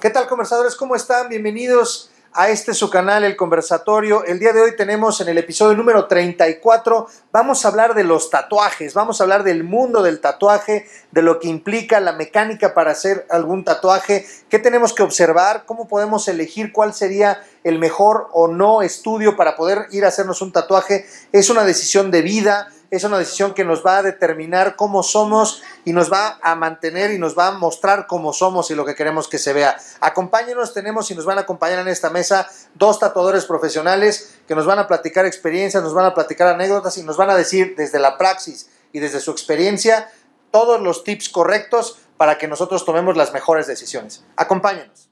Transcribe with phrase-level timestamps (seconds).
[0.00, 0.76] ¿Qué tal conversadores?
[0.76, 1.28] ¿Cómo están?
[1.28, 4.22] Bienvenidos a este su canal, El Conversatorio.
[4.22, 8.30] El día de hoy tenemos en el episodio número 34, vamos a hablar de los
[8.30, 12.92] tatuajes, vamos a hablar del mundo del tatuaje, de lo que implica la mecánica para
[12.92, 18.46] hacer algún tatuaje, qué tenemos que observar, cómo podemos elegir cuál sería el mejor o
[18.46, 21.06] no estudio para poder ir a hacernos un tatuaje.
[21.32, 25.62] Es una decisión de vida es una decisión que nos va a determinar cómo somos
[25.84, 28.94] y nos va a mantener y nos va a mostrar cómo somos y lo que
[28.94, 29.76] queremos que se vea.
[30.00, 34.66] Acompáñenos, tenemos y nos van a acompañar en esta mesa dos tatuadores profesionales que nos
[34.66, 37.98] van a platicar experiencias, nos van a platicar anécdotas y nos van a decir desde
[37.98, 40.10] la praxis y desde su experiencia
[40.50, 44.24] todos los tips correctos para que nosotros tomemos las mejores decisiones.
[44.36, 45.10] Acompáñenos.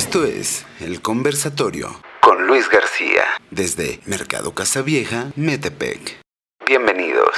[0.00, 6.22] Esto es El Conversatorio con Luis García desde Mercado Casavieja, Metepec.
[6.64, 7.36] Bienvenidos.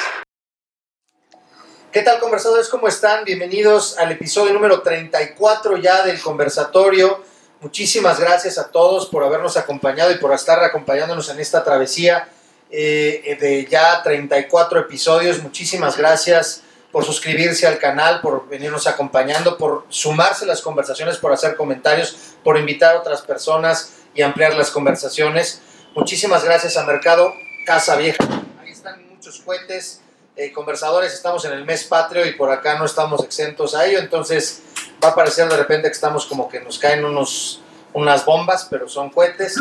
[1.90, 2.68] ¿Qué tal conversadores?
[2.68, 3.24] ¿Cómo están?
[3.24, 7.24] Bienvenidos al episodio número 34 ya del conversatorio.
[7.60, 12.28] Muchísimas gracias a todos por habernos acompañado y por estar acompañándonos en esta travesía
[12.70, 15.42] eh, de ya 34 episodios.
[15.42, 16.62] Muchísimas gracias
[16.92, 22.34] por suscribirse al canal, por venirnos acompañando, por sumarse a las conversaciones, por hacer comentarios,
[22.44, 25.62] por invitar a otras personas y ampliar las conversaciones.
[25.96, 27.32] Muchísimas gracias a Mercado
[27.64, 28.22] Casa Vieja.
[28.60, 30.02] Ahí están muchos cohetes,
[30.36, 33.98] eh, conversadores, estamos en el mes patrio y por acá no estamos exentos a ello,
[33.98, 34.62] entonces
[35.02, 37.62] va a parecer de repente que estamos como que nos caen unos,
[37.94, 39.58] unas bombas, pero son cohetes.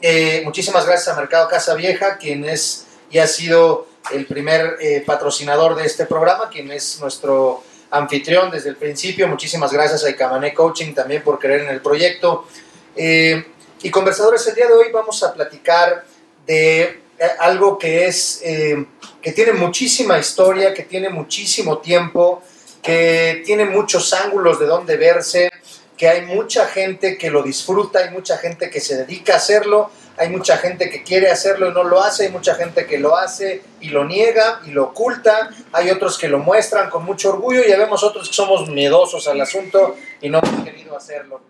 [0.00, 5.02] Eh, muchísimas gracias a Mercado Casa Vieja, quien es y ha sido el primer eh,
[5.06, 9.28] patrocinador de este programa, quien es nuestro anfitrión desde el principio.
[9.28, 12.46] Muchísimas gracias a Icamané Coaching también por creer en el proyecto.
[12.96, 13.44] Eh,
[13.82, 16.04] y conversadores, el día de hoy vamos a platicar
[16.46, 16.98] de eh,
[17.38, 22.42] algo que es que tiene muchísima historia, que tiene muchísimo tiempo,
[22.82, 25.50] que tiene muchos ángulos de donde verse,
[25.96, 29.90] que hay mucha gente que lo disfruta, hay mucha gente que se dedica a hacerlo
[30.20, 33.16] hay mucha gente que quiere hacerlo y no lo hace, hay mucha gente que lo
[33.16, 37.62] hace y lo niega y lo oculta, hay otros que lo muestran con mucho orgullo
[37.66, 41.40] y vemos otros que somos miedosos al asunto y no hemos querido hacerlo.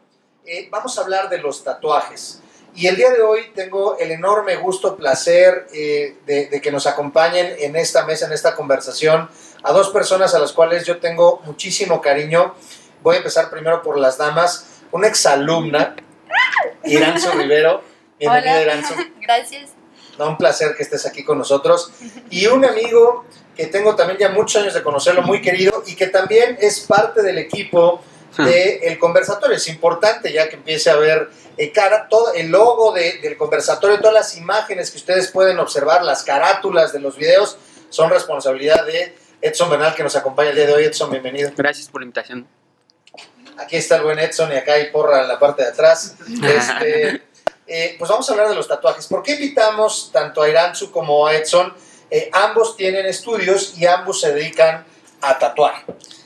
[0.46, 2.42] Eh, vamos a hablar de los tatuajes.
[2.76, 7.56] Y el día de hoy tengo el enorme gusto, placer eh, de, que nos acompañen
[7.58, 9.28] en esta mesa, en esta conversación,
[9.64, 12.54] a dos personas a las cuales yo tengo muchísimo cariño.
[13.02, 14.66] Voy a empezar primero por las damas.
[14.92, 15.96] Una exalumna,
[16.84, 17.89] Iranzo Rivero,
[18.20, 19.10] Bienvenida, Hola.
[19.22, 19.70] Gracias.
[20.18, 21.90] un placer que estés aquí con nosotros.
[22.28, 23.24] Y un amigo
[23.56, 27.22] que tengo también ya muchos años de conocerlo, muy querido, y que también es parte
[27.22, 28.02] del equipo
[28.36, 29.56] del el conversatorio.
[29.56, 34.14] Es importante ya que empiece a ver eh, cara, todo el logo del conversatorio, todas
[34.14, 37.56] las imágenes que ustedes pueden observar, las carátulas de los videos,
[37.88, 40.84] son responsabilidad de Edson Bernal, que nos acompaña el día de hoy.
[40.84, 41.50] Edson, bienvenido.
[41.56, 42.46] Gracias por la invitación.
[43.56, 46.16] Aquí está el buen Edson y acá hay porra en la parte de atrás.
[46.42, 47.29] Este,
[47.72, 49.06] eh, pues vamos a hablar de los tatuajes.
[49.06, 51.72] ¿Por qué invitamos tanto a Iranzu como a Edson?
[52.10, 54.84] Eh, ambos tienen estudios y ambos se dedican
[55.20, 55.84] a tatuar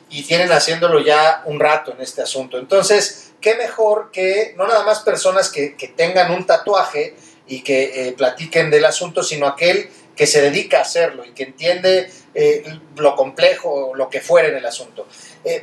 [0.09, 2.56] y tienen haciéndolo ya un rato en este asunto.
[2.56, 7.15] Entonces, qué mejor que no nada más personas que, tengan un tatuaje
[7.47, 11.43] y que eh, platiquen del asunto, sino aquel que se dedica a hacerlo y que
[11.43, 12.10] entiende
[12.97, 15.06] lo complejo o lo que fuera en el asunto.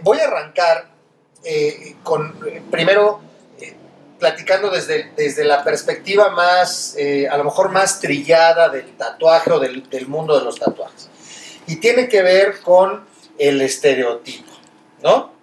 [0.03, 0.91] voy a arrancar
[2.03, 2.38] con,
[2.70, 3.31] primero,
[4.22, 9.59] platicando desde, desde la perspectiva más, eh, a lo mejor más trillada del tatuaje o
[9.59, 11.09] del, mundo de los tatuajes.
[11.66, 13.04] Y tiene que ver con
[13.40, 14.52] el estereotipo,
[15.02, 15.34] ¿no?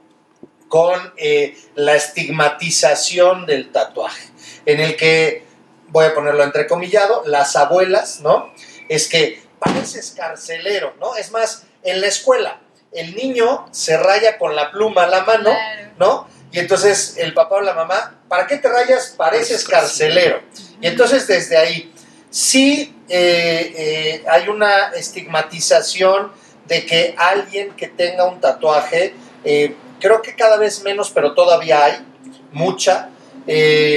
[0.69, 4.28] Con eh, la estigmatización del tatuaje,
[4.65, 5.45] en el que,
[5.89, 8.53] voy a ponerlo entrecomillado, las abuelas, ¿no?
[8.89, 11.16] Es que pareces carcelero, ¿no?
[11.16, 12.60] Es más, en la escuela,
[12.93, 15.50] el niño se raya con la pluma a la mano,
[15.99, 16.28] ¿no?
[16.50, 19.15] Y entonces el papá o la mamá, ¿para qué te rayas?
[19.16, 20.41] Pareces carcelero.
[20.80, 21.92] Y entonces desde ahí,
[22.30, 26.33] sí eh, eh, hay una estigmatización
[26.66, 29.15] de que alguien que tenga un tatuaje,
[29.45, 32.06] eh, creo que cada vez menos, pero todavía hay
[32.53, 33.10] mucha,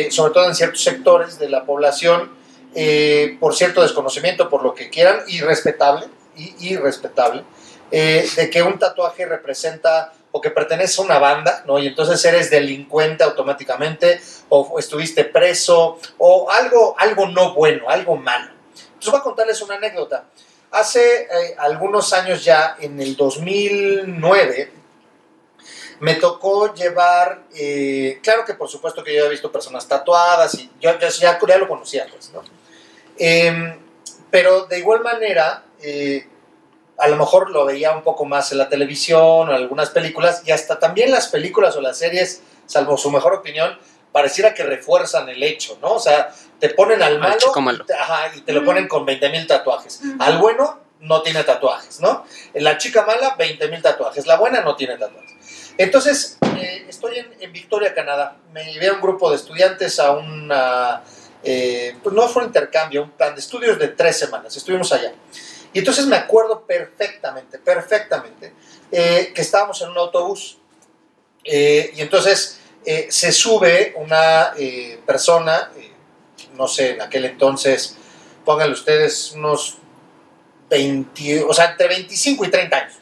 [0.10, 2.32] sobre todo en ciertos sectores de la población,
[3.40, 6.08] por cierto desconocimiento, por lo que quieran, irrespetable,
[6.60, 7.44] irrespetable,
[7.92, 11.78] de que un tatuaje representa o que perteneces a una banda, ¿no?
[11.80, 18.52] Y entonces eres delincuente automáticamente, o estuviste preso, o algo, algo no bueno, algo malo.
[18.76, 20.26] Entonces voy a contarles una anécdota.
[20.72, 24.72] Hace eh, algunos años ya, en el 2009,
[26.00, 30.72] me tocó llevar, eh, claro que por supuesto que yo había visto personas tatuadas y
[30.80, 32.42] yo, ya, lo conocía, pues, ¿no?
[33.18, 33.78] Em,
[34.32, 36.26] pero de igual manera, eh,
[37.02, 40.44] a lo mejor lo veía un poco más en la televisión o en algunas películas
[40.46, 43.78] y hasta también las películas o las series, salvo su mejor opinión,
[44.12, 45.94] pareciera que refuerzan el hecho, ¿no?
[45.94, 47.38] O sea, te ponen al malo,
[47.72, 50.02] Y, te, ajá, y te lo ponen con 20 mil tatuajes.
[50.20, 52.26] Al bueno no tiene tatuajes, ¿no?
[52.54, 54.28] La chica mala, 20 mil tatuajes.
[54.28, 55.32] La buena no tiene tatuajes.
[55.78, 58.38] Entonces, eh, estoy en, Victoria, Canadá.
[58.54, 61.02] Me llevé a un grupo de estudiantes a una,
[61.44, 64.56] eh, pues no fue un intercambio, un plan de estudios de tres semanas.
[64.56, 65.14] Estuvimos allá.
[65.74, 68.54] Y entonces me acuerdo perfectamente, perfectamente,
[68.92, 70.58] eh, que estábamos en un autobús.
[71.44, 72.60] y entonces
[73.10, 74.54] se sube una
[75.08, 75.72] persona,
[76.54, 77.98] no sé, en aquel entonces,
[78.46, 79.78] pónganle ustedes unos
[80.70, 82.96] 20, o sea, entre 25 y 30 años,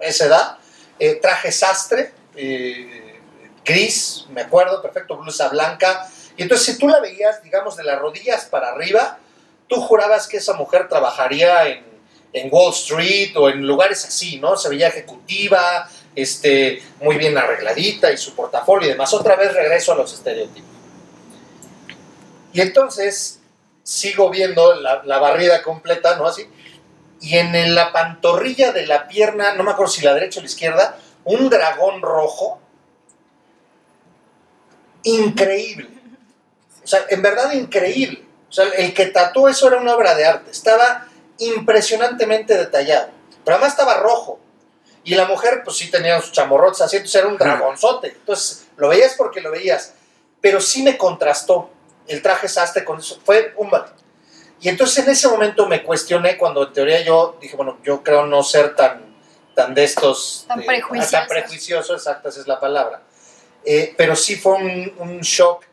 [0.00, 0.58] esa edad,
[0.98, 3.20] eh, traje sastre, eh,
[3.64, 7.98] gris, me acuerdo, perfecto, blusa blanca, y entonces si tú la veías, digamos, de las
[8.00, 9.18] rodillas para arriba,
[9.68, 11.91] tú jurabas que esa mujer trabajaría en,
[12.32, 14.56] en Wall Street o en lugares así, ¿no?
[14.56, 19.12] Se veía ejecutiva, este, muy bien arregladita y su portafolio y demás.
[19.12, 20.70] Otra vez regreso a los estereotipos.
[22.52, 23.40] Y entonces
[23.82, 26.26] sigo viendo la, la barrida completa, ¿no?
[26.26, 26.46] Así
[27.22, 30.48] y en la pantorrilla de la pierna, no me acuerdo si la derecha o la
[30.48, 32.60] izquierda, un dragón rojo.
[35.04, 35.88] Increíble.
[36.82, 38.24] O sea, en verdad increíble.
[38.50, 40.50] O sea, el que tatuó eso era una obra de arte.
[40.50, 41.06] Estaba
[41.38, 43.10] impresionantemente detallado.
[43.44, 44.38] Pero además estaba rojo.
[45.04, 48.08] Y la mujer, pues sí tenía sus chamorrotes así, entonces era un dragonzote.
[48.08, 49.94] Entonces, lo veías porque lo veías.
[50.40, 51.70] Pero sí me contrastó
[52.06, 53.20] el traje sastre con eso.
[53.24, 53.68] Fue un
[54.62, 58.26] y entonces en ese momento me cuestioné cuando en teoría yo dije, bueno, yo creo
[58.26, 59.16] no ser tan,
[59.56, 60.44] tan de estos...
[60.46, 61.10] Tan prejuicioso.
[61.10, 63.02] Tan prejuicioso, exacta, esa es la palabra.
[63.64, 65.64] Eh, pero sí fue un, un, shock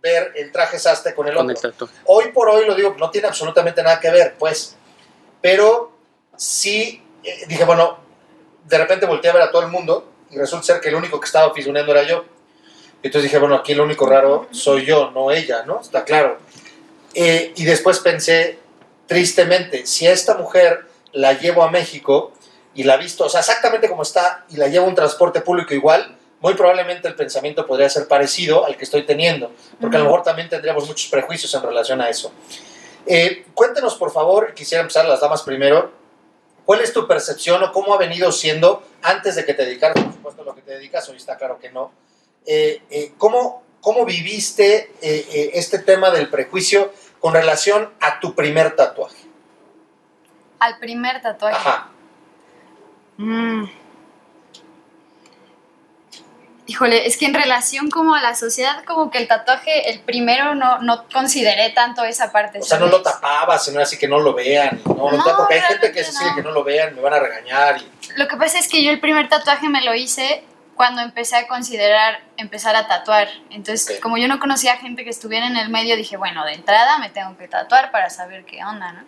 [0.00, 1.90] ver el traje sastre con el otro.
[2.06, 4.74] hoy por hoy lo digo, no tiene absolutamente nada que ver, pues.
[5.40, 5.92] Pero
[6.36, 7.98] sí eh, dije, bueno,
[8.64, 11.20] de repente volteé a ver a todo el mundo y resulta ser que el único
[11.20, 12.24] que estaba fisgoneando era yo.
[13.02, 15.80] Entonces dije, bueno, aquí lo único raro soy yo, no ella, ¿no?
[15.80, 16.38] Está claro.
[17.14, 18.58] Eh, y después pensé,
[19.06, 22.32] tristemente, si a esta mujer la llevo a México
[22.74, 25.74] y la visto, o sea, exactamente como está, y la llevo a un transporte público
[25.74, 29.50] igual, muy probablemente el pensamiento podría ser parecido al que estoy teniendo,
[29.80, 32.32] porque a lo mejor también tendríamos muchos prejuicios en relación a eso.
[33.06, 35.92] Eh, cuéntenos, por favor, quisiera empezar las damas primero,
[36.64, 40.12] ¿cuál es tu percepción o cómo ha venido siendo, antes de que te dedicaras, por
[40.12, 41.92] supuesto, a lo que te dedicas, hoy está claro que no,
[42.46, 49.28] eh, ¿cómo, ¿cómo viviste este tema del prejuicio con relación a tu primer tatuaje.
[50.58, 51.56] Al primer tatuaje.
[51.56, 51.90] Ajá.
[53.18, 53.64] Mm.
[56.70, 60.54] Híjole, es que en relación como a la sociedad, como que el tatuaje, el primero
[60.54, 62.60] no, no consideré tanto esa parte.
[62.60, 64.80] O sea, no lo tapabas, sino así que no lo vean.
[64.84, 67.18] No, no, porque hay gente que se sigue que no lo vean, me van a
[67.18, 67.80] regañar.
[68.14, 70.44] Lo que pasa es que yo el primer tatuaje me lo hice
[70.76, 73.26] cuando empecé a considerar empezar a tatuar.
[73.50, 76.98] Entonces, como yo no conocía gente que estuviera en el medio, dije, bueno, de entrada
[76.98, 79.00] me tengo que tatuar para saber qué onda, ¿no?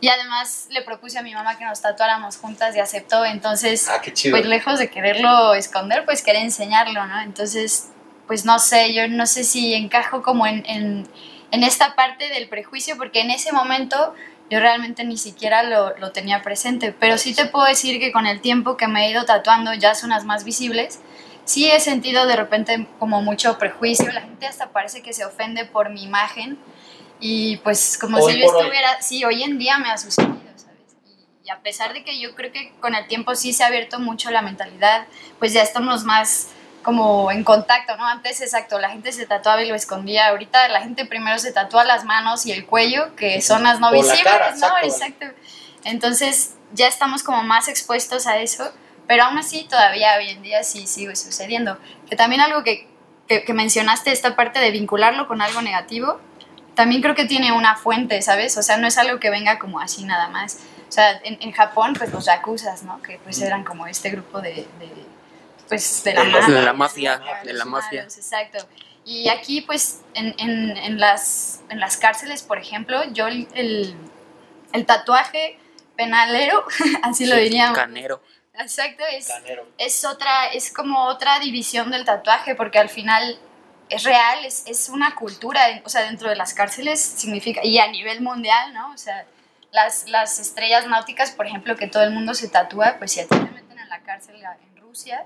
[0.00, 3.24] Y además le propuse a mi mamá que nos tatuáramos juntas y aceptó.
[3.24, 4.00] Entonces, ah,
[4.30, 7.20] pues lejos de quererlo esconder, pues quería enseñarlo, ¿no?
[7.20, 7.88] Entonces,
[8.28, 11.08] pues no sé, yo no sé si encajo como en, en,
[11.50, 14.14] en esta parte del prejuicio, porque en ese momento
[14.50, 18.26] yo realmente ni siquiera lo, lo, tenía presente, pero sí te puedo decir que con
[18.26, 21.00] el tiempo que me he ido tatuando ya zonas más visibles,
[21.44, 25.64] sí he sentido de repente como mucho prejuicio, la gente hasta parece que se ofende
[25.64, 26.58] por mi imagen
[27.20, 30.96] y pues como si yo estuviera, sí, hoy en día me ha sucedido, ¿sabes?
[31.06, 33.66] Y, y a pesar de que yo creo que con el tiempo sí se ha
[33.68, 35.06] abierto mucho la mentalidad,
[35.38, 36.48] pues ya estamos más
[36.82, 38.06] como en contacto, ¿no?
[38.06, 40.28] Antes, exacto, la gente se tatuaba y lo escondía.
[40.28, 43.92] Ahorita la gente primero se tatúa las manos y el cuello, que son las no
[43.92, 44.78] visibles, ¿no?
[44.82, 45.26] Exacto.
[45.84, 48.72] Entonces, ya estamos como más expuestos a eso,
[49.06, 51.78] pero aún así todavía hoy en día sí sigue sucediendo.
[52.08, 52.88] Que también algo que,
[53.26, 56.20] que, mencionaste, esta parte de vincularlo con algo negativo,
[56.78, 58.56] también creo que tiene una fuente, ¿sabes?
[58.56, 60.60] O sea, no es algo que venga como así nada más.
[60.88, 63.02] O sea, en, en Japón, pues los yakuzas, ¿no?
[63.02, 64.64] Que pues eran como este grupo de
[65.68, 68.04] pues de la, de la mafia, de la mafia.
[68.04, 68.64] Exacto.
[69.04, 73.96] Y aquí, pues, en, en, en, las, en las cárceles, por ejemplo, yo el,
[74.72, 75.58] el tatuaje
[75.96, 76.64] penalero,
[77.02, 77.76] así lo diríamos.
[77.76, 78.22] Canero.
[78.54, 79.28] Exacto, es,
[79.78, 83.36] es otra, es como otra división del tatuaje, porque al final
[83.90, 87.90] es real, es, es, una cultura, o sea, dentro de las cárceles significa, y a
[87.90, 88.92] nivel mundial, ¿no?
[88.92, 89.26] O sea,
[89.72, 93.24] las, las estrellas náuticas, por ejemplo, que todo el mundo se tatúa, pues si a
[93.24, 95.24] ti te meten en la cárcel en Rusia,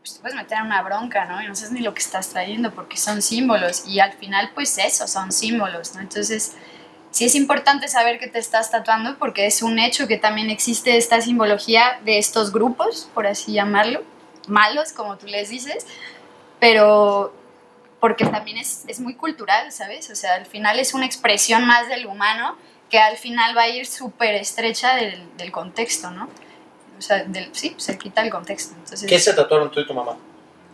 [0.00, 1.42] pues te puedes meter en una bronca, ¿no?
[1.42, 4.78] Y no sabes ni lo que estás trayendo porque son símbolos y al final pues
[4.78, 6.00] eso, son símbolos, ¿no?
[6.00, 6.56] Entonces
[7.10, 10.96] sí es importante saber que te estás tatuando porque es un hecho que también existe
[10.96, 14.02] esta simbología de estos grupos, por así llamarlo,
[14.48, 15.86] malos, como tú les dices,
[16.60, 17.34] pero
[18.00, 20.10] porque también es, es muy cultural, ¿sabes?
[20.10, 22.56] O sea, al final es una expresión más del humano
[22.88, 26.28] que al final va a ir súper estrecha del, del contexto, ¿no?
[26.98, 28.74] O sea, del, sí, se quita el contexto.
[28.74, 30.16] Entonces, ¿Qué se tatuaron tú y tu mamá?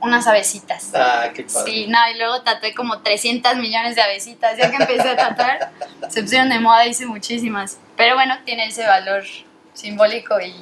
[0.01, 0.91] unas abecitas.
[0.95, 1.73] Ah, qué padre.
[1.73, 4.57] Sí, no, y luego tatué como 300 millones de abecitas.
[4.57, 5.71] Ya que empecé a tatuar,
[6.09, 7.79] se pusieron de moda, hice muchísimas.
[7.97, 9.25] Pero bueno, tiene ese valor
[9.73, 10.55] simbólico y,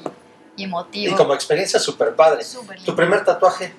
[0.56, 1.14] y emotivo.
[1.14, 2.44] Y como experiencia súper padre.
[2.44, 3.74] Súper ¿Tu primer tatuaje?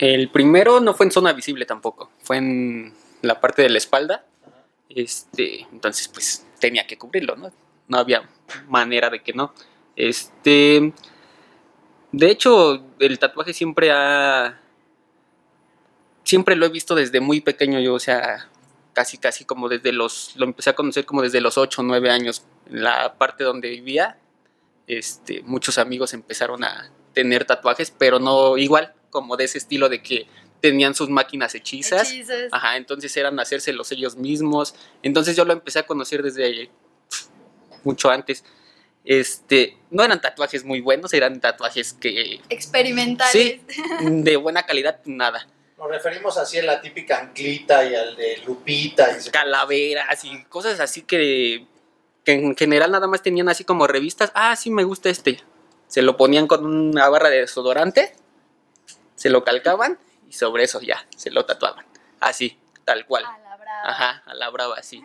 [0.00, 4.24] El primero no fue en zona visible tampoco, fue en la parte de la espalda.
[4.88, 7.52] Este, entonces pues tenía que cubrirlo, ¿no?
[7.86, 8.26] No había
[8.66, 9.52] manera de que no.
[9.96, 10.94] Este,
[12.12, 14.58] de hecho, el tatuaje siempre ha
[16.24, 18.48] siempre lo he visto desde muy pequeño yo, o sea,
[18.94, 22.08] casi casi como desde los lo empecé a conocer como desde los 8 o 9
[22.10, 24.16] años en la parte donde vivía.
[24.86, 30.02] Este, muchos amigos empezaron a tener tatuajes, pero no igual, como de ese estilo de
[30.02, 30.26] que
[30.60, 32.10] tenían sus máquinas hechizas.
[32.10, 32.48] Hechizos.
[32.52, 34.74] Ajá, entonces eran hacérselos ellos mismos.
[35.02, 36.70] Entonces yo lo empecé a conocer desde
[37.84, 38.44] mucho antes.
[39.04, 43.32] Este, no eran tatuajes muy buenos, eran tatuajes que Experimentales.
[43.32, 43.62] sí,
[44.00, 45.46] de buena calidad nada.
[45.78, 49.16] Nos referimos así a la típica anclita y al de Lupita.
[49.26, 51.64] Y Calaveras y cosas así que,
[52.22, 54.30] que en general nada más tenían así como revistas.
[54.34, 55.40] Ah, sí me gusta este.
[55.86, 58.12] Se lo ponían con una barra de desodorante,
[59.20, 59.98] se lo calcaban
[60.28, 61.84] y sobre eso ya se lo tatuaban.
[62.20, 63.24] Así, tal cual.
[63.26, 63.82] A la brava.
[63.84, 65.04] Ajá, a la brava, sí.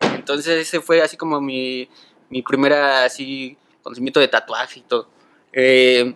[0.00, 1.88] Entonces ese fue así como mi,
[2.28, 5.08] mi primera así conocimiento de tatuaje y todo.
[5.54, 6.14] Eh,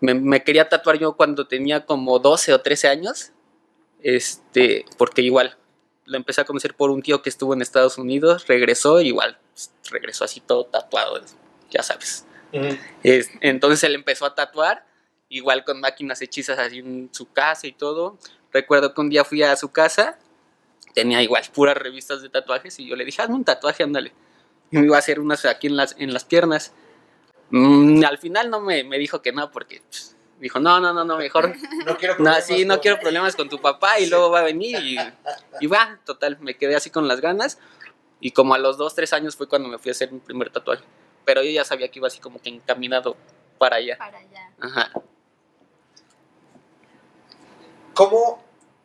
[0.00, 3.32] me, me quería tatuar yo cuando tenía como 12 o 13 años,
[4.00, 5.56] este, porque igual
[6.06, 9.70] lo empecé a conocer por un tío que estuvo en Estados Unidos, regresó igual, pues,
[9.90, 11.20] regresó así todo tatuado,
[11.70, 12.24] ya sabes.
[12.54, 12.78] Ujú.
[13.02, 14.86] Es- entonces él empezó a tatuar,
[15.28, 18.18] igual con máquinas hechizas así en su casa y todo.
[18.52, 20.18] Recuerdo que un día fui a su casa,
[20.94, 24.12] tenía igual puras revistas de tatuajes y yo le dije, hazme un tatuaje, ándale.
[24.70, 26.72] Y me iba a hacer unas aquí en las, en las piernas.
[27.50, 31.04] Mm, al final no me, me dijo que no, porque pues, dijo, no, no, no,
[31.04, 31.54] no, mejor.
[31.86, 34.40] No quiero No, problemas sí, no con- quiero problemas con tu papá y luego va
[34.40, 34.98] a venir y,
[35.60, 37.58] y va, total, me quedé así con las ganas.
[38.20, 40.50] Y como a los dos, tres años fue cuando me fui a hacer mi primer
[40.50, 40.82] tatuaje.
[41.24, 43.16] Pero yo ya sabía que iba así como que encaminado
[43.58, 43.96] para allá.
[43.98, 44.50] Para allá.
[44.60, 44.90] Ajá.
[48.02, 48.40] ¿Cómo,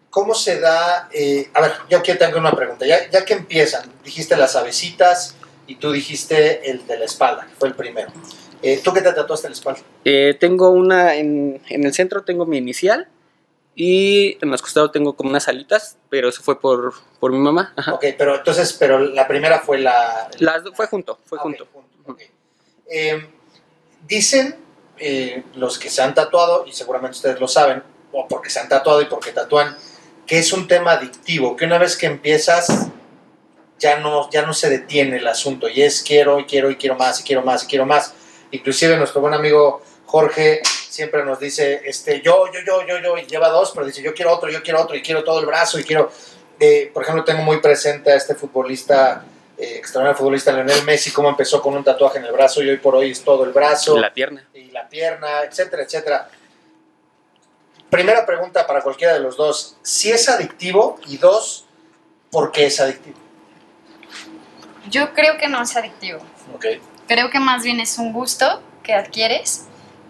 [0.10, 1.08] cómo se da?
[1.14, 2.84] eh, a ver, yo aquí tengo una pregunta.
[2.88, 5.36] Ya, ya que empiezan, dijiste las avecitas
[5.68, 8.12] y tú dijiste el de la espalda, que fue el primero.
[8.64, 9.82] Eh, ¿Tú qué te tatuaste en la espalda?
[10.04, 13.08] Eh, tengo una, en, en el centro tengo mi inicial
[13.76, 17.72] y en los costados tengo como unas alitas, pero eso fue por, por mi mamá.
[17.76, 17.94] Ajá.
[17.94, 20.28] Ok, pero entonces, pero la primera fue la...
[20.40, 21.68] Las, do- fue junto, fue Ah, ok, junto.
[22.08, 22.22] ok.
[22.90, 23.30] Eh,
[24.08, 24.56] dicen
[24.98, 28.70] eh, los que se han tatuado, y seguramente ustedes lo saben, o porque se han
[28.70, 29.76] tatuado y porque tatúan,
[30.26, 32.88] que es un tema adictivo, que una vez que empiezas
[33.80, 36.96] ya no, ya no se detiene el asunto, y es quiero, y quiero, y quiero
[36.96, 38.14] más, y quiero más, y quiero más.
[38.52, 43.26] Inclusive nuestro buen amigo Jorge siempre nos dice, este, yo, yo, yo, yo, yo, y
[43.26, 45.80] lleva dos, pero dice, yo quiero otro, yo quiero otro, y quiero todo el brazo,
[45.80, 46.12] y quiero...
[46.60, 49.26] eh, por ejemplo, tengo muy presente a este futbolista,
[49.58, 52.78] eh, extraordinario futbolista Lionel Messi, cómo empezó con un tatuaje en el brazo y hoy
[52.78, 54.48] por hoy es todo el brazo La pierna.
[54.54, 56.30] y la pierna, etcétera, etcétera.
[57.94, 61.68] Primera pregunta para cualquiera de los dos, si es adictivo y dos,
[62.32, 63.20] ¿por qué es adictivo?
[64.90, 66.18] Yo creo que no es adictivo.
[66.56, 66.66] Ok.
[67.08, 69.68] Creo que más bien es un gusto que adquieres,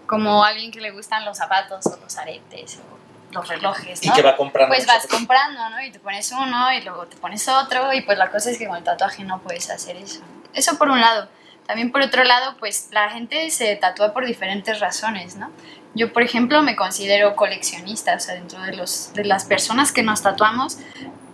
[0.08, 4.16] como alguien que le gustan los zapatos o los aretes o los relojes, Y ¿no?
[4.16, 4.74] que va comprando.
[4.74, 5.82] Pues vas comprando, ¿no?
[5.82, 8.66] Y te pones uno y luego te pones otro y pues la cosa es que
[8.66, 10.22] con el tatuaje no puedes hacer eso.
[10.54, 11.28] Eso por un lado.
[11.68, 15.52] También por otro lado, pues la gente se tatúa por diferentes razones, ¿no?
[15.96, 20.02] Yo, por ejemplo, me considero coleccionista, o sea, dentro de, los, de las personas que
[20.04, 20.78] nos tatuamos,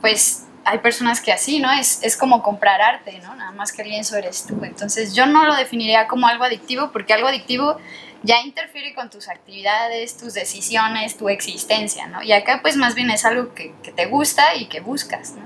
[0.02, 1.72] pues hay personas que así, ¿no?
[1.72, 3.36] Es, es como comprar arte, ¿no?
[3.36, 4.60] Nada más que el lienzo eres tú.
[4.64, 7.78] Entonces yo no lo definiría como algo adictivo porque algo adictivo
[8.22, 12.22] ya interfiere con tus actividades, tus decisiones, tu existencia, ¿no?
[12.22, 15.44] Y acá pues más bien es algo que, que te gusta y que buscas, ¿no?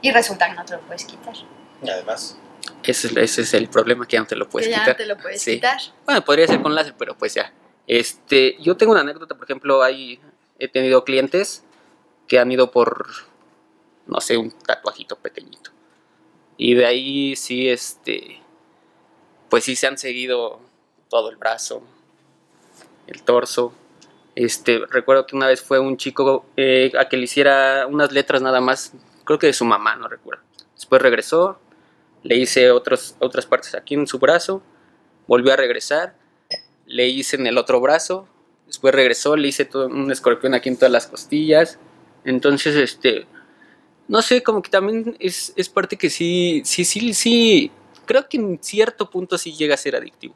[0.00, 1.34] Y resulta que no te lo puedes quitar.
[1.82, 2.38] Y además,
[2.82, 4.94] Ese, es- ese es el problema que ya no te lo puedes que ya quitar.
[4.94, 5.56] no te lo puedes Sí.
[5.56, 5.78] quitar.
[6.06, 7.52] Bueno, podría ser con láser, pero pues ya.
[7.86, 10.20] Este, yo tengo una anécdota, por ejemplo, hay,
[10.58, 11.64] he tenido clientes
[12.26, 13.06] que han ido por,
[14.06, 15.70] no sé, un tatuajito pequeñito.
[16.56, 18.40] Y de ahí sí, este,
[19.50, 20.60] pues sí se han seguido
[21.08, 21.82] todo el brazo,
[23.06, 23.72] el torso.
[24.34, 28.42] Este, recuerdo que una vez fue un chico eh, a que le hiciera unas letras
[28.42, 28.92] nada más,
[29.24, 30.42] creo que de su mamá, no recuerdo.
[30.74, 31.58] Después regresó,
[32.22, 34.62] le hice otros, otras partes aquí en su brazo,
[35.26, 36.16] volvió a regresar,
[36.86, 38.28] le hice en el otro brazo,
[38.66, 41.78] después regresó, le hice todo un escorpión aquí en todas las costillas.
[42.24, 43.26] Entonces, este,
[44.08, 47.70] no sé, como que también es, es parte que sí, sí, sí, sí,
[48.06, 50.34] creo que en cierto punto sí llega a ser adictivo.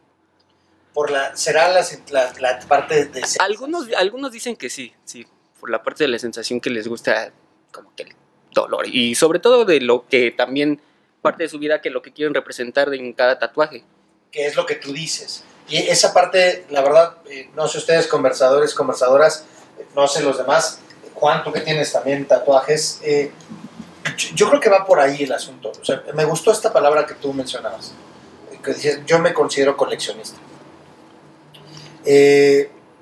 [0.95, 3.23] Por la, ¿Será la, la- la parte de...
[3.39, 5.27] Algunos, algunos dicen que sí, sí,
[5.61, 7.33] por la parte de la sensación que les gusta,
[7.73, 8.13] como que el
[8.53, 10.81] dolor, y sobre todo de lo que también
[11.23, 13.85] parte de su vida, que lo que quieren representar en cada tatuaje.
[14.33, 15.45] que es lo que tú dices.
[15.69, 19.45] Y esa parte, la verdad, eh, no sé ustedes, conversadores, conversadoras,
[19.79, 20.81] eh, no sé los demás,
[21.15, 23.33] Juan, tú que tienes también tatuajes, eh,
[24.35, 25.73] yo, creo que va por ahí el asunto.
[25.81, 27.93] O sea, me gustó esta palabra que tú mencionabas,
[28.63, 30.39] que decías, yo me considero coleccionista.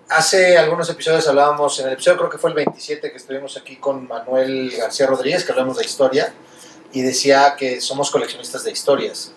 [0.09, 3.77] Hace algunos episodios hablábamos, en el episodio creo que fue el 27 que estuvimos aquí
[3.77, 6.33] con Manuel García Rodríguez, que hablamos de historia,
[6.93, 9.33] y decía que somos coleccionistas de historias.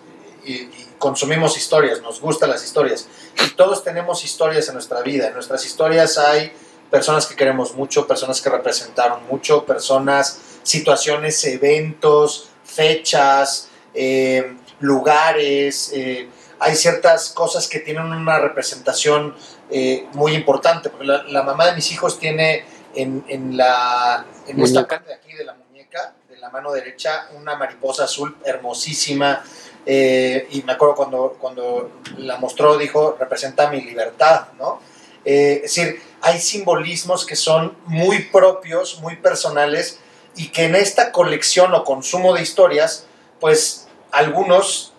[0.50, 3.08] Y, y consumimos historias, nos gustan las historias.
[3.46, 5.28] Y todos tenemos historias en nuestra vida.
[5.28, 6.52] En nuestras historias hay
[6.90, 15.92] personas que queremos mucho, personas que representaron mucho, personas, situaciones, eventos, fechas, eh, lugares.
[15.94, 16.28] eh,
[16.60, 19.36] hay ciertas cosas que tienen una representación
[19.70, 20.90] eh, muy importante.
[20.90, 22.66] Porque la, la mamá de mis hijos tiene
[22.96, 27.30] en, en la, en esta parte de aquí de la muñeca, de la mano derecha,
[27.36, 29.44] una mariposa azul hermosísima.
[29.92, 34.80] Eh, y me acuerdo cuando, cuando la mostró, dijo, representa mi libertad, ¿no?
[35.26, 40.00] Eh, es decir, hay simbolismos que son muy propios, muy personales,
[40.36, 43.08] y que en esta colección o consumo de historias,
[43.40, 44.94] pues algunos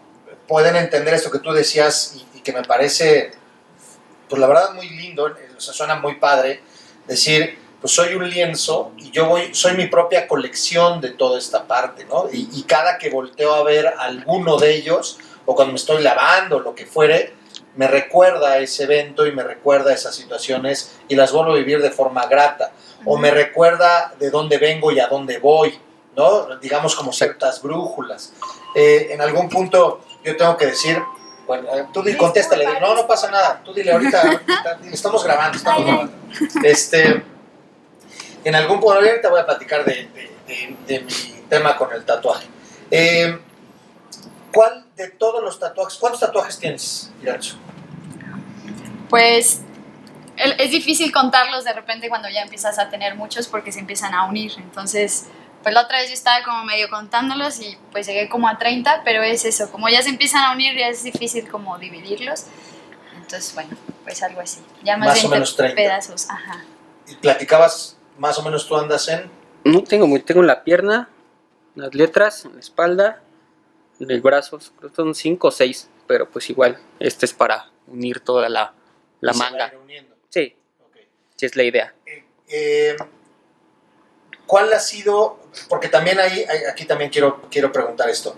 [0.49, 3.31] pueden entender esto que tú decías y, y que me parece,
[4.29, 6.63] pues la verdad muy lindo, o sea, suena muy padre,
[7.07, 11.65] decir, pues soy un lienzo y yo voy, soy mi propia colección de toda esta
[11.67, 12.29] parte, ¿no?
[12.33, 16.61] Y, y cada que volteo a ver alguno de ellos, o cuando me estoy lavando,
[16.61, 17.35] lo que fuere,
[17.77, 21.57] me recuerda a ese evento y me recuerda a esas situaciones y las vuelvo a
[21.57, 22.73] vivir de forma grata.
[23.05, 25.79] O me recuerda de dónde vengo y a dónde voy,
[26.17, 26.57] ¿no?
[26.59, 28.33] Digamos como ciertas brújulas.
[28.75, 31.03] Eh, en algún punto yo tengo que decir,
[31.47, 35.57] bueno, eh, tú di, contéstale, no, no pasa nada, tú dile ahorita, ahorita, estamos grabando,
[35.57, 36.13] estamos grabando.
[36.63, 37.25] Este,
[38.45, 42.05] en algún punto, ahorita voy a platicar de, de- de- de mi tema con el
[42.05, 42.47] tatuaje.
[42.91, 43.39] Eh,
[44.53, 47.57] ¿Cuál de todos los tatuajes, cuántos tatuajes tienes, Iranzo?
[49.09, 49.61] Pues
[50.37, 54.25] es difícil contarlos de repente cuando ya empiezas a tener muchos porque se empiezan a
[54.25, 54.53] unir.
[54.57, 55.27] Entonces,
[55.63, 59.03] pues la otra vez yo estaba como medio contándolos y pues llegué como a 30,
[59.05, 62.45] pero es eso, como ya se empiezan a unir ya es difícil como dividirlos.
[63.17, 64.61] Entonces, bueno, pues algo así.
[64.83, 65.77] Ya más, Más o menos 30.
[65.77, 66.65] pedazos, ajá.
[67.07, 69.31] Y platicabas, más o menos tú andas en...
[69.65, 71.09] No tengo muy, tengo en la pierna,
[71.75, 73.23] las letras, la espalda,
[73.99, 77.71] en el brazo, creo que son cinco o seis, pero pues igual, este es para
[77.87, 78.75] unir toda la,
[79.21, 79.73] la manga.
[80.29, 80.55] Sí,
[80.85, 80.97] Ok.
[81.37, 81.95] sí es la idea.
[82.07, 82.97] Eh, eh,
[84.47, 88.37] ¿Cuál ha sido, porque también ahí, ahí- aquí también quiero, quiero preguntar esto,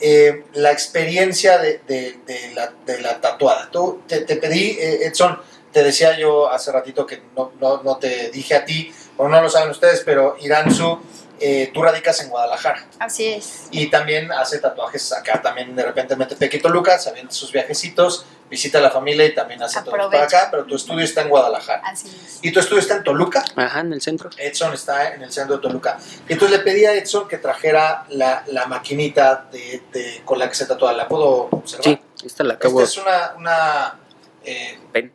[0.00, 3.68] eh, la experiencia de, de- de la, de la tatuada?
[3.70, 5.38] Tú, te, te pedí, eh, Edson,
[5.78, 9.40] te decía yo hace ratito que no, no, no te dije a ti, o no
[9.40, 10.98] lo saben ustedes, pero Iranzu,
[11.38, 13.68] eh, tú radicas en Guadalajara Así es.
[13.70, 18.26] y también hace tatuajes acá, también de repente mete Pequito Lucas, se avienta sus viajecitos,
[18.50, 20.38] visita a la familia y también hace todo para Aprovecha.
[20.38, 21.80] acá, pero tu estudio está en Guadalajara.
[21.84, 22.40] Así es.
[22.42, 23.44] ¿Y tu estudio está en Toluca?
[23.54, 24.30] Ajá, en el centro.
[24.36, 25.96] Edson está en el centro de Toluca.
[26.28, 30.48] Y entonces le pedí a Edson que trajera la, la maquinita de, de- con la
[30.48, 30.92] que se tatúa.
[30.92, 31.84] ¿La puedo observar?
[31.84, 33.98] Sí, esta la acabo Esta es una, una
[34.44, 35.12] eh, Pen.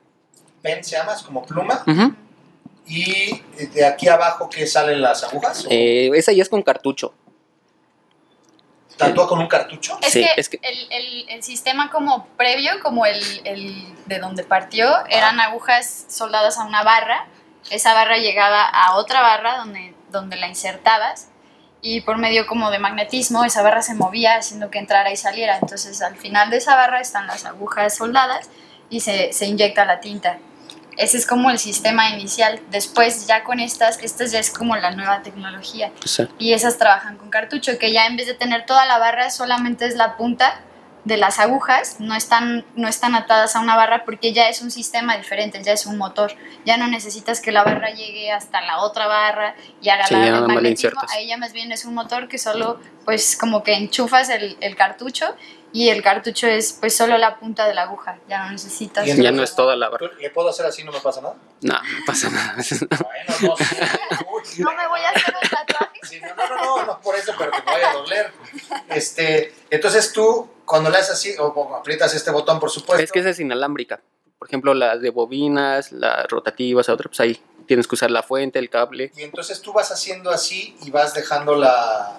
[0.63, 1.84] Pen, se llama, es como pluma.
[1.86, 2.15] Ujú.
[2.88, 3.39] Y
[3.73, 5.65] de aquí abajo, ¿qué salen las agujas?
[5.65, 7.13] ¿O Eh, esa ya es con cartucho.
[8.97, 9.97] ¿Tatúa con un cartucho?
[10.02, 14.19] Es Sí, que, es que- El, el- el sistema como previo, como el, el de
[14.19, 17.26] donde partió, eran agujas soldadas a una barra.
[17.71, 21.30] Esa barra llegaba a otra barra donde, donde la insertabas
[21.82, 25.58] y por medio como de magnetismo esa barra se movía haciendo que entrara y saliera.
[25.58, 28.49] Entonces al final de esa barra están las agujas soldadas
[28.89, 30.38] y se, se inyecta la tinta.
[30.97, 32.60] Ese es como el sistema inicial.
[32.69, 35.91] Después ya con estas, estas ya es como la nueva tecnología.
[36.39, 39.86] Y esas trabajan con cartucho, que ya en vez de tener toda la barra solamente
[39.86, 40.62] es la punta
[41.06, 44.71] de las agujas, no están, no están atadas a una barra porque ya es un
[44.71, 46.34] sistema diferente, ya es un motor,
[46.65, 50.39] ya no necesitas que la barra llegue hasta la otra barra y haga Sí, la-
[50.47, 54.56] magnetismo, ahí ya más bien es un motor que solo pues como que enchufas el,
[54.62, 55.36] el cartucho
[55.73, 59.05] y el cartucho es pues solo la punta de la aguja, ya no necesitas...
[59.05, 60.12] Ya no es toda la barra.
[60.19, 60.83] ¿Le puedo hacer así?
[60.83, 61.36] ¿No me pasa nada?
[61.62, 62.55] No, no pasa nada.
[62.89, 63.55] Bueno, no
[64.59, 65.99] No me voy a hacer un tatuaje.
[66.03, 68.31] Sí, no, no, no, no, no por eso, pero que me vaya a doler.
[68.89, 73.03] Este, entonces tú, cuando le haces así, o, o aprietas este botón, por supuesto.
[73.03, 74.01] Es que esa es inalámbrica.
[74.38, 78.59] Por ejemplo, las de bobinas, las rotativas, otras, pues ahí tienes que usar la fuente,
[78.59, 79.12] el cable.
[79.15, 82.17] Y entonces tú vas haciendo así y vas dejando la...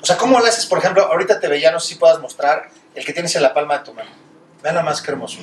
[0.00, 2.70] O sea, ¿cómo le haces, por ejemplo, ahorita te veía, no sé si puedas mostrar
[2.94, 4.10] el que tienes en la palma de tu mano.
[4.62, 5.38] Vean nada más que hermoso.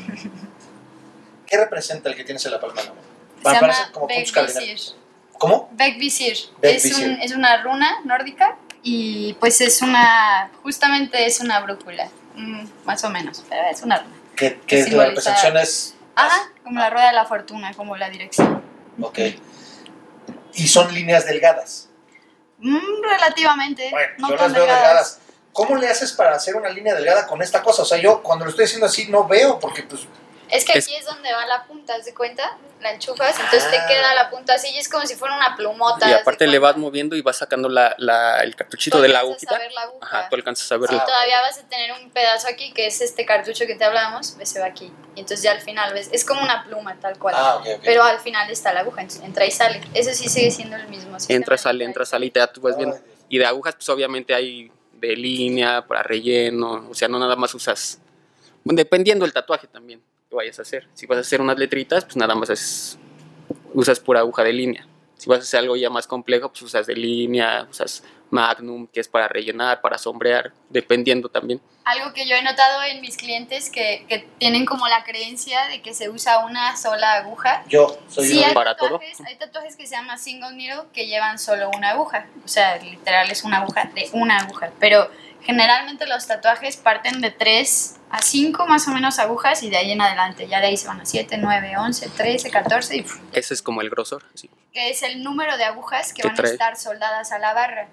[1.46, 3.08] ¿Qué representa el que tienes en la palma de la mano?
[3.38, 4.08] Se llama como.
[5.38, 5.70] ¿Cómo?
[6.62, 6.92] Bekvisir.
[6.94, 12.64] Es, un- es una runa nórdica y pues es una, justamente es una brújula, mm,
[12.86, 14.16] más o menos, pero es una runa.
[14.36, 15.96] Que, Que que la representación es...
[16.16, 18.62] Ajá, como la rueda de la fortuna, como la dirección.
[19.02, 19.20] Ok.
[20.54, 21.89] Y son líneas delgadas.
[22.60, 24.84] Mm, relativamente, Bueno, no yo tan las veo delgadas.
[24.88, 25.20] delgadas.
[25.54, 27.82] ¿Cómo le haces para hacer una línea delgada con esta cosa?
[27.82, 30.02] O sea, yo cuando lo estoy haciendo así no veo porque pues...
[30.52, 32.58] Es que Es- aquí es donde va la punta, ¿haz de cuenta?
[32.82, 33.72] La enchufas, entonces Ah.
[33.72, 36.10] te queda la punta así y es como si fuera una plumota.
[36.10, 39.20] Y aparte le vas moviendo y vas sacando la, la- el Tú cartuchito de la
[39.20, 39.56] agujita.
[39.56, 40.00] a ver la aguja.
[40.06, 40.98] Ajá, tú alcanzas a Sí, verla.
[41.02, 44.38] Ah, todavía vas a tener un pedazo aquí que es este cartucho que te hablábamos,
[44.38, 44.86] ves, se va aquí.
[45.16, 47.36] Y entonces ya al final ves, es como una pluma tal cual.
[47.38, 47.82] Ah, ok, ok.
[47.84, 49.82] Pero al final está la aguja, entonces entra y sale.
[49.94, 51.36] Eso sí sigue siendo el mismo sistema.
[51.38, 52.98] Entra, sale, entra, sale y te tú vas viendo.
[53.28, 57.54] Y de agujas, pues obviamente hay de línea, para relleno, o sea, no nada más
[57.54, 58.00] usas,
[58.64, 60.02] bueno, dependiendo del tatuaje también
[60.36, 60.88] vayas a hacer.
[60.94, 62.98] Si vas a hacer unas letritas, pues nada más es,
[63.74, 64.86] usas pura aguja de línea.
[65.18, 69.00] Si vas a hacer algo ya más complejo, pues usas de línea, usas magnum, que
[69.02, 71.60] es para rellenar, para sombrear, dependiendo también.
[71.84, 75.82] Algo que yo he notado en mis clientes que, que tienen como la creencia de
[75.82, 77.66] que se usa una sola aguja.
[77.68, 78.90] Yo soy Sí, uno hay Para todo.
[79.00, 82.28] tatuajes, hay tatuajes que se llaman single needle que llevan solo una aguja.
[82.46, 84.72] O sea, literal es una aguja de una aguja.
[84.80, 85.10] Pero
[85.42, 89.92] generalmente los tatuajes parten de 3 a 5 más o menos agujas y de ahí
[89.92, 90.48] en adelante.
[90.48, 93.82] Ya de ahí se van a 7, 9, 11, 13, 14 y Ese es como
[93.82, 94.24] el grosor.
[94.34, 94.50] sí.
[94.74, 96.50] que es el número de agujas que Que van trae.
[96.50, 97.88] a estar soldadas a la barra.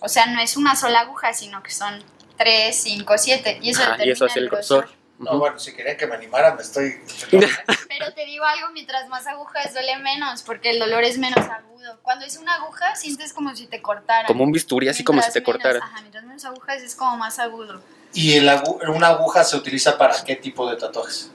[0.00, 2.02] O sea, no es una sola aguja, sino que son
[2.38, 3.58] 3, 5, 7.
[3.62, 4.88] Y eso, Ajá, y eso es el grosor.
[5.20, 6.98] No, bueno, si querían que me animara, me estoy...
[7.30, 11.98] Pero te digo algo, mientras más agujas duele menos, porque el dolor es menos agudo.
[12.02, 14.26] Cuando es una aguja, sientes como si te cortaran.
[14.26, 15.78] Como un bisturí, así como si te menos- cortara.
[15.84, 17.82] Ajá, mientras menos agujas es como más agudo.
[18.14, 21.30] ¿Y el agu- una aguja se utiliza para qué tipo de tatuajes?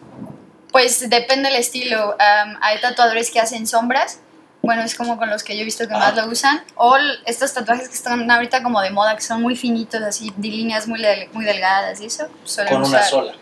[0.71, 2.15] Pues depende del estilo.
[2.19, 4.19] Am, hay tatuadores que hacen sombras.
[4.63, 5.99] Bueno, es como con los que yo he visto que Ah.
[5.99, 6.63] más lo usan.
[6.75, 10.47] O estos tatuajes que están ahorita como de moda, que son muy finitos, así, de
[10.47, 12.27] líneas muy, del- muy delgadas y eso.
[12.67, 13.35] Con una usar.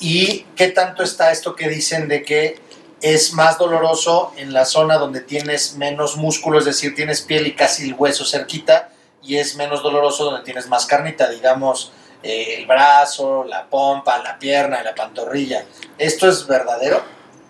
[0.00, 2.58] ¿Y qué tanto está esto que dicen de que
[3.02, 7.54] es más doloroso en la zona donde tienes menos músculo, es decir, tienes piel y
[7.54, 8.90] casi el hueso cerquita,
[9.22, 14.38] y es menos doloroso donde tienes más carnita, digamos, eh, el brazo, la pompa, la
[14.38, 15.64] pierna, la pantorrilla?
[15.98, 17.02] ¿Esto es verdadero?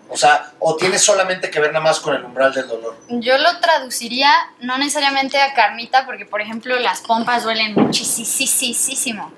[0.09, 2.97] O sea, ¿o tiene solamente que ver nada más con el umbral del dolor?
[3.07, 9.31] Yo lo traduciría no necesariamente a carnita, porque por ejemplo las pompas duelen muchísimo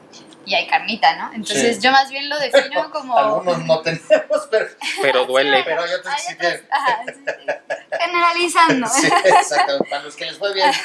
[0.45, 1.31] y hay carnita, ¿no?
[1.33, 1.81] Entonces Sí.
[1.81, 3.17] yo más bien lo defino como...
[3.17, 4.67] Algunos no tenemos, pero,
[5.01, 5.63] Pero duele.
[5.63, 7.73] pero yo te sí otros- ajá, sí, sí.
[7.99, 8.87] Generalizando.
[8.87, 10.71] Sí, exacto, para los que les fue bien.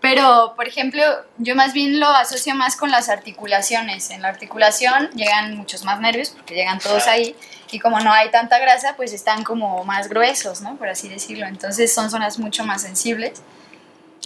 [0.00, 1.02] Pero, por ejemplo,
[1.38, 4.10] yo más bien lo asocio más con las articulaciones.
[4.10, 7.12] En la articulación llegan muchos más nervios porque llegan todos Ah.
[7.12, 7.34] ahí
[7.72, 10.76] y como no hay tanta grasa, pues están como más gruesos, ¿no?
[10.76, 11.46] Por así decirlo.
[11.46, 13.42] Entonces son zonas mucho más sensibles.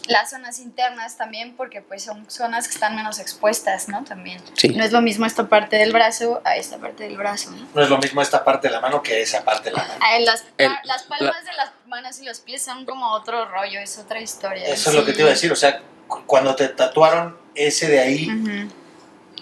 [0.09, 4.03] Las zonas internas también porque pues son zonas que están menos expuestas, ¿no?
[4.05, 4.41] También.
[4.55, 4.69] Sí.
[4.71, 7.69] No es lo mismo esta parte del brazo a esta parte del brazo, ¿no?
[7.75, 9.95] No es lo mismo esta parte de la mano que esa parte de la mano.
[10.01, 13.79] Ah, Las, El- las palmas de las manos y los pies son como otro rollo,
[13.81, 14.67] es otra historia.
[14.67, 15.17] Eso es lo que Sí.
[15.19, 18.73] te iba a decir, o sea, cu- cuando te tatuaron ese de ahí, Ujú.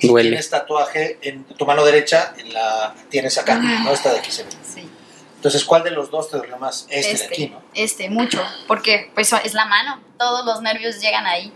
[0.00, 0.28] y Duele.
[0.30, 3.66] tienes tatuaje en tu mano derecha, en la tienes acá, Ujú.
[3.84, 3.92] ¿no?
[3.92, 4.50] Esta de aquí se ve.
[5.40, 5.46] Sí.
[5.46, 6.86] Entonces, ¿cuál de los dos te duele más?
[6.90, 7.62] Este, de aquí, ¿no?
[7.74, 11.52] Este, mucho, porque pues es la mano, todos los nervios llegan ahí.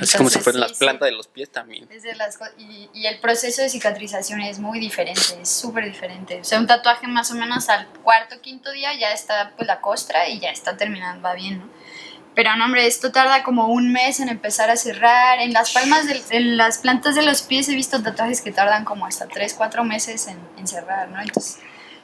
[0.00, 1.86] Es como si Entonces, fueran sí, las sí, plantas de los pies también.
[1.90, 6.40] es de las y, y el proceso de cicatrización es muy diferente, es súper diferente.
[6.40, 9.80] O sea, un tatuaje más o menos al cuarto, quinto día ya está pues la
[9.82, 11.68] costra y ya está terminando, va bien, ¿no?
[12.34, 15.38] Pero no, hombre, esto tarda como un mes en empezar a cerrar.
[15.40, 18.86] En las palmas, del- en las plantas de los pies he visto tatuajes que tardan
[18.86, 21.20] como hasta 3, 4 meses en, en cerrar, ¿no?
[21.20, 21.58] Entonces,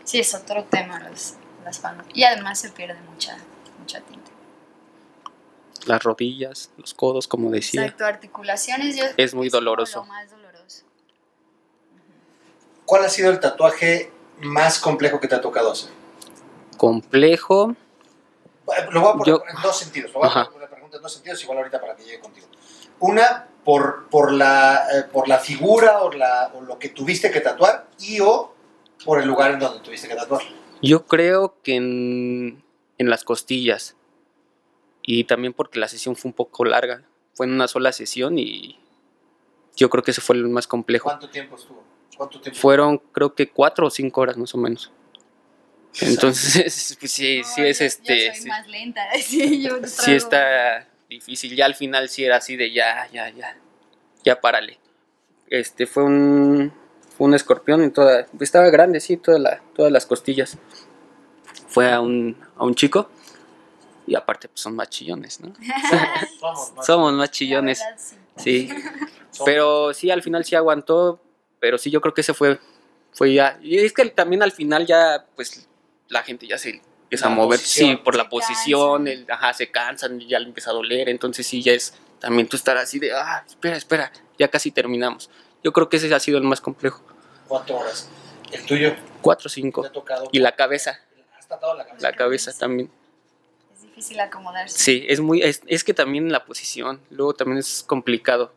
[0.08, 2.06] sí, es otro tema los, las palmas.
[2.14, 3.36] Y además se pierde mucha,
[3.78, 4.30] mucha tinta.
[5.86, 7.82] Las rodillas, los codos, como decía.
[7.82, 8.96] Exacto, articulaciones.
[8.96, 10.00] yo- Es muy doloroso.
[10.00, 10.82] Lo más doloroso.
[12.84, 15.90] ¿Cuál ha sido el tatuaje más complejo que te ha tocado hacer?
[16.76, 17.74] Complejo.
[18.90, 20.12] Lo voy a poner Yo- en dos sentidos.
[20.12, 20.44] Lo voy a Ajá.
[20.46, 22.46] poner la pregunta en dos sentidos, igual ahorita para que llegue contigo.
[23.00, 27.40] Una, por, por, la, eh, por la figura o, la, o lo que tuviste que
[27.40, 28.52] tatuar y o
[29.04, 30.42] por el lugar en donde tuviste que tatuar.
[30.82, 32.62] Yo creo que en,
[32.98, 33.96] en las costillas.
[35.02, 37.02] Y también porque la sesión fue un poco larga.
[37.34, 38.78] Fue en una sola sesión y
[39.76, 41.04] Yo creo que ese fue el más complejo.
[41.08, 41.82] ¿Cuánto tiempo estuvo?
[42.16, 42.58] ¿Cuánto tiempo?
[42.60, 44.90] Fueron creo que cuatro o cinco horas más o menos.
[46.00, 48.26] Entonces, pues sí, sí No, es yo- este...
[48.26, 48.48] Yo soy sí.
[48.48, 49.02] más lenta.
[49.22, 51.54] Sí, yo sí está difícil.
[51.56, 53.56] Ya al final sí era así de ya, ya, ya,
[54.24, 54.78] ya párale.
[55.48, 56.72] Este fue un,
[57.18, 60.56] fue un escorpión en toda, estaba grande, sí, toda la, todas las costillas.
[61.66, 63.10] Fue a un, a un chico
[64.06, 65.52] y aparte pues son más chillones, ¿no?
[66.40, 66.86] Somos más.
[66.86, 67.98] Somos más La chillones, verdad,
[68.36, 68.68] sí.
[69.44, 71.20] Pero sí, al final sí aguantó,
[71.60, 72.58] pero sí yo creo que ese fue,
[73.12, 73.56] fue ya.
[73.62, 75.68] Y es que también al final ya, pues
[76.08, 77.90] la gente ya se empieza a mover, posición.
[77.90, 79.22] sí, por la Se posición, cansan.
[79.24, 82.56] el, ajá, se cansan, ya le empieza a doler, entonces sí ya es también tú
[82.56, 85.30] estar así de, ah, espera, espera, ya casi terminamos.
[85.64, 87.02] Yo creo que ese ha sido el más complejo.
[87.48, 88.08] Cuatro horas.
[88.52, 89.84] El tuyo, Cuatro, te cinco.
[89.84, 90.28] ha tocado.
[90.32, 91.00] Y la cabeza,
[91.38, 92.08] ¿Has tratado la cabeza?
[92.10, 92.90] la cabeza también.
[93.74, 94.78] Es difícil acomodarse.
[94.78, 98.52] Sí, es muy, es, es que también la posición, luego también es complicado.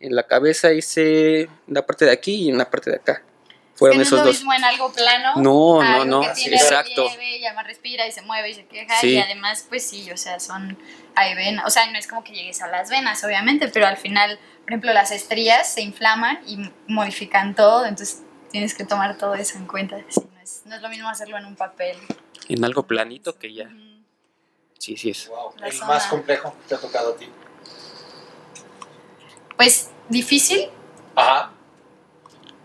[0.00, 3.22] En la cabeza hice en la parte de aquí y en la parte de acá.
[3.76, 4.34] Fueron que no es esos lo dos.
[4.36, 5.34] mismo en algo plano.
[5.36, 7.08] No, a no, algo no, que tiene exacto.
[7.08, 8.98] relieve, y además respira y se mueve y se queja.
[9.00, 9.10] Sí.
[9.10, 10.78] Y además, pues sí, o sea, son.
[11.14, 11.66] Hay venas.
[11.66, 14.70] O sea, no es como que llegues a las venas, obviamente, pero al final, por
[14.70, 17.84] ejemplo, las estrías se inflaman y modifican todo.
[17.84, 19.98] Entonces tienes que tomar todo eso en cuenta.
[20.08, 21.96] Sí, no, es, no es lo mismo hacerlo en un papel.
[22.48, 23.64] En algo planito que ya.
[23.64, 24.02] Ujú.
[24.78, 25.28] Sí, sí es.
[25.28, 25.52] Wow.
[25.62, 25.86] El zona.
[25.86, 27.28] más complejo te ha tocado a ti.
[29.56, 30.68] Pues difícil
[31.14, 31.50] Ajá.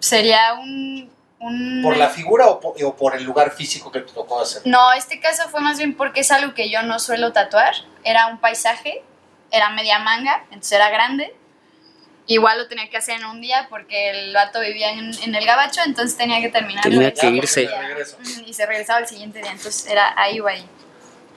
[0.01, 1.09] Sería un.
[1.39, 4.61] un ¿Por la figura o por, o por el lugar físico que te tocó hacer?
[4.65, 7.73] No, este caso fue más bien porque es algo que yo no suelo tatuar.
[8.03, 9.01] Era un paisaje,
[9.51, 11.33] era media manga, entonces era grande.
[12.27, 15.45] Igual lo tenía que hacer en un día porque el vato vivía en, en el
[15.45, 16.89] gabacho, entonces tenía que terminarlo.
[16.91, 17.67] Tenía que irse.
[18.45, 20.63] Y se regresaba el siguiente día, entonces era ahí o ahí.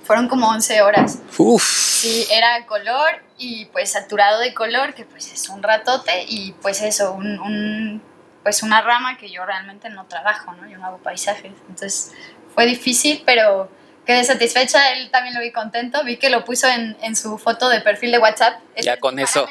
[0.05, 1.19] Fueron como 11 horas.
[1.39, 1.65] Uf.
[1.65, 6.83] Sí, era color y pues saturado de color, que pues es un ratote y pues
[6.83, 8.03] eso, un, un-
[8.45, 10.69] pues una rama que yo realmente no trabajo, ¿no?
[10.69, 11.53] Yo no hago paisajes.
[11.69, 12.13] Entonces
[12.55, 13.69] fue difícil, pero
[14.05, 17.71] quedé satisfecha, él también lo vi contento, vi que lo puso en, en su foto
[17.71, 18.61] de perfil de WhatsApp.
[18.77, 19.49] Ya con eso.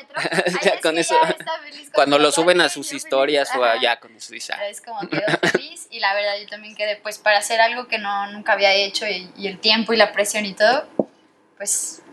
[0.62, 1.16] Ya es con eso.
[1.28, 1.36] ya
[1.92, 3.04] Cuando lo suben a tatuaje, sus feliz.
[3.04, 3.74] historias o Ajá.
[3.74, 7.18] allá con eso ah, Es como quedó feliz y la verdad yo también quedé pues
[7.18, 10.46] para hacer algo que no nunca había hecho y, y el tiempo y la presión
[10.46, 10.88] y todo,
[11.58, 12.04] pues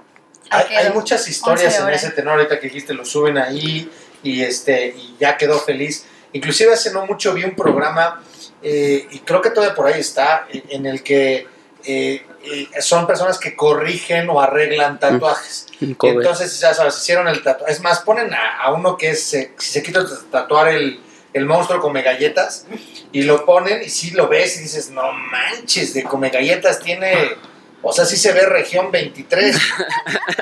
[0.51, 3.91] Hay, muchas historias 11 en ese tenor ahorita que dijiste, lo suben ahí
[4.23, 6.07] y, este, y ya quedó feliz.
[6.33, 8.23] Inclusive hace no mucho vi un programa,
[8.63, 11.47] eh, y creo que todavía por ahí está, en el que
[11.85, 15.67] eh, eh, son personas que corrigen o arreglan tatuajes.
[15.81, 17.73] Entonces, ya sabes, hicieron el tatuaje.
[17.73, 21.01] Es más, ponen a, a uno que es, eh, si se quita tatuar el,
[21.33, 22.67] el monstruo come galletas
[23.13, 27.37] y lo ponen y sí lo ves y dices, no manches, de come galletas tiene,
[27.83, 29.57] o sea, sí se ve región 23.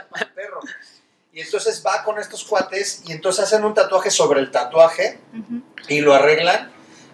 [1.38, 5.20] Y entonces va con estos cuates y entonces hacen un tatuaje sobre el tatuaje
[5.86, 6.72] y lo arreglan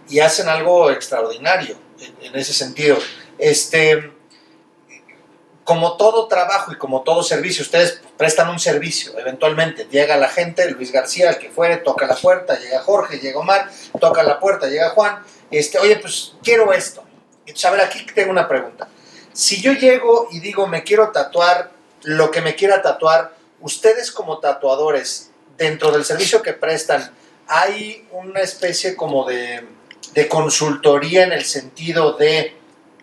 [0.09, 2.97] y hacen algo extraordinario en, en ese sentido.
[3.37, 4.15] Este,
[5.63, 10.71] como todo trabajo y como todo servicio, ustedes prestan un servicio, eventualmente llega la gente,
[10.71, 14.69] Luis García, el que fuere, toca la puerta, llega Jorge, llega Omar, toca la puerta,
[14.69, 17.05] llega Juan, este, oye, pues quiero esto.
[17.41, 18.89] Entonces, a ver, aquí tengo una pregunta.
[19.35, 21.73] Si yo llego y digo, me quiero tatuar
[22.05, 27.11] lo que me quiera tatuar, ustedes como tatuadores, dentro del servicio que prestan,
[27.46, 29.66] hay una especie como de,
[30.29, 32.57] consultoría en el sentido de,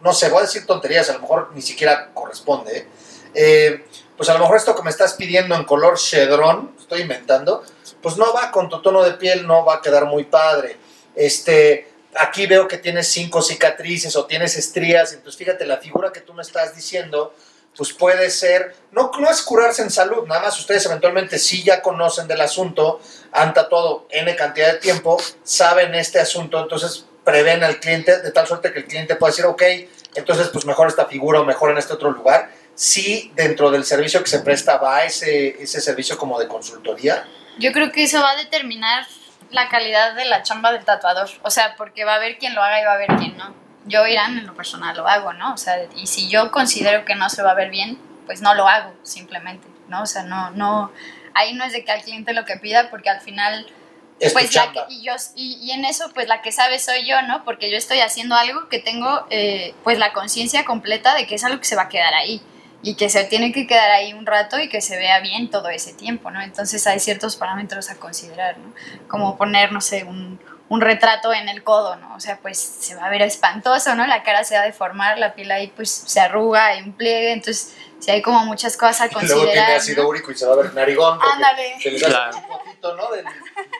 [0.04, 2.88] no sé, voy a decir tonterías, a lo mejor ni siquiera corresponde.
[3.34, 7.63] Eh, pues a lo mejor esto que me estás pidiendo en color chedrón, estoy inventando,
[8.02, 10.78] pues no va con tu tono de piel, no va a quedar muy padre.
[11.15, 16.21] Este, aquí veo que tienes cinco cicatrices o tienes estrías, entonces fíjate, la figura que
[16.21, 17.34] tú me estás diciendo,
[17.76, 21.82] pues puede ser, no, no es curarse en salud, nada más ustedes eventualmente sí ya
[21.82, 27.80] conocen del asunto, han tatuado N cantidad de tiempo, saben este asunto, entonces prevén al
[27.80, 29.64] cliente de tal suerte que el cliente pueda decir, ok,
[30.16, 32.52] entonces pues mejor esta figura o mejor en este otro lugar.
[32.76, 37.26] Sí, dentro del servicio que se presta va ese, ese servicio como de consultoría.
[37.60, 39.06] Yo creo que eso va a determinar
[39.52, 42.64] la calidad de la chamba del tatuador, o sea, porque va a haber quien lo
[42.64, 43.61] haga y va a haber quien no.
[43.86, 45.54] Yo, Irán, en lo personal lo hago, ¿no?
[45.54, 48.54] O sea, y si yo considero que no se va a ver bien, pues no
[48.54, 50.04] lo hago, simplemente, ¿no?
[50.04, 50.91] O sea, no, no,
[51.34, 53.65] ahí no es de que al cliente lo que pida, porque al final
[54.20, 57.08] Es pues la que, y yo y, y en eso pues la que sabe soy
[57.08, 61.26] yo no porque yo estoy haciendo algo que tengo eh, pues la conciencia completa de
[61.26, 62.39] que es algo que se va a quedar ahí
[62.84, 65.70] y que se tiene que quedar ahí un rato y que se vea bien todo
[65.70, 68.72] ese tiempo no entonces hay ciertos parámetros a considerar no
[69.08, 70.39] como poner no sé un,
[70.72, 74.08] un retrato en el codo no o sea pues se va a ver espantoso no
[74.08, 77.34] la cara se va a deformar la piel ahí pues se arruga hay un pliegue
[77.34, 79.66] entonces sí hay como muchas cosas a Y luego considerar.
[79.66, 80.10] tiene ácido ¿no?
[80.10, 81.20] úrico y se va a ver narigón.
[81.22, 81.76] Ándale.
[81.82, 82.38] Se les hace Claro.
[82.38, 83.12] un poquito, ¿no?
[83.12, 83.26] Del,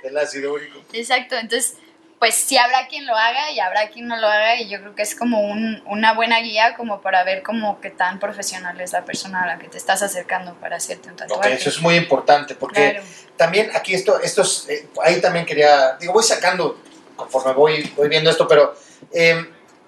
[0.04, 0.80] del ácido úrico.
[0.94, 1.78] Exacto, entonces,
[2.22, 4.94] pues sí habrá quien lo haga y habrá quien no lo haga y yo creo
[4.94, 8.94] que es como un- una buena guía como para ver como qué tan profesional es
[8.94, 11.54] la persona a la que te estás acercando para hacerte un tatuaje.
[11.56, 13.06] eso es muy importante porque Claro.
[13.38, 16.80] también aquí esto, estos, eh, ahí también quería, digo, voy sacando
[17.16, 18.76] conforme voy, voy viendo esto, pero
[19.12, 19.44] eh,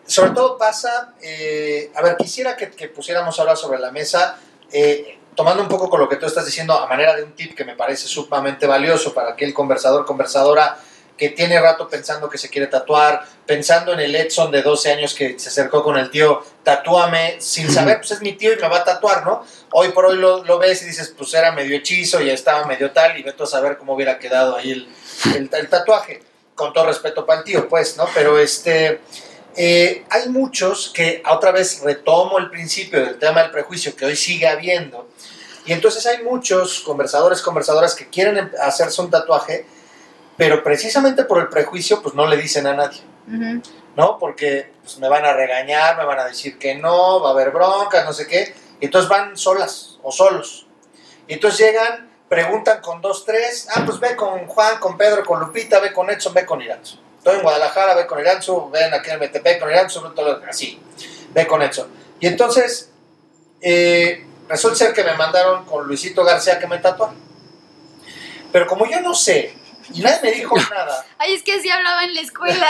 [0.08, 4.40] sobre todo pasa, eh, a ver, quisiera que, que pusiéramos ahora sobre la mesa,
[4.72, 7.56] eh, tomando un poco con lo que tú estás diciendo a manera de un tip
[7.56, 10.80] que me parece sumamente valioso para aquel conversador, conversadora
[11.18, 15.14] que tiene rato pensando que se quiere tatuar, pensando en el Edson de 12 años
[15.14, 18.68] que se acercó con el tío, tatúame, sin saber, pues es mi tío y me
[18.68, 19.46] va a tatuar, ¿no?
[19.72, 22.92] Hoy por hoy lo, lo ves y dices, pues era medio hechizo y estaba medio
[22.92, 24.88] tal, y vete a saber cómo hubiera quedado ahí el,
[25.36, 26.22] el, el tatuaje.
[26.56, 28.08] Con todo respeto para el tío, pues, ¿no?
[28.14, 29.00] Pero este.
[29.56, 34.16] eh, hay muchos que, otra vez retomo el principio del tema del prejuicio que hoy
[34.16, 35.10] sigue habiendo,
[35.66, 39.66] y entonces hay muchos conversadores, conversadoras que quieren em- hacerse un tatuaje,
[40.38, 43.02] pero precisamente por el prejuicio, pues no le dicen a nadie.
[43.96, 44.18] ¿no?
[44.18, 47.52] Porque pues, me van a regañar, me van a decir que no, va a haber
[47.52, 48.56] broncas, no sé qué.
[48.80, 50.68] Y entonces van solas o solos.
[51.28, 53.68] Y entonces llegan, preguntan con dos, tres.
[53.74, 57.00] Ah, pues ve con Juan, con Pedro, con Lupita, ve con Edson, ve con Iranzo.
[57.18, 60.82] Estoy en Guadalajara, ve con Iranzo, ven aquí en Metepec con Iranzo, todo así,
[61.34, 61.88] ve con Edson.
[62.20, 62.92] Y entonces,
[63.62, 67.14] eh, resulta ser que me mandaron con Luisito García que me tatuara.
[68.52, 69.56] Pero como yo no sé,
[69.92, 72.68] y nadie me dijo nada, Ay, es que sí hablaba en la escuela.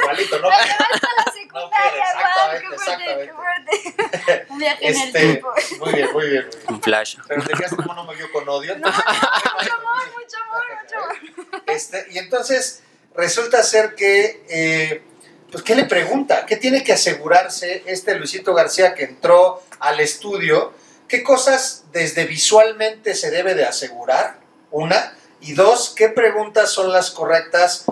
[0.00, 0.48] igualito, ¿no?
[0.48, 2.60] Me llevaste a la secundaria, Juan.
[2.60, 4.46] Qué exactamente, fuerte, qué fuerte.
[4.50, 5.48] Un viaje en el Este, tiempo.
[5.80, 6.44] muy bien, muy bien.
[6.46, 6.64] muy bien.
[6.68, 7.16] Un flash.
[7.28, 8.76] Pero te quedas como no me vio con odio.
[8.78, 11.62] No, no, mucho amor, mucho amor, mucho amor.
[11.66, 12.82] Este, y entonces
[13.14, 15.02] resulta ser que, eh,
[15.50, 16.46] pues, ¿qué le pregunta?
[16.46, 20.74] ¿Qué tiene que asegurarse este Luisito García que entró al estudio?
[21.08, 24.38] ¿Qué cosas desde visualmente se debe de asegurar?
[24.70, 25.16] Una.
[25.40, 27.84] Y dos, ¿qué preguntas son las correctas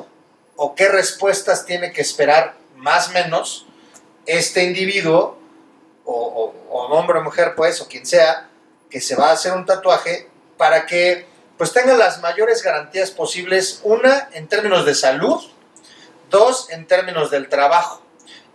[0.56, 3.66] o qué respuestas tiene que esperar más o menos
[4.26, 5.38] este individuo,
[6.04, 8.48] o, hombre o mujer, pues, o quien sea,
[8.90, 11.26] que se va a hacer un tatuaje para que
[11.56, 15.42] pues tenga las mayores garantías posibles, una en términos de salud,
[16.30, 18.02] dos en términos del trabajo.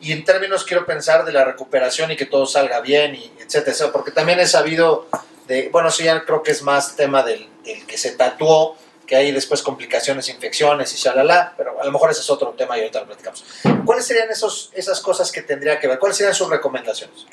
[0.02, 3.72] Y en términos quiero pensar de la recuperación y que todo salga bien y etcétera,
[3.72, 5.08] etcétera, porque también he sabido
[5.50, 9.16] de, bueno, eso ya creo que es más tema del, del que se tatuó, que
[9.16, 12.82] hay después complicaciones, infecciones y shalala, pero a lo mejor ese es otro tema y
[12.82, 13.44] ahorita lo platicamos.
[13.84, 15.98] ¿Cuáles serían esos, esas cosas que tendría que ver?
[15.98, 17.26] ¿Cuáles serían sus recomendaciones?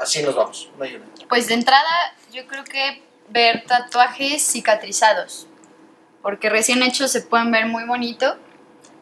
[0.00, 1.04] Así nos vamos, una y una.
[1.28, 5.46] Pues de entrada, yo creo que ver tatuajes cicatrizados.
[6.22, 8.38] Porque recién hechos se pueden ver muy bonito,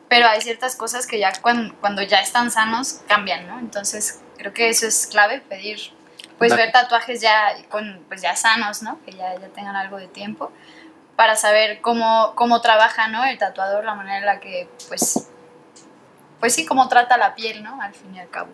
[0.08, 3.60] pero hay ciertas cosas que ya cuando, cuando ya están sanos cambian, ¿no?
[3.60, 5.78] Entonces creo que eso es clave, pedir,
[6.38, 8.98] pues ver tatuajes ya, con, pues ya sanos, ¿no?
[9.04, 10.52] Que ya, ya tengan algo de tiempo,
[11.16, 13.24] para saber cómo, cómo trabaja, ¿no?
[13.24, 15.28] El tatuador, la manera en la que, pues,
[16.40, 17.80] pues sí, cómo trata la piel, ¿no?
[17.80, 18.50] Al fin y al cabo.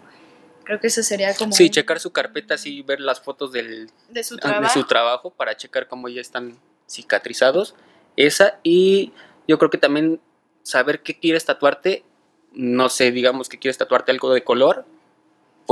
[0.64, 1.53] Creo que eso sería como...
[1.53, 4.73] Sí, un- checar su carpeta, sí, ver las fotos del, de su de trabajo.
[4.73, 6.57] su trabajo para checar cómo ya están
[6.88, 7.75] cicatrizados.
[8.16, 9.12] Esa, y
[9.49, 10.21] yo creo que también
[10.62, 12.05] saber qué quieres tatuarte,
[12.53, 14.87] no sé, digamos que quieres tatuarte algo de color,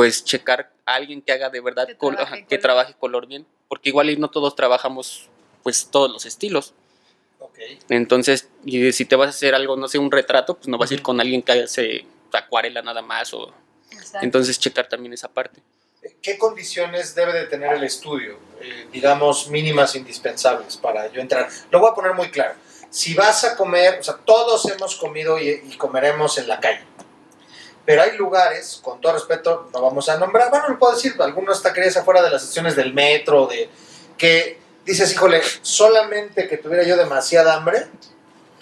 [0.01, 2.63] pues checar a alguien que haga de verdad Que col- trabaje que color.
[2.63, 5.29] trabaje color bien, porque igual y no todos trabajamos
[5.63, 6.73] pues todos los estilos.
[7.39, 7.59] Ok.
[7.91, 10.91] Entonces, y si te vas a hacer algo, no sé, un retrato, pues no vas
[10.91, 13.53] a ir con alguien que hace acuarela nada más o
[13.93, 14.21] Exacto.
[14.25, 15.61] entonces checar también esa parte.
[16.23, 21.47] ¿Qué condiciones debe de tener el estudio, eh, digamos, mínimas indispensables para yo entrar?
[21.71, 22.55] Lo voy a poner muy claro.
[22.89, 26.85] Si vas a comer, o sea, todos hemos comido y, y comeremos en la calle.
[27.91, 31.61] Pero hay lugares, con todo respeto, no vamos a nombrar, bueno, lo puedo decir, algunos
[31.61, 33.69] taquerías afuera de las estaciones del metro, de
[34.17, 37.89] que dices, híjole, solamente que tuviera yo demasiada hambre,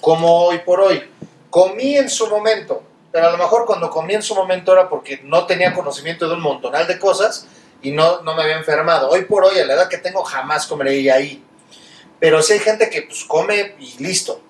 [0.00, 1.10] como hoy por hoy.
[1.50, 5.20] Comí en su momento, pero a lo mejor cuando comí en su momento era porque
[5.22, 7.46] no tenía conocimiento de un montonal de cosas
[7.82, 9.10] y no, no me había enfermado.
[9.10, 11.44] Hoy por hoy, a la edad que tengo, jamás comeré ahí.
[12.18, 14.40] Pero sí hay gente que pues come y listo.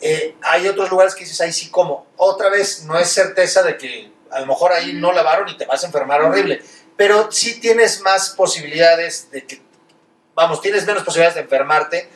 [0.00, 2.08] Eh, hay otros lugares que dices, ahí sí como.
[2.16, 5.64] Otra vez, no es certeza de que a lo mejor ahí no lavaron y te
[5.64, 6.62] vas a enfermar horrible.
[6.96, 9.62] Pero sí tienes más posibilidades de que,
[10.34, 12.10] vamos, tienes menos posibilidades de enfermarte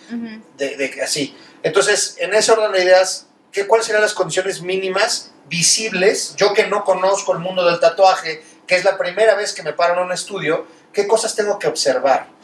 [0.57, 1.37] de, así.
[1.63, 6.35] Entonces, en ese orden de ideas, ¿qué, ¿cuáles serían las condiciones mínimas visibles?
[6.37, 9.73] Yo que no conozco el mundo del tatuaje, que es la primera vez que me
[9.73, 12.39] paro en un estudio, ¿qué cosas tengo que observar?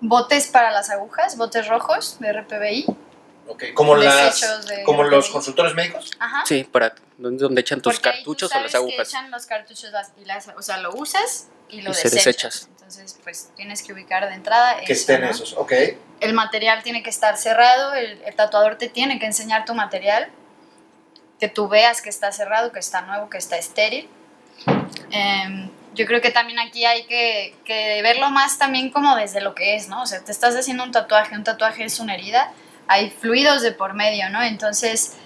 [0.00, 2.86] botes para las agujas, botes rojos de RPBI.
[3.48, 6.10] Okay, como las, de como los consultores médicos.
[6.18, 6.42] Ajá.
[6.46, 9.08] Sí, para donde, donde echan tus Porque ahí tú cartuchos o las sabes que agujas.
[9.08, 12.68] echan los cartuchos las- y las, o sea, lo usas y lo Y se desechas.
[12.72, 14.76] Entonces pues tienes que ubicar de entrada.
[14.80, 15.30] Que eso, estén ¿no?
[15.30, 15.72] esos, ok.
[16.20, 20.28] El material tiene que estar cerrado, el, el tatuador te tiene que enseñar tu material,
[21.38, 24.08] que tú veas que está cerrado, que está nuevo, que está estéril.
[25.10, 29.54] Em, yo creo que también aquí hay que, que verlo más también como desde lo
[29.54, 30.02] que es, ¿no?
[30.02, 32.52] O sea, te estás haciendo un tatuaje, un tatuaje es una herida,
[32.88, 34.42] hay fluidos de por medio, ¿no?
[34.42, 35.16] Entonces,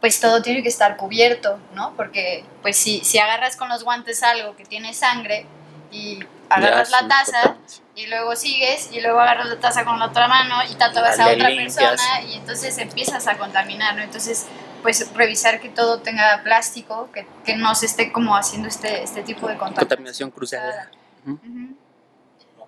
[0.00, 1.94] pues todo tiene que estar cubierto, ¿no?
[1.96, 5.46] Porque, pues si, si agarras con los guantes algo que tiene sangre
[5.92, 7.56] y agarras Ya, la taza
[7.94, 11.28] y luego sigues y luego agarras la taza con la otra mano y tatuas a
[11.30, 11.76] otra limpias.
[11.76, 14.02] persona y entonces empiezas a contaminar, ¿no?
[14.02, 14.46] Entonces,
[14.82, 19.22] pues revisar que todo tenga plástico, que, que no se esté como haciendo este, este
[19.22, 19.88] tipo de contaminación.
[19.88, 20.90] Contaminación cruzada.
[21.26, 21.32] Ujú.
[21.44, 21.76] Ujú.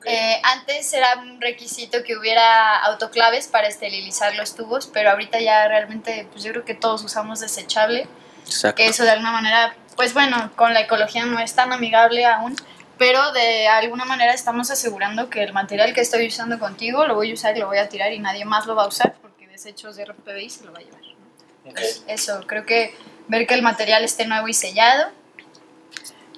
[0.02, 0.06] Ok.
[0.06, 5.66] Eh, antes era un requisito que hubiera autoclaves para esterilizar los tubos, pero ahorita ya
[5.68, 8.06] realmente, pues yo creo que todos usamos desechable,
[8.44, 8.76] Exacto.
[8.76, 12.56] que eso de alguna manera, pues bueno, con la ecología no es tan amigable aún,
[12.98, 17.30] pero de alguna manera estamos asegurando que el material que estoy usando contigo lo voy
[17.30, 19.46] a usar y lo voy a tirar y nadie más lo va a usar porque
[19.48, 21.00] desechos de RPBI se lo va a llevar.
[21.00, 21.10] ¿no?
[21.10, 21.66] ok.
[21.66, 22.94] Entonces, eso, creo que
[23.28, 25.10] ver que el material esté nuevo y sellado.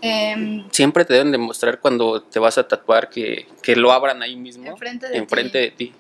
[0.05, 4.37] Em, Siempre te deben demostrar cuando te vas a tatuar que, que lo abran ahí
[4.37, 5.85] mismo, Enfrente de enfrente ti.
[5.87, 5.95] de ti.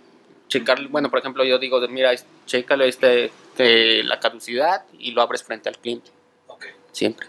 [0.48, 2.10] Checar, bueno, por ejemplo, yo digo, mira,
[2.46, 6.10] chécalo este, que la caducidad y lo abres frente al cliente.
[6.48, 6.66] ok.
[6.92, 7.26] Siempre.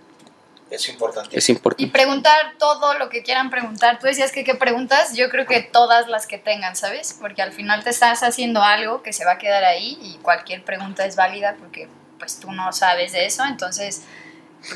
[0.69, 1.37] Es importante.
[1.37, 1.91] Es Y importante.
[1.91, 3.99] preguntar todo lo que quieran preguntar.
[3.99, 7.15] Tú decías que qué preguntas, yo creo que todas las que tengan, ¿sabes?
[7.21, 10.63] Porque al final te estás haciendo algo que se va a quedar ahí y cualquier
[10.63, 11.87] pregunta es válida porque
[12.19, 14.03] pues tú no sabes de eso, entonces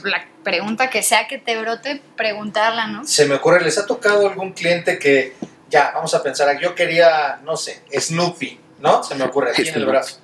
[0.03, 3.05] la pregunta que sea que te brote, preguntarla, ¿no?
[3.05, 5.35] Se me ocurre, ¿les ha tocado algún cliente que,
[5.69, 9.03] ya, vamos a pensar, yo quería, no sé, Snoopy, ¿no?
[9.03, 9.91] Se me ocurre aquí en el Snoopy.
[9.91, 10.19] brazo.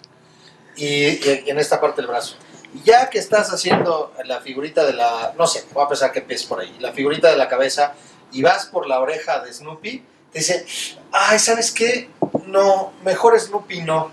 [0.76, 2.38] Y, y en esta parte del brazo.
[2.74, 6.26] Y ya que estás haciendo la figurita de la, no sé, voy a pensar que
[6.28, 7.93] es por ahí, la figurita de la cabeza,
[8.32, 10.66] y vas por la oreja de Snoopy, te dice,
[11.11, 12.09] ay, ¿sabes qué?
[12.45, 14.11] No, mejor Snoopy no.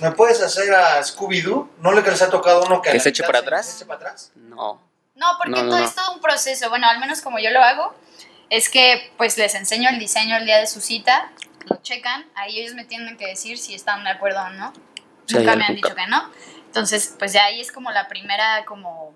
[0.00, 1.68] ¿Me puedes hacer a Scooby-Doo?
[1.78, 3.66] ¿No le que les ha tocado uno que, ¿Que se eche para atrás?
[3.66, 4.32] se eche para atrás?
[4.34, 4.80] No.
[5.14, 5.84] No, porque No, no, todo no.
[5.84, 6.68] es todo un proceso.
[6.68, 7.94] Bueno, al menos como yo lo hago,
[8.50, 11.30] es que pues les enseño el diseño el día de su cita,
[11.66, 14.72] lo checan, ahí ellos me tienen que decir si están de acuerdo o no.
[15.32, 16.28] Hay Nunca me han dicho que no.
[16.66, 19.14] Entonces, pues de ahí es como la primera como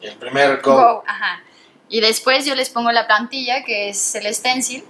[0.00, 0.74] El primer go.
[0.74, 1.42] go, ajá.
[1.88, 4.84] Y después yo les pongo la plantilla, que es el stencil,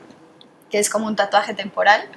[0.70, 2.08] que es como un tatuaje temporal,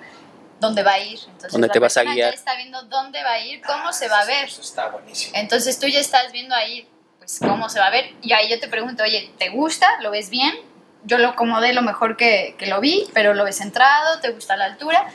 [0.64, 1.20] donde va a ir.
[1.20, 2.18] Entonces, Donde la te vas a guiar.
[2.18, 4.46] Ya está viendo dónde va a ir, cómo se va a ver.
[4.46, 5.34] Eso está buenísimo.
[5.36, 6.88] Entonces tú ya estás viendo ahí,
[7.20, 8.14] pues, cómo se va a ver.
[8.22, 9.88] Y ahí yo te pregunto, oye, ¿te gusta?
[10.02, 10.54] ¿Lo ves bien?
[11.04, 14.56] Yo lo acomodé lo mejor que, que lo vi, pero lo ves centrado, ¿te gusta
[14.56, 15.12] la altura?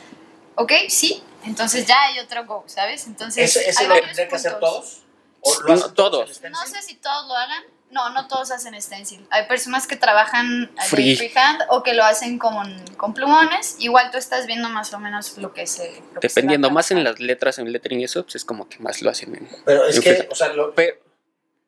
[0.55, 0.71] ¿Ok?
[0.87, 1.23] Sí.
[1.45, 3.07] Entonces ya hay otro go, ¿sabes?
[3.07, 5.01] Entonces, ¿Ese, ese hay lo tendrían que hacer todos?
[5.41, 6.41] ¿O No, hacen todos.
[6.43, 7.63] No sé si todos lo hagan.
[7.91, 9.25] No, no todos hacen stencil.
[9.31, 11.15] Hay personas que trabajan eh, Free.
[11.15, 13.77] freehand o que lo hacen con, con plumones.
[13.79, 15.99] Igual tú estás viendo más o menos lo que se.
[16.13, 18.69] lo que se Dependiendo más en las letras, en lettering y eso, pues es como
[18.69, 20.31] que más lo hacen en, Pero es En que, freehand.
[20.31, 20.73] o sea, lo-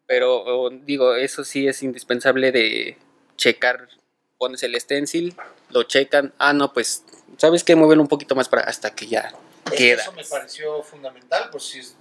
[0.06, 2.98] Pero, digo, eso sí es indispensable de
[3.38, 3.88] checar.
[4.38, 5.36] Pones el stencil,
[5.70, 6.34] lo checan.
[6.38, 7.04] Ah, no, pues,
[7.38, 7.76] ¿sabes qué?
[7.76, 9.32] Muévelo un poquito más para hasta que ya
[9.66, 10.02] es que queda.
[10.02, 11.50] eso me pareció fundamental.
[11.52, 11.96] Pues sí, es-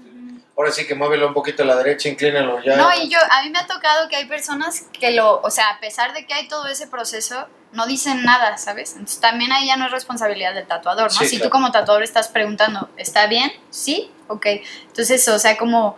[0.60, 2.76] ahora sí que muévelo un poquito a la derecha, inclínalo ya.
[2.76, 5.70] No, y yo, a mí me ha tocado que hay personas que lo, o sea,
[5.70, 8.92] a pesar de que hay todo ese proceso, no dicen nada, ¿sabes?
[8.92, 11.18] Entonces también ahí ya no es responsabilidad del tatuador, ¿no?
[11.18, 11.48] Sí, si claro.
[11.48, 13.50] tú como tatuador estás preguntando, ¿está bien?
[13.70, 14.46] Sí, ok.
[14.88, 15.96] Entonces, o sea, como,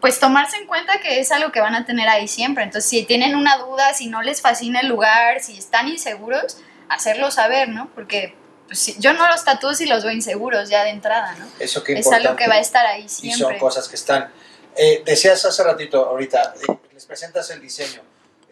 [0.00, 2.64] pues tomarse en cuenta que es algo que van a tener ahí siempre.
[2.64, 7.30] Entonces, si tienen una duda, si no les fascina el lugar, si están inseguros, hacerlo
[7.30, 7.90] saber, ¿no?
[7.94, 8.34] Porque
[8.70, 11.46] pues, yo no los tatúo si los veo inseguros ya de entrada, ¿no?
[11.58, 13.38] Eso que Es algo que va a estar ahí Y siempre.
[13.46, 14.30] son cosas que están.
[14.76, 18.00] Eh, decías hace ratito, ahorita, eh, les presentas el diseño.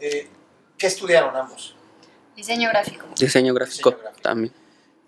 [0.00, 0.28] Eh,
[0.76, 1.76] ¿Qué estudiaron ambos?
[2.36, 3.06] Diseño gráfico.
[3.16, 4.22] Diseño gráfico, Diseño gráfico.
[4.22, 4.52] también.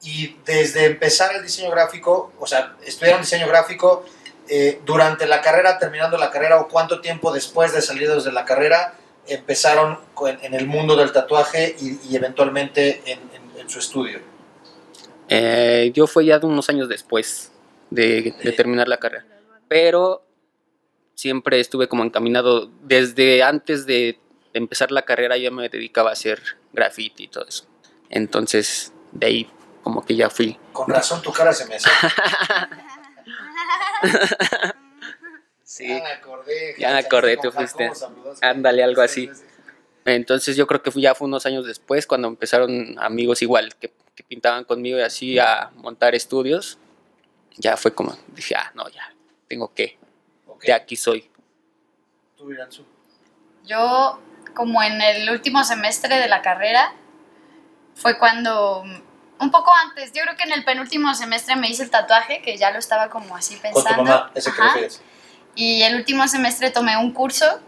[0.02, 4.04] Y desde empezar el diseño gráfico, o sea, estudiaron diseño gráfico
[4.48, 8.44] eh, durante la carrera, terminando la carrera, o cuánto tiempo después de salidos de la
[8.44, 8.94] carrera
[9.26, 14.20] empezaron con- en el mundo del tatuaje y, y eventualmente en, en- en su estudio.
[15.32, 17.52] Eh, yo fue ya de unos años después
[17.90, 19.24] de, de terminar la carrera.
[19.68, 20.26] Pero
[21.14, 24.18] siempre estuve como encaminado, desde antes de
[24.52, 26.40] empezar la carrera ya me dedicaba a hacer
[26.72, 27.66] graffiti y todo eso.
[28.08, 29.50] Entonces, de ahí
[29.82, 30.58] como que ya fui.
[30.72, 31.88] Con razón tu cara se me hace.
[35.62, 35.86] Sí.
[35.86, 36.74] Ya me acordé.
[36.80, 37.92] Ya me acordé, tú fuiste.
[38.42, 39.28] Ándale, algo así.
[39.28, 39.72] Sí, sí, sí.
[40.04, 44.24] Entonces yo creo que ya fue unos años después cuando empezaron amigos igual que, que
[44.28, 46.78] pintaban conmigo y así a montar estudios.
[47.56, 49.12] Ya fue como, dije, ah, no, ya,
[49.48, 49.98] tengo que,
[50.46, 50.64] Ok.
[50.64, 51.30] de aquí soy.
[52.36, 52.84] Tú, Iranzu.
[53.64, 54.20] Yo,
[54.54, 56.92] como en el último semestre de la carrera,
[57.94, 61.90] fue cuando, un poco antes, yo creo que en el penúltimo semestre me hice el
[61.90, 64.04] tatuaje, que ya lo estaba como así Con tu pensando.
[64.04, 65.02] mamá, ese que refieres.
[65.54, 67.60] Y el último semestre tomé un curso.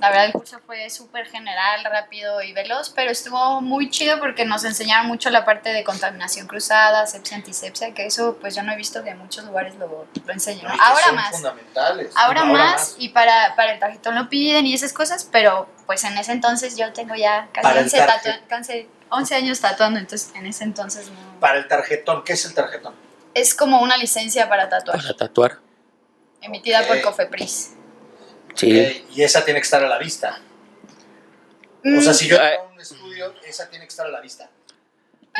[0.00, 4.44] La verdad, el curso fue súper general, rápido y veloz, pero estuvo muy chido porque
[4.44, 8.72] nos enseñaron mucho la parte de contaminación cruzada, sepsia, antisepsia, que eso pues yo no
[8.72, 10.32] he visto que en muchos lugares lo, lo que
[10.78, 11.30] Ahora son más.
[11.32, 12.12] fundamentales.
[12.16, 16.16] Ahora, más, y para, para el tarjetón lo piden y esas cosas, pero pues en
[16.16, 19.98] ese entonces yo tengo ya casi Para el 11, tarjet- tatua- casi 11 años tatuando,
[19.98, 21.40] entonces en ese entonces no.
[21.40, 22.94] Para el tarjetón, ¿qué es el tarjetón?
[23.34, 25.58] Es como una licencia para tatuar, Para tatuar.
[26.40, 27.74] emitida por Cofepris.
[28.58, 29.04] Sí.
[29.14, 30.40] Y esa tiene que estar a la vista.
[31.84, 32.50] O sea, Mm, si yo Ah.
[32.50, 34.50] tengo un estudio, esa tiene que estar a la vista.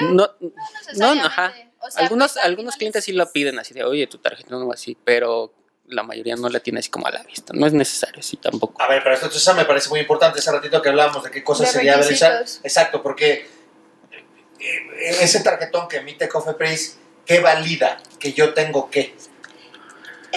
[0.00, 0.50] No, no no,
[0.86, 1.26] necesariamente.
[1.26, 1.54] ajá.
[1.80, 4.06] O sea, algunos, pues, al algunos final clientes es- sí lo piden así de, oye,
[4.06, 5.52] tu tarjeta no así, pero
[5.86, 7.52] la mayoría no la tiene así como a la vista.
[7.56, 8.80] No es necesario, sí, tampoco.
[8.80, 10.38] A ver, pero esto entonces me parece muy importante.
[10.38, 12.32] Ese ratito que hablábamos de qué cosas De sería realizar.
[12.38, 12.64] requisitos.
[12.64, 13.48] Exacto, porque
[14.60, 17.98] eh, ese tarjetón que emite Cofepris, ¿qué valida?
[18.18, 19.14] Que yo tengo qué.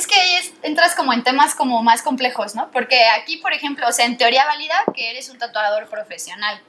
[0.01, 2.71] Es que ahí es- entras como en temas como más complejos, ¿no?
[2.71, 6.59] Porque aquí, por ejemplo, o sea, en teoría valida que eres un tatuador profesional.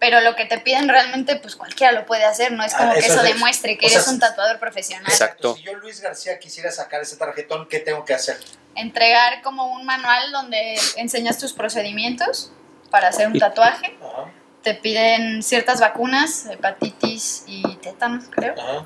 [0.00, 2.92] Pero lo que te piden realmente, pues cualquiera lo puede hacer, no es Ah, como
[2.94, 5.06] que eso eso es- demuestre que o sea, eres un tatuador profesional.
[5.10, 5.54] Exacto.
[5.54, 8.36] Si yo, Luis García, quisiera sacar ese tarjetón, ¿qué tengo que hacer?
[8.74, 12.50] Entregar como un manual donde enseñas tus procedimientos
[12.90, 13.96] para hacer un tatuaje.
[14.02, 14.30] Ajá,
[14.62, 18.54] Te piden ciertas vacunas, hepatitis y tétanos, creo.
[18.60, 18.84] ajá.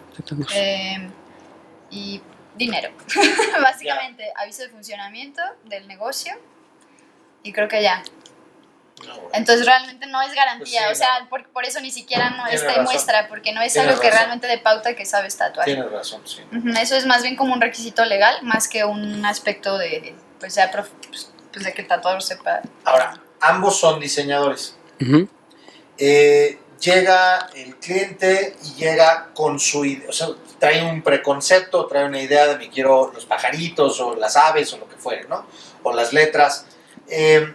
[0.54, 1.10] Eh,
[1.90, 2.20] y
[2.60, 2.92] dinero.
[3.62, 6.32] Básicamente, aviso de funcionamiento del negocio
[7.42, 8.02] y creo que ya.
[9.06, 9.30] No, bueno.
[9.32, 12.46] Entonces realmente no es garantía, Pues sí, o sea, por, por eso ni siquiera no
[12.46, 14.18] es muestra, porque no es Tienes algo que razón.
[14.20, 15.64] realmente de pauta que sabes tatuar.
[15.64, 16.42] Tienes razón, sí.
[16.54, 20.52] Ujú, Eso es más bien como un requisito legal, más que un aspecto de, pues,
[20.52, 22.60] sea prof- pues, pues, de que el tatuador sepa.
[22.84, 24.76] Ahora, ambos son diseñadores.
[25.00, 25.26] Ujú.
[25.96, 30.28] Eh, llega el cliente y llega con su idea, o sea,
[30.60, 34.78] trae un preconcepto, trae una idea de me quiero los pajaritos o las aves o
[34.78, 35.46] lo que fuere, ¿no?
[35.82, 36.66] O las letras.
[37.08, 37.52] Eh,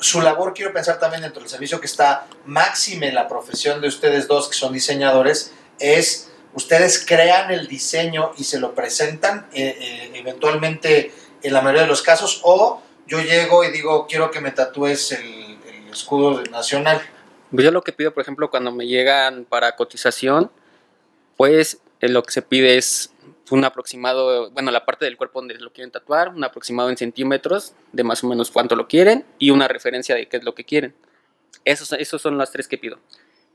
[0.00, 3.88] su labor, quiero pensar también dentro del servicio que está máxime en la profesión de
[3.88, 9.76] ustedes dos, que son diseñadores, es ustedes crean el diseño y se lo presentan eh,
[9.80, 14.40] eh, eventualmente en la mayoría de los casos, o yo llego y digo, quiero que
[14.40, 17.00] me tatúes el, el escudo nacional.
[17.52, 20.50] Pues yo lo que pido, por ejemplo, cuando me llegan para cotización,
[21.36, 23.12] pues lo que se pide es
[23.50, 27.74] un aproximado, bueno, la parte del cuerpo donde lo quieren tatuar, un aproximado en centímetros
[27.92, 30.64] de más o menos cuánto lo quieren y una referencia de qué es lo que
[30.64, 30.94] quieren.
[31.64, 32.98] Esos, esos son las tres que pido.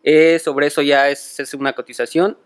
[0.03, 2.37] Eh, sobre eso ya es, es una cotización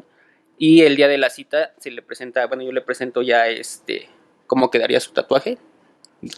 [0.57, 4.09] y el día de la cita se le presenta, bueno, yo le presento ya este
[4.45, 5.57] cómo quedaría su tatuaje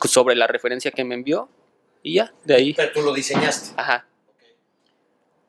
[0.07, 1.49] sobre la referencia que me envió
[2.03, 2.73] y ya, de ahí.
[2.73, 3.73] Pero tú lo diseñaste.
[3.77, 4.08] Ajá.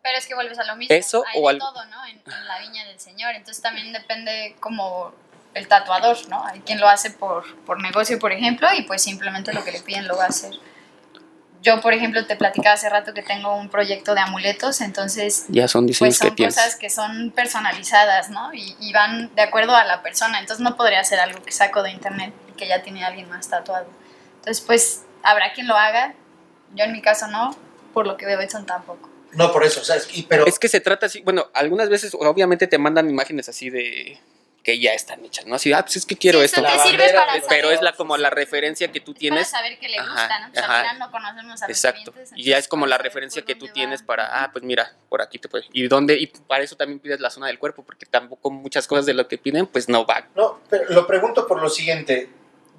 [0.02, 0.94] Pero es que vuelves a lo mismo.
[0.94, 2.04] Eso Hay o de al- todo, ¿no?
[2.06, 3.34] En, en la viña del señor.
[3.34, 5.12] Entonces también depende como
[5.54, 6.44] el tatuador, ¿no?
[6.46, 9.80] Hay quien lo hace por, por negocio, por ejemplo, y pues simplemente lo que le
[9.80, 10.54] piden lo va a hacer.
[11.62, 15.68] Yo, por ejemplo, te platicaba hace rato que tengo un proyecto de amuletos, entonces Ya
[15.68, 18.54] son pues diseños son que cosas que son personalizadas, ¿no?
[18.54, 20.38] Y, y van de acuerdo a la persona.
[20.40, 23.48] Entonces no podría ser algo que saco de internet y que ya tiene alguien más
[23.50, 23.86] tatuado.
[24.36, 26.14] Entonces, pues habrá quien lo haga.
[26.74, 27.54] Yo en mi caso no,
[27.92, 29.09] por lo que veo Edson tampoco.
[29.32, 31.88] No, por eso, o sea, es- y, pero Es que se trata así, bueno, algunas
[31.88, 34.18] veces obviamente te mandan imágenes así de
[34.62, 35.54] que ya están hechas, ¿no?
[35.54, 36.56] Así, ah, pues es que quiero Sí, esto.
[36.56, 37.46] te La sirve bandera para saber.
[37.48, 39.48] Pero es la como la referencia que tú tienes.
[39.50, 40.50] Para saber que le Ajá, gusta.
[40.52, 40.74] Pues ajá.
[40.80, 42.12] al final no conocemos a los Exacto.
[42.34, 45.38] Y ya es como la referencia que tú tienes para, ah, pues mira, por aquí
[45.38, 45.64] te puede.
[45.72, 46.16] ¿Y dónde?
[46.18, 49.26] Y para eso también pides la zona del cuerpo, porque tampoco muchas cosas de lo
[49.28, 50.28] que piden, pues no va.
[50.36, 52.28] No, pero lo pregunto por lo siguiente.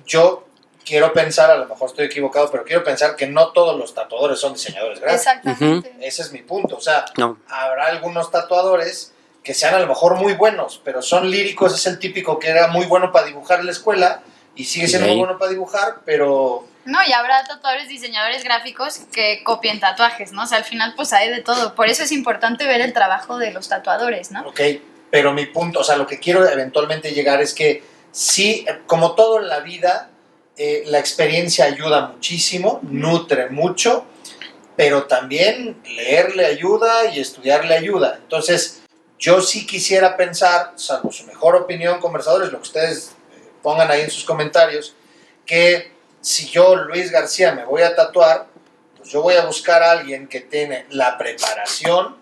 [0.06, 0.48] Yo
[0.86, 4.40] quiero pensar, a lo mejor estoy equivocado, pero quiero pensar que no todos los tatuadores
[4.40, 5.20] son diseñadores gráficos.
[5.28, 5.96] Exactamente.
[6.02, 6.78] Ese es mi punto.
[6.78, 7.38] O sea, No.
[7.48, 9.14] habrá algunos tatuadores
[9.44, 11.74] que sean a lo mejor muy buenos, pero son líricos.
[11.74, 14.22] Es el típico que era muy bueno para dibujar en la escuela
[14.56, 15.14] y sigue siendo Sí.
[15.14, 20.44] muy bueno para dibujar, pero No, y habrá tatuadores, diseñadores gráficos que copien tatuajes, ¿no?
[20.44, 21.74] O sea, al final pues hay de todo.
[21.76, 24.48] Por eso es importante ver el trabajo de los tatuadores, ¿no?
[24.48, 24.62] Ok,
[25.10, 29.40] pero mi punto, o sea, lo que quiero eventualmente llegar es que sí, como todo
[29.40, 30.10] en la vida,
[30.58, 34.06] eh, la experiencia ayuda muchísimo, nutre mucho,
[34.76, 38.20] pero también leer le ayuda y estudiar le ayuda.
[38.22, 38.82] Entonces,
[39.20, 44.02] yo sí quisiera pensar, salvo su mejor opinión, conversadores, lo que ustedes eh, pongan ahí
[44.02, 44.96] en sus comentarios,
[45.46, 45.92] que
[46.22, 48.48] si yo, Luis García, me voy a tatuar,
[48.98, 52.22] pues yo voy a buscar a alguien que tiene la preparación,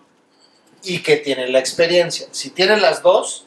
[0.82, 2.28] y que tiene la experiencia.
[2.30, 3.46] Si tiene las dos,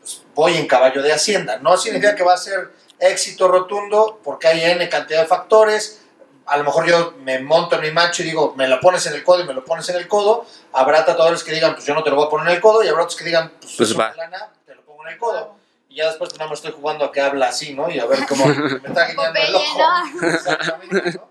[0.00, 1.58] pues voy en caballo de hacienda.
[1.58, 6.00] No significa que va a ser éxito rotundo porque hay N cantidad de factores,
[6.46, 9.14] a lo mejor yo me monto en mi macho y digo, me lo pones en
[9.14, 10.44] el codo y me lo pones en el codo.
[10.72, 12.82] Habrá tatuadores que digan, pues yo no te lo voy a poner en el codo.
[12.84, 14.12] Y habrá otros que digan, pues, Pues es va.
[14.14, 15.54] una lana, te lo pongo en el codo.
[15.88, 17.88] Y ya después nada más estoy jugando a que habla así, ¿no?
[17.90, 18.44] Y a ver cómo
[18.82, 19.78] me está guiñando el ojo.
[20.20, 20.28] ¿no?
[20.34, 21.28] Exactamente, ¿no?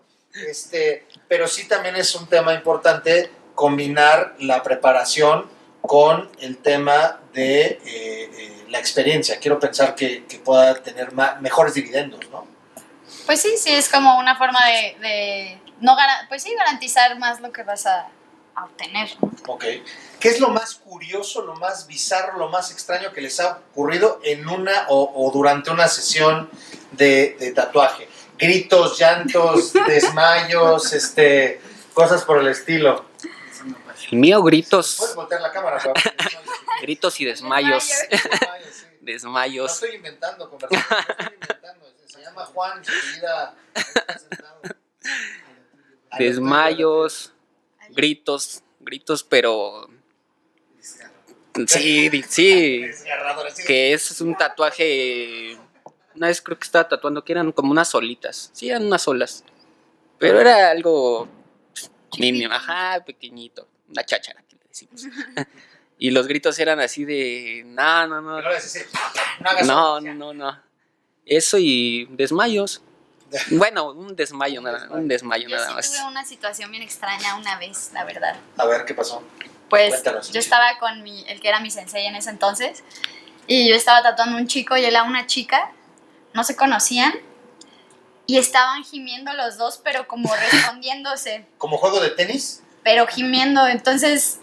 [0.47, 5.47] Este, pero sí también es un tema importante combinar la preparación
[5.81, 9.39] con el tema de eh, eh, la experiencia.
[9.39, 12.45] Quiero pensar que, que pueda tener ma- mejores dividendos, ¿no?
[13.25, 15.95] Pues sí, sí, es como una forma de, de no
[16.27, 18.07] pues sí, garantizar más lo que vas a,
[18.55, 19.09] a obtener.
[19.21, 19.31] ¿no?
[19.47, 19.63] Ok.
[20.19, 24.19] ¿Qué es lo más curioso, lo más bizarro, lo más extraño que les ha ocurrido
[24.23, 26.49] en una o, o durante una sesión
[26.91, 28.07] de, de tatuaje?
[28.37, 31.61] Gritos, llantos, desmayos, este,
[31.93, 33.05] cosas por el estilo.
[34.11, 35.81] El mío, gritos, Puedes voltear la cámara,
[36.81, 37.89] gritos y desmayos.
[37.89, 38.11] Desmayos,
[38.71, 38.87] sí.
[39.03, 39.73] No Desmayos.
[39.73, 41.85] estoy inventando conversación, no estoy inventando.
[42.05, 43.55] Se llama Juan, sentado.
[46.17, 47.33] Desmayos,
[47.89, 49.89] gritos, gritos, pero
[51.67, 52.85] sí, sí,
[53.67, 55.57] que es un tatuaje.
[56.15, 58.51] Una vez creo que estaba tatuando que eran como unas solitas.
[58.53, 59.43] Sí, eran unas olas.
[60.19, 61.27] Pero era algo
[62.17, 63.67] mínimo, ajá, pequeñito.
[63.89, 65.03] Una cháchara, que le decimos.
[65.97, 67.63] y los gritos eran así de.
[67.65, 68.41] No, no, no.
[68.41, 70.61] No No, no, no.
[71.25, 72.81] Eso y desmayos.
[73.49, 75.91] Bueno, un desmayo, nada, un desmayo Yo nada sí más.
[75.91, 78.35] tuve una situación bien extraña una vez, la verdad.
[78.57, 79.23] A ver, ¿qué pasó?
[79.69, 80.31] Pues Cuéntanos.
[80.31, 82.83] yo estaba con mi, el que era mi sensei en ese entonces,
[83.47, 85.71] y yo estaba tatuando a un chico y él a una chica,
[86.35, 87.11] no se conocían,
[88.27, 92.61] y estaban gimiendo los dos, pero como respondiéndose, ¿Como juego de tenis?
[92.83, 94.39] Pero gimiendo, entonces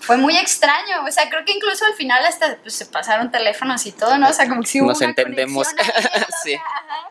[0.00, 3.84] fue muy extraño, o sea, creo que incluso al final hasta pues, se pasaron teléfonos
[3.86, 4.28] y todo, ¿no?
[4.30, 5.68] O sea, como que sí hubo Nos una entendemos.
[5.68, 6.54] conexión Sí.
[6.54, 7.10] ajá.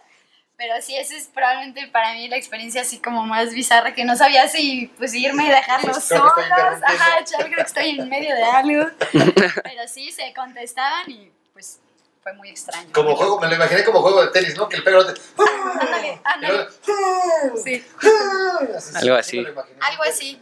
[0.58, 4.18] Pero sí, esa es probablemente para mí la experiencia así como más bizarra, que no
[4.18, 6.34] sabía si pues irme y dejarlos Pues, solos.
[6.84, 8.90] Ajá, yo creo que estoy en medio de algo.
[9.64, 11.80] Pero sí, se contestaban y pues
[12.22, 12.90] fue muy extraño.
[12.92, 14.68] Como juego, me lo imaginé como juego de tenis, ¿no?
[14.68, 15.22] Que el pelo te...
[15.82, 16.68] Ándale, ándale.
[17.64, 17.86] Sí,
[18.96, 19.46] Algo sí, así.
[19.80, 20.42] algo así.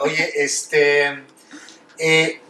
[0.00, 1.24] Oye, este...
[1.98, 2.40] eh,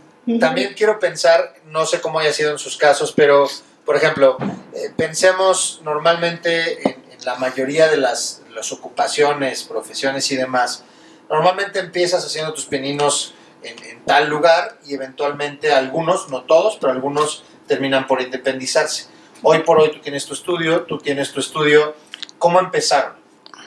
[0.41, 3.47] también quiero pensar, no sé cómo haya sido en sus casos, pero,
[3.85, 4.39] por ejemplo,
[4.73, 10.85] eh, pensemos normalmente en, la mayoría de las, las ocupaciones, profesiones y demás.
[11.31, 13.33] Normalmente empiezas haciendo tus pininos
[13.63, 19.07] en, en tal lugar y eventualmente algunos, no todos, pero algunos terminan por independizarse.
[19.43, 21.95] Hoy por hoy tú tienes tu estudio, tú tienes tu estudio.
[22.39, 23.24] ¿Cómo empezaron?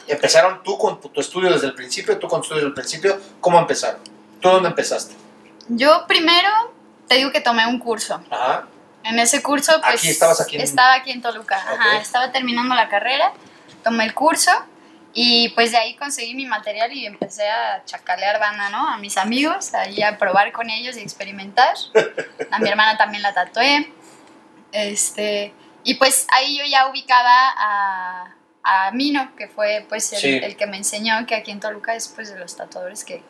[0.08, 3.20] ¿Empezaron tú con tu estudio desde el principio, tú con tu estudio desde el principio?
[3.41, 3.99] ¿Cómo empezaron?
[4.39, 5.16] ¿Tú dónde empezaste?
[5.70, 6.49] Yo primero
[7.08, 8.22] te digo que tomé un curso.
[8.30, 8.66] Ajá.
[9.03, 9.95] En ese curso, pues.
[9.95, 11.55] Aquí, estabas aquí en- Estaba aquí en Toluca.
[11.58, 12.01] Ajá, Ok.
[12.01, 13.32] estaba terminando la carrera,
[13.84, 14.51] tomé el curso
[15.14, 18.88] y pues de ahí conseguí mi material y empecé a chacalear banda, ¿no?
[18.88, 21.74] A mis amigos, ahí a probar con ellos y experimentar.
[22.51, 23.91] A mi hermana también la tatué.
[24.72, 25.53] Este.
[25.84, 28.36] Y pues ahí yo ya ubicaba a,
[28.70, 30.39] a Mino, que fue pues el, Sí.
[30.43, 33.24] el que me enseñó que aquí en Toluca es pues de los tatuadores que.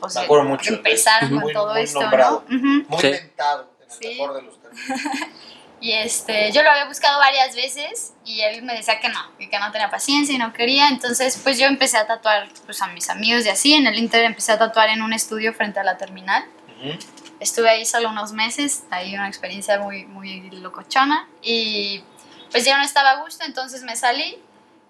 [0.00, 0.74] acuerdo mucho.
[0.74, 2.44] Empezaron Muy- con todo muy esto, nombrado.
[2.48, 2.56] ¿no?
[2.56, 2.88] Ujú.
[2.90, 3.08] Muy Sí.
[3.10, 4.08] mentado, en el Sí.
[4.20, 4.86] mejor de los términos.
[5.78, 9.48] Y este, yo lo había buscado varias veces y él me decía que no, y
[9.48, 10.88] que no tenía paciencia y no quería.
[10.88, 13.74] Entonces, pues yo empecé a tatuar pues, a mis amigos y así.
[13.74, 16.46] En el Inter empecé a tatuar en un estudio frente a la terminal.
[16.80, 16.98] Ujú.
[17.40, 21.28] Estuve ahí solo unos meses, ahí una experiencia muy, muy locochona.
[21.42, 22.02] Y
[22.50, 24.38] pues ya no estaba a gusto, entonces me salí.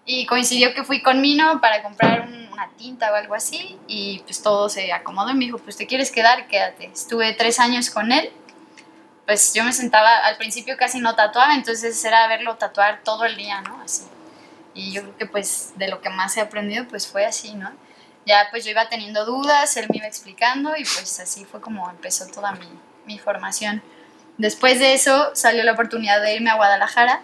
[0.06, 3.76] Y coincidió que fui con Mino para comprar un- una tinta o algo así.
[3.86, 6.86] Y pues todo se acomodó y me dijo, pues te quieres quedar, quédate.
[6.86, 8.32] Estuve tres años con él
[9.26, 13.34] pues yo me sentaba, al principio casi no tatuaba, entonces era verlo tatuar todo el
[13.36, 13.80] día, ¿no?
[13.82, 14.04] Así.
[14.72, 17.72] Y yo creo que pues de lo que más he aprendido pues fue así, ¿no?
[18.24, 21.90] Ya pues yo iba teniendo dudas, él me iba explicando y pues así fue como
[21.90, 22.68] empezó toda mi,
[23.04, 23.82] mi formación.
[24.38, 27.22] Después de eso salió la oportunidad de irme a Guadalajara.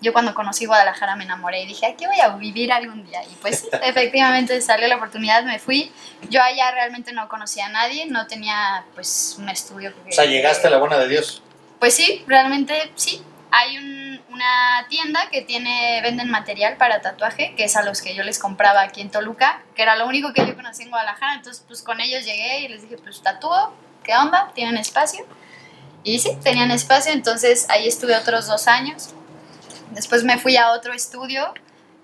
[0.00, 3.22] Yo cuando conocí Guadalajara me enamoré y dije, aquí voy a vivir algún día.
[3.24, 5.90] Y pues sí, efectivamente salió la oportunidad, me fui.
[6.28, 9.92] Yo allá realmente no conocía a nadie, no tenía pues un estudio.
[10.08, 11.42] O sea, llegaste a la buena de Dios.
[11.80, 13.22] pues sí, realmente sí.
[13.50, 18.14] Hay un- una tienda que tiene, venden material para tatuaje, que es a los que
[18.14, 21.34] yo les compraba aquí en Toluca, que era lo único que yo conocía en Guadalajara.
[21.34, 23.72] Entonces, pues con ellos llegué y les dije, pues tatúo,
[24.04, 24.50] ¿qué onda?
[24.54, 25.24] ¿Tienen espacio?
[26.04, 29.14] Y sí, tenían espacio, entonces ahí estuve otros dos años.
[29.90, 31.54] Después me fui a otro estudio,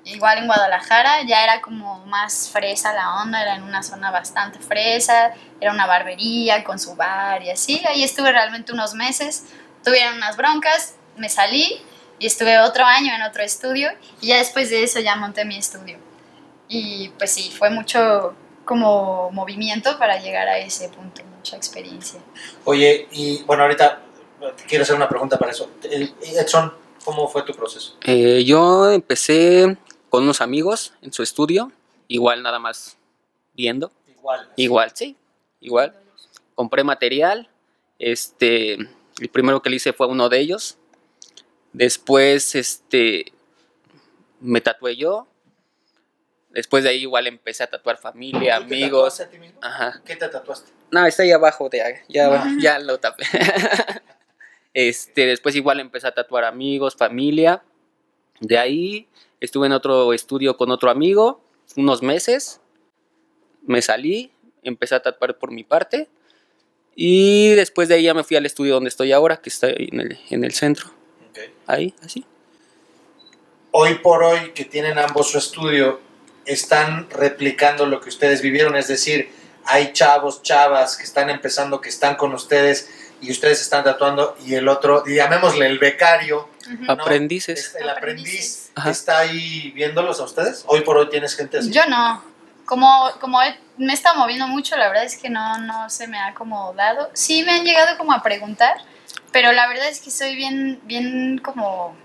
[0.05, 4.59] igual en Guadalajara, ya era como más fresa la onda, era en una zona bastante
[4.59, 7.83] fresa, era una barbería con su bar y así.
[7.87, 9.45] Ahí estuve realmente unos meses,
[9.85, 11.83] tuvieron unas broncas, me salí
[12.19, 15.59] y estuve otro año en otro estudio y ya después de eso ya monté mi
[15.59, 15.99] estudio.
[16.69, 22.21] Y pues sí, fue mucho como movimiento para llegar a ese punto, mucha experiencia.
[22.65, 24.01] Oye, y bueno, ahorita
[24.67, 25.71] quiero hacer una pregunta para eso.
[25.83, 26.73] Edson,
[27.05, 27.97] ¿cómo fue tu proceso?
[28.03, 29.77] Eh, yo empecé
[30.11, 31.73] con unos amigos en su estudio,
[32.09, 32.97] igual nada más
[33.55, 34.49] viendo, Igual.
[34.57, 35.17] igual, sí,
[35.61, 35.95] igual.
[36.55, 37.49] Compré material,
[37.99, 40.77] este, el primero que le hice fue uno de ellos.
[41.73, 43.33] Después, este,
[44.41, 45.27] me tatué yo.
[46.51, 49.17] Después de ahí igual empecé a tatuar familia, ¿Tú te amigos.
[49.17, 49.59] tatuaste a ti mismo?
[49.63, 50.03] Ajá.
[50.05, 50.71] ¿Qué te tatuaste?
[50.91, 51.79] No, está ahí abajo, de,
[52.11, 53.25] ya, ya lo tapé.
[54.75, 57.63] este, después igual empecé a tatuar amigos, familia.
[58.41, 59.09] De ahí
[59.41, 61.43] estuve en otro estudio con otro amigo,
[61.77, 62.61] unos meses.
[63.67, 66.09] Me salí, empecé a tatuar por mi parte.
[66.95, 70.01] Y después de ahí ya me fui al estudio donde estoy ahora, que está en
[70.01, 70.89] el, en el centro.
[71.31, 71.39] Ok.
[71.67, 72.25] Ahí, así.
[73.71, 76.01] Hoy por hoy que tienen ambos su estudio,
[76.45, 79.31] están replicando lo que ustedes vivieron, es decir,
[79.65, 82.91] hay chavos, chavas que están empezando, que están con ustedes
[83.23, 86.49] y ustedes están tatuando y el otro, llamémosle el becario.
[86.89, 87.59] Aprendices.
[87.59, 88.71] Es- el aprendiz.
[88.75, 88.91] Ajá.
[88.91, 90.65] está ahí viéndolos a ustedes.
[90.67, 91.71] Hoy por hoy tienes gente así.
[91.71, 92.23] Yo no.
[92.65, 96.07] Como, como he- me he estado moviendo mucho, la verdad es que no, no se
[96.07, 97.11] me ha como dado.
[97.15, 98.77] Sí me han llegado como a preguntar,
[99.33, 101.97] pero la verdad es que soy bien, bien como...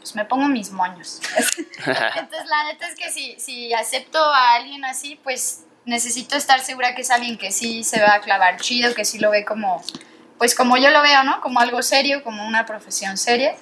[0.00, 1.20] Pues me pongo mis moños.
[1.76, 6.94] Entonces la neta es que si, si acepto a alguien así, pues necesito estar segura
[6.94, 9.82] que es alguien que sí se va a clavar chido, que sí lo ve como,
[10.38, 11.40] pues como yo lo veo, ¿no?
[11.40, 13.56] Como algo serio, como una profesión seria.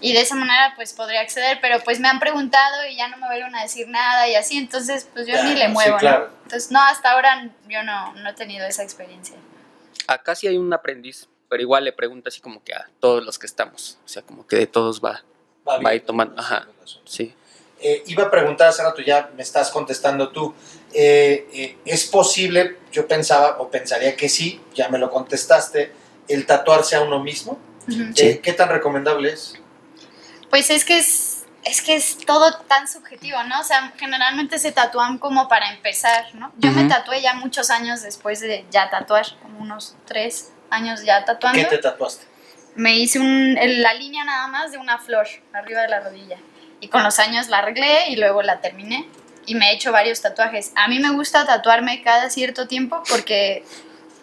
[0.00, 3.16] Y de esa manera pues podría acceder, pero pues me han preguntado y ya no
[3.16, 5.96] me vuelven a decir nada y así, entonces pues yo Ya, ni le sí, muevo,
[5.96, 6.28] claro.
[6.28, 6.34] ¿no?
[6.44, 9.36] Entonces no, hasta ahora yo no, no he tenido esa experiencia.
[10.06, 13.38] Acá sí hay un aprendiz, pero igual le pregunto así como que a todos los
[13.38, 13.98] que estamos.
[14.04, 15.22] O sea, como que de todos va.
[15.66, 16.66] Va Va a ir tomando, ajá.
[17.06, 17.34] Sí.
[17.80, 20.54] Eh, iba a preguntar hace rato, ya me estás contestando tú.
[20.98, 25.92] Eh, eh, ¿Es posible, yo pensaba o pensaría que sí, ya me lo contestaste,
[26.26, 27.58] el tatuarse a uno mismo?
[28.16, 29.52] Eh, ¿Qué tan recomendable es?
[30.48, 33.60] Pues es que es, es que es todo tan subjetivo, ¿no?
[33.60, 36.50] O sea, generalmente se tatúan como para empezar, ¿no?
[36.56, 41.26] Yo me tatué ya muchos años después de ya tatuar, como unos tres años ya
[41.26, 41.60] tatuando.
[41.60, 42.24] ¿Qué te tatuaste?
[42.74, 46.38] Me hice un, la línea nada más de una flor arriba de la rodilla.
[46.80, 49.06] Y con los años la arreglé y luego la terminé.
[49.46, 50.72] Y me he hecho varios tatuajes.
[50.74, 53.64] A mí me gusta tatuarme cada cierto tiempo porque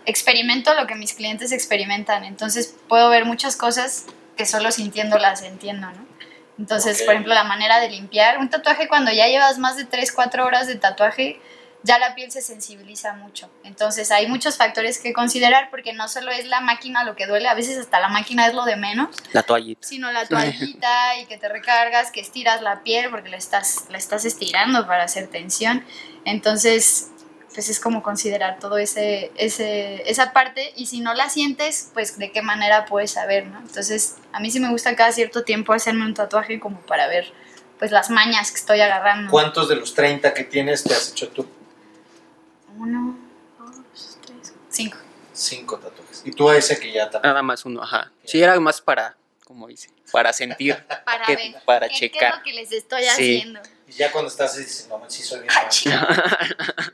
[0.05, 2.26] experimento lo que mis clientes experimentan.
[2.26, 4.05] Entonces puedo ver muchas cosas
[4.36, 6.13] que solo sintiéndolas entiendo, ¿no?
[6.59, 8.38] Entonces, por ejemplo, la manera de limpiar.
[8.38, 11.39] Un tatuaje cuando ya llevas más de 3, 4 horas de tatuaje,
[11.84, 13.49] ya la piel se sensibiliza mucho.
[13.63, 17.47] Entonces hay muchos factores que considerar porque no solo es la máquina lo que duele,
[17.49, 19.86] a veces hasta la máquina es lo de menos, La toallita.
[19.86, 23.97] sino la toallita y que te recargas, que estiras la piel porque la estás, la
[23.97, 25.84] estás estirando para hacer tensión.
[26.25, 27.09] Entonces,
[27.53, 32.17] pues es como considerar todo ese, ese, esa parte y si no la sientes, pues
[32.17, 33.59] de qué manera puedes saber, ¿no?
[33.59, 37.31] Entonces, a mí sí me gusta cada cierto tiempo hacerme un tatuaje como para ver
[37.77, 39.29] pues las mañas que estoy agarrando.
[39.29, 41.47] ¿Cuántos de los 30 que tienes te has hecho tú?
[42.78, 43.17] Uno,
[43.59, 44.97] dos, tres, cinco.
[45.34, 46.21] Cinco tatuajes.
[46.26, 47.32] Y tú a ese que ya también.
[47.32, 48.11] Nada más uno, ajá.
[48.24, 49.15] Sí, era más para,
[49.45, 51.55] como dice, para sentir, Para que- ver.
[51.65, 52.38] para ¿qué, qué es checar.
[52.38, 53.09] lo que les estoy Sí.
[53.09, 53.59] haciendo?
[53.88, 55.51] Y ya cuando estás dices, no, sí soy bien.
[55.55, 55.69] Ah,
[56.07, 56.93] mal".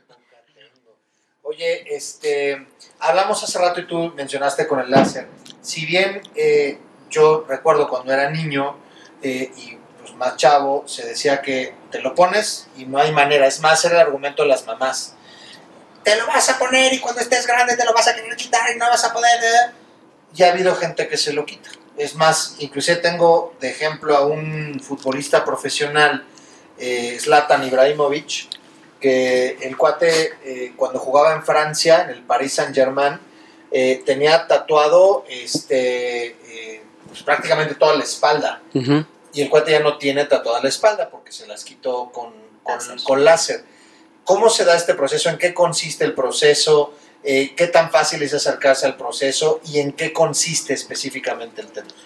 [1.42, 2.66] Oye, este,
[3.00, 5.26] hablamos hace rato y tú mencionaste con el láser.
[5.62, 6.78] Si bien eh,
[7.10, 8.76] yo recuerdo cuando era niño
[9.22, 13.46] eh, y pues, más chavo, se decía que te lo pones y no hay manera.
[13.46, 15.16] Es más, era el argumento de las mamás.
[16.04, 18.70] Te lo vas a poner y cuando estés grande te lo vas a querer quitar
[18.74, 19.42] y no vas a poder.
[19.42, 19.72] eh".
[20.32, 21.70] Ya ha habido gente que se lo quita.
[21.96, 26.24] Es más, inclusive tengo de ejemplo a un futbolista profesional,
[26.78, 28.48] eh, Zlatan Ibrahimovic,
[29.00, 33.18] que el cuate eh, cuando jugaba en Francia, en el Paris Saint Germain,
[33.70, 38.62] eh, tenía tatuado este, eh, pues, prácticamente toda la espalda.
[38.74, 39.04] Ujú.
[39.32, 42.32] Y el cuate ya no tiene tatuada la espalda porque se las quitó con,
[42.62, 43.02] con, Láser.
[43.04, 43.64] con láser.
[44.30, 45.28] ¿Cómo se da este proceso?
[45.28, 46.94] ¿En qué consiste el proceso?
[47.24, 49.60] Eh, ¿Qué tan fácil es acercarse al proceso?
[49.64, 52.04] ¿Y en qué consiste específicamente el tatuaje?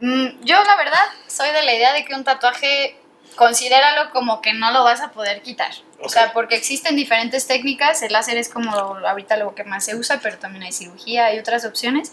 [0.00, 2.96] Mm, Yo la verdad soy de la idea de que un tatuaje
[3.36, 5.70] considéralo como que no lo vas a poder quitar.
[6.00, 6.10] O Ok.
[6.10, 10.18] sea, porque existen diferentes técnicas, el láser es como ahorita lo que más se usa,
[10.20, 12.10] pero también hay cirugía, hay otras opciones,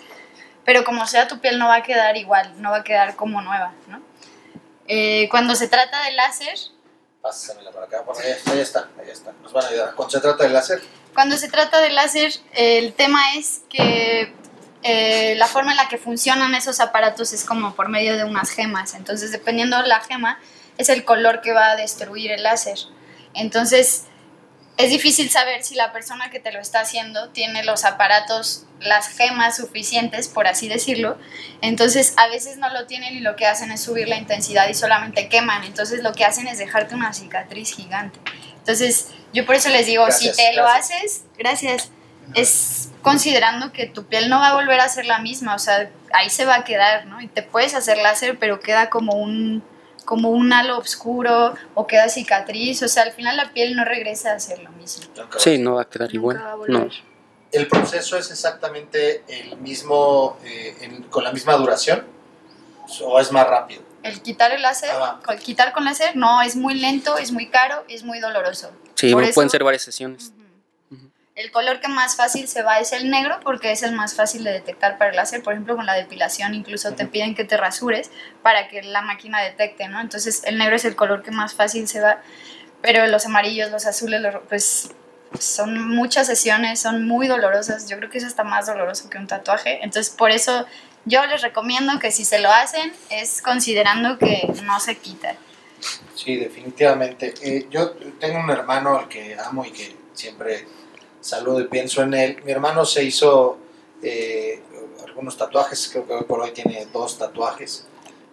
[0.66, 3.42] pero como sea tu piel no va a quedar igual, no va a quedar como
[3.42, 4.04] nueva, ¿no?
[4.88, 6.60] Eh, cuando se trata de láser,
[8.46, 9.34] Ahí está, ahí está.
[9.42, 9.96] Nos van a ayudar.
[9.96, 10.82] Cuando se trata de láser,
[11.14, 14.34] Cuando se trata de láser, el tema es que
[14.84, 18.52] eh, la forma en la que funcionan esos aparatos es como por medio de unas
[18.52, 18.94] gemas.
[18.94, 20.40] Entonces, dependiendo de la gema,
[20.78, 22.78] es el color que va a destruir el láser.
[23.34, 24.04] Entonces,
[24.78, 29.08] es difícil saber si la persona que te lo está haciendo tiene los aparatos, las
[29.08, 31.18] gemas suficientes, por así decirlo.
[31.62, 34.74] Entonces, a veces no lo tienen y lo que hacen es subir la intensidad y
[34.74, 35.64] solamente queman.
[35.64, 38.20] Entonces, lo que hacen es dejarte una cicatriz gigante.
[38.58, 41.00] Entonces, yo por eso les digo, Gracias, si te lo gracias.
[41.00, 41.92] haces, gracias,
[42.34, 45.90] es considerando que tu piel no va a volver a ser la misma, o sea,
[46.12, 47.22] ahí se va a quedar, ¿no?
[47.22, 49.64] Y te puedes hacer láser, pero queda como un
[50.06, 54.34] como un halo oscuro o queda cicatriz, o sea, al final la piel no regresa
[54.34, 55.06] a ser lo mismo.
[55.18, 56.38] Nunca Sí, no va a quedar Nunca igual.
[56.38, 56.90] va a No.
[57.52, 62.06] ¿El proceso es exactamente el mismo, eh, en- con la misma duración?
[63.04, 63.82] ¿O es más rápido?
[64.04, 65.20] El quitar el láser, Ah.
[65.26, 68.72] con- quitar con láser, no, es muy lento, es muy caro, es muy doloroso.
[68.96, 70.32] Sí, Por pueden eso- ser varias sesiones.
[71.36, 74.46] El color que más fácil se va es el negro porque es el más fácil
[74.46, 75.44] de detectar para el láser.
[75.44, 78.10] Por ejemplo, con la depilación incluso te piden que te rasures
[78.42, 80.00] para que la máquina detecte, ¿no?
[80.00, 82.22] Entonces el negro es el color que más fácil se va,
[82.82, 84.92] pero los amarillos, los azules, los pues
[85.38, 87.90] son muchas sesiones, son muy dolorosas.
[87.90, 89.80] Yo creo que es hasta más doloroso que un tatuaje.
[89.84, 90.66] Entonces por eso
[91.04, 95.36] yo les recomiendo que si se lo hacen es considerando que no se quita.
[96.16, 97.34] Sí, definitivamente.
[97.42, 100.66] Eh, yo tengo un hermano al que amo y que siempre
[101.26, 102.44] saludo y pienso en él.
[102.44, 103.58] Mi hermano se hizo
[104.02, 104.62] eh,
[105.06, 107.88] algunos tatuajes, creo que hoy por hoy tiene dos tatuajes,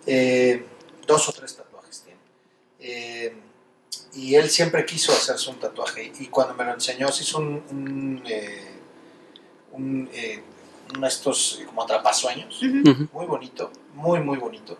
[0.05, 0.66] Eh,
[1.07, 2.18] dos o tres tatuajes tiene.
[2.80, 3.32] Eh,
[4.14, 7.62] y él siempre quiso hacerse un tatuaje y cuando me lo enseñó se hizo un,
[7.70, 8.72] un, eh,
[9.70, 10.43] un, eh,
[10.95, 12.61] uno de estos como atrapasueños
[13.12, 14.76] muy bonito, muy, muy bonito.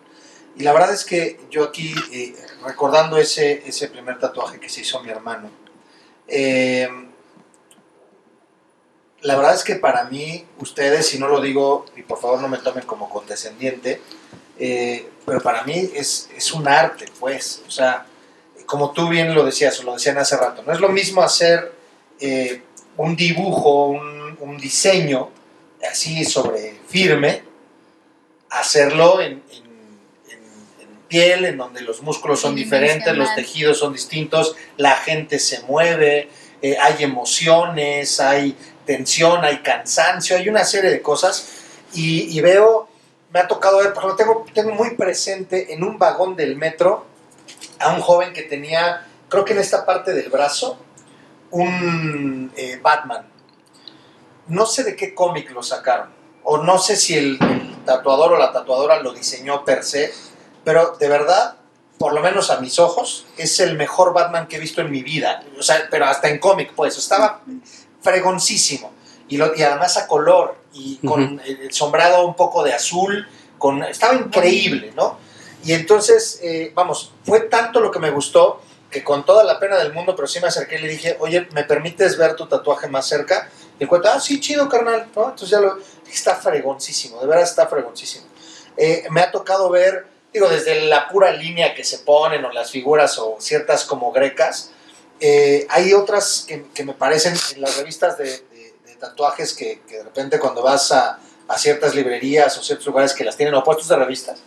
[0.55, 4.81] Y la verdad es que yo aquí, eh, recordando ese, ese primer tatuaje que se
[4.81, 5.49] hizo mi hermano,
[6.27, 6.89] eh,
[9.23, 12.47] la verdad es que para mí, ustedes, si no lo digo, y por favor no
[12.47, 14.01] me tomen como condescendiente,
[14.59, 17.63] eh, pero para mí es, es un arte, pues.
[17.67, 18.05] O sea,
[18.65, 21.73] como tú bien lo decías, o lo decían hace rato, no es lo mismo hacer
[22.19, 22.61] eh,
[22.97, 25.29] un dibujo, un, un diseño
[25.89, 27.43] así sobre firme,
[28.49, 29.41] hacerlo en,
[31.07, 36.29] piel, en donde los músculos son diferentes, los tejidos son distintos, la gente se mueve,
[36.63, 38.55] eh, hay emociones, hay
[38.85, 41.47] tensión, hay cansancio, hay una serie de cosas.
[41.93, 42.87] Y, veo,
[43.31, 47.05] me ha tocado ver, por ejemplo, tengo, tengo muy presente en un vagón del metro
[47.79, 50.79] a un joven que tenía, creo que en esta parte del brazo,
[51.51, 53.27] un eh, Batman.
[54.47, 56.09] No sé de qué cómic lo sacaron,
[56.43, 60.11] o no sé si el, el tatuador o la tatuadora lo diseñó per se,
[60.63, 61.57] pero de verdad,
[61.97, 65.03] por lo menos a mis ojos, es el mejor Batman que he visto en mi
[65.03, 65.43] vida.
[65.57, 67.41] O sea, pero hasta en cómic, pues, estaba
[68.03, 68.91] fregoncísimo.
[69.27, 73.27] Y, lo- y además a color, y con el sombreado un poco de azul,
[73.57, 75.17] con, estaba increíble, ¿no?
[75.63, 79.77] Y entonces, eh, vamos, fue tanto lo que me gustó que con toda la pena
[79.77, 82.87] del mundo, pero sí me acerqué y le dije, oye, ¿me permites ver tu tatuaje
[82.87, 83.49] más cerca?
[83.79, 85.23] Y el cuento, ah, sí, chido, carnal, ¿no?
[85.23, 85.79] Entonces ya lo,
[86.11, 88.25] está fregoncísimo, de verdad está fregoncísimo.
[88.77, 92.69] Eh, me ha tocado ver, digo, desde la pura línea que se ponen o las
[92.69, 94.71] figuras o ciertas como grecas,
[95.25, 100.03] eh, hay otras que, me parecen en las revistas de, de- de tatuajes que, de
[100.03, 101.17] repente cuando vas a,
[101.47, 104.43] a ciertas librerías o ciertos lugares que las tienen o puestos de revistas,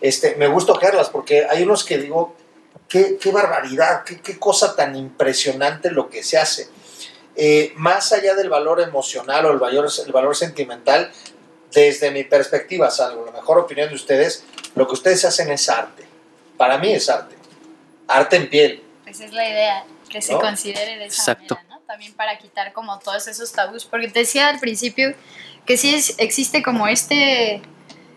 [0.00, 2.34] este, me gusta ojearlas porque hay unos que digo,
[2.88, 6.68] qué, barbaridad, qué, cosa tan impresionante lo que se hace.
[7.36, 11.12] Eh, más allá del valor emocional o el valor, el valor sentimental,
[11.72, 16.04] desde mi perspectiva, salvo la mejor opinión de ustedes, lo que ustedes hacen es arte.
[16.56, 17.36] Para mí es arte.
[18.08, 18.82] Arte en piel.
[19.04, 19.84] Pues es la idea,
[20.16, 20.40] que se ¿No?
[20.40, 21.54] considere de esa Exacto.
[21.56, 21.80] manera, ¿no?
[21.82, 25.14] También para quitar como todos esos tabús, porque te decía al principio
[25.66, 27.60] que sí es- existe como este,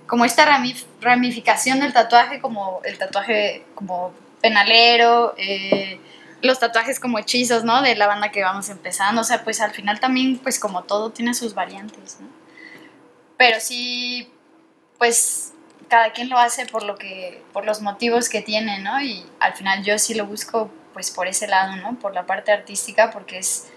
[0.07, 5.99] como esta ramif- ramificación del tatuaje, como el tatuaje como penalero, eh,
[6.41, 7.81] los tatuajes como hechizos, ¿no?
[7.81, 11.09] De la banda que vamos empezando, o sea, pues al final también, pues como todo
[11.11, 12.27] tiene sus variantes, ¿no?
[13.37, 14.31] Pero sí,
[14.97, 15.51] pues
[15.89, 19.01] cada quien lo hace por lo que por los motivos que tiene, ¿no?
[19.01, 21.99] Y al final yo sí lo busco pues por ese lado, ¿no?
[21.99, 23.67] Por la parte artística porque es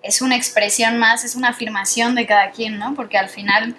[0.00, 2.94] es una expresión más, es una afirmación de cada quien, ¿no?
[2.94, 3.74] Porque al final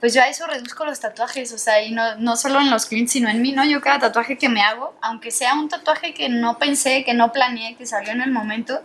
[0.00, 2.86] pues yo a eso reduzco los tatuajes, o sea, y no, no solo en los
[2.86, 3.64] clientes, sino en mí, ¿no?
[3.64, 7.32] Yo cada tatuaje que me hago, aunque sea un tatuaje que no pensé, que no
[7.32, 8.80] planeé, que salió en el momento,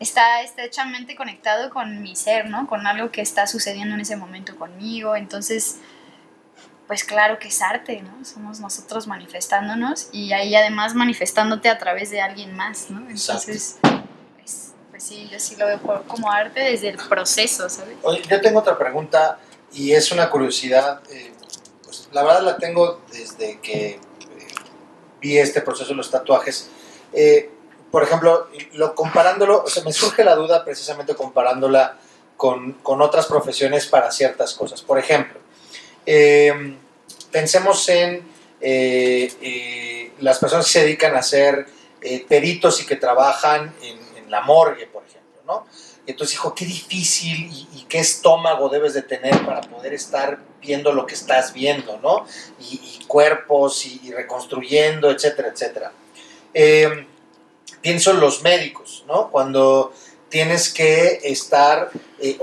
[0.00, 2.66] está estrechamente conectado con mi ser, ¿no?
[2.66, 5.16] Con algo que está sucediendo en ese momento conmigo.
[5.16, 5.78] Entonces,
[6.86, 8.24] pues claro que es arte, ¿no?
[8.24, 13.08] Somos nosotros manifestándonos y ahí además manifestándote a través de alguien más, ¿no?
[13.08, 13.78] Entonces,
[14.36, 17.96] pues, pues sí, yo sí lo veo como arte desde el proceso, ¿sabes?
[18.02, 19.38] Oye, yo tengo otra pregunta
[19.72, 21.32] y es una curiosidad, eh,
[21.82, 23.98] pues la verdad la tengo desde que eh,
[25.20, 26.68] vi este proceso de los tatuajes.
[27.14, 27.50] Eh,
[27.90, 31.96] por ejemplo, lo, comparándolo, o sea, me surge la duda precisamente comparándola
[32.36, 34.82] con, con otras profesiones para ciertas cosas.
[34.82, 35.38] Por ejemplo,
[36.06, 36.76] eh,
[37.30, 38.26] pensemos en
[38.60, 41.66] eh, eh, las personas que se dedican a ser
[42.00, 45.66] eh, peritos y que trabajan en, la morgue, por ejemplo, ¿no?
[46.06, 51.06] Entonces dijo, qué difícil y, qué estómago debes de tener para poder estar viendo lo
[51.06, 52.26] que estás viendo, ¿no?
[52.58, 55.92] Y, cuerpos y, reconstruyendo, etcétera, etcétera.
[56.52, 57.06] Eh,
[57.80, 59.30] pienso en los médicos, ¿no?
[59.30, 59.92] Cuando
[60.30, 62.38] tienes que estar eh,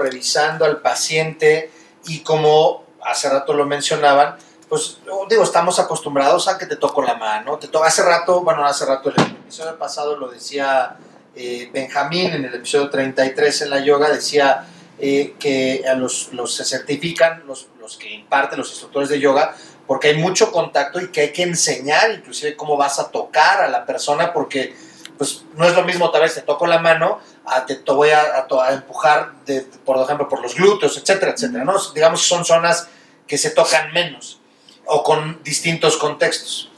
[0.00, 1.70] revisando al paciente
[2.06, 4.36] y como hace rato lo mencionaban,
[4.68, 4.98] pues
[5.28, 8.84] digo, estamos acostumbrados a que te toco la mano, te to hace rato, bueno, hace
[8.84, 10.96] rato el episodio pasado lo decía
[11.34, 14.66] eh, Benjamín en el episodio 33 en la yoga, decía
[14.98, 19.54] eh, que a los, los se certifican, los, los que imparten los instructores de yoga,
[19.86, 23.68] porque hay mucho contacto y que hay que enseñar inclusive cómo vas a tocar a
[23.68, 24.74] la persona, porque
[25.16, 28.10] pues no es lo mismo tal vez te toco la mano, a te, te voy
[28.10, 31.74] a, a, a empujar, de, por ejemplo, por los glúteos, etcétera, etcétera, ¿no?
[31.94, 32.88] Digamos, son zonas
[33.26, 34.40] que se tocan menos
[34.84, 36.70] o con distintos contextos.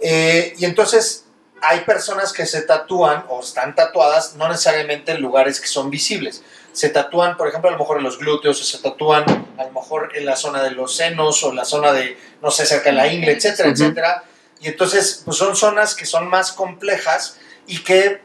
[0.00, 1.26] Eh, y entonces
[1.60, 6.42] hay personas que se tatúan o están tatuadas no necesariamente en lugares que son visibles.
[6.72, 9.24] Se tatúan, por ejemplo, a lo mejor en los glúteos, o se tatúan
[9.58, 12.66] a lo mejor en la zona de los senos o la zona de, no sé,
[12.66, 13.74] cerca de la ingle, etcétera, uh -huh.
[13.74, 14.24] etcétera.
[14.60, 18.22] Y entonces, pues son zonas que son más complejas y que,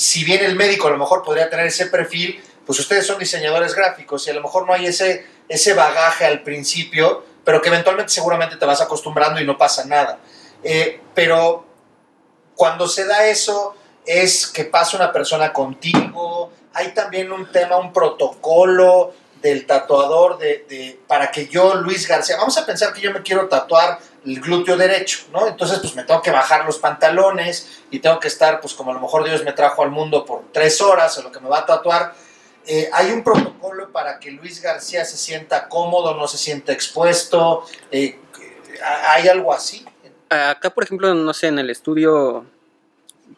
[0.00, 3.74] si bien el médico a lo mejor podría tener ese perfil, pues ustedes son diseñadores
[3.74, 8.10] gráficos y a lo mejor no hay ese, ese bagaje al principio, pero que eventualmente
[8.10, 10.18] seguramente te vas acostumbrando y no pasa nada.
[10.64, 11.66] Eh, pero
[12.54, 13.76] cuando se da eso,
[14.06, 20.98] es que pasa una persona contigo, hay también un tema, un protocolo del tatuador de,
[21.06, 24.76] para que yo, Luis García, vamos a pensar que yo me quiero tatuar el glúteo
[24.76, 25.46] derecho, ¿no?
[25.46, 28.94] Entonces, pues me tengo que bajar los pantalones y tengo que estar, pues como a
[28.94, 31.60] lo mejor Dios me trajo al mundo por tres horas o lo que me va
[31.60, 32.14] a tatuar.
[32.66, 37.64] Eh, hay un protocolo para que Luis García se sienta cómodo, no se sienta expuesto.
[37.90, 38.18] Eh,
[39.08, 39.84] ¿Hay algo así?
[40.28, 42.44] Acá, por ejemplo, no sé, en el estudio,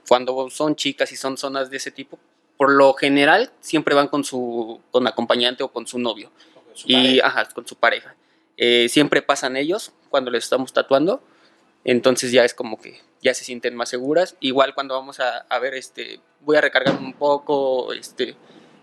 [0.08, 2.18] cuando son chicas y son zonas de ese tipo,
[2.56, 6.30] por lo general siempre van con su con acompañante o con su novio
[6.74, 7.26] su y pareja.
[7.26, 8.14] ajá, con su pareja.
[8.56, 11.20] Eh, siempre pasan ellos cuando les estamos tatuando,
[11.84, 14.36] entonces ya es como que ya se sienten más seguras.
[14.38, 18.36] Igual cuando vamos a, a ver, este, voy a recargar un poco, este,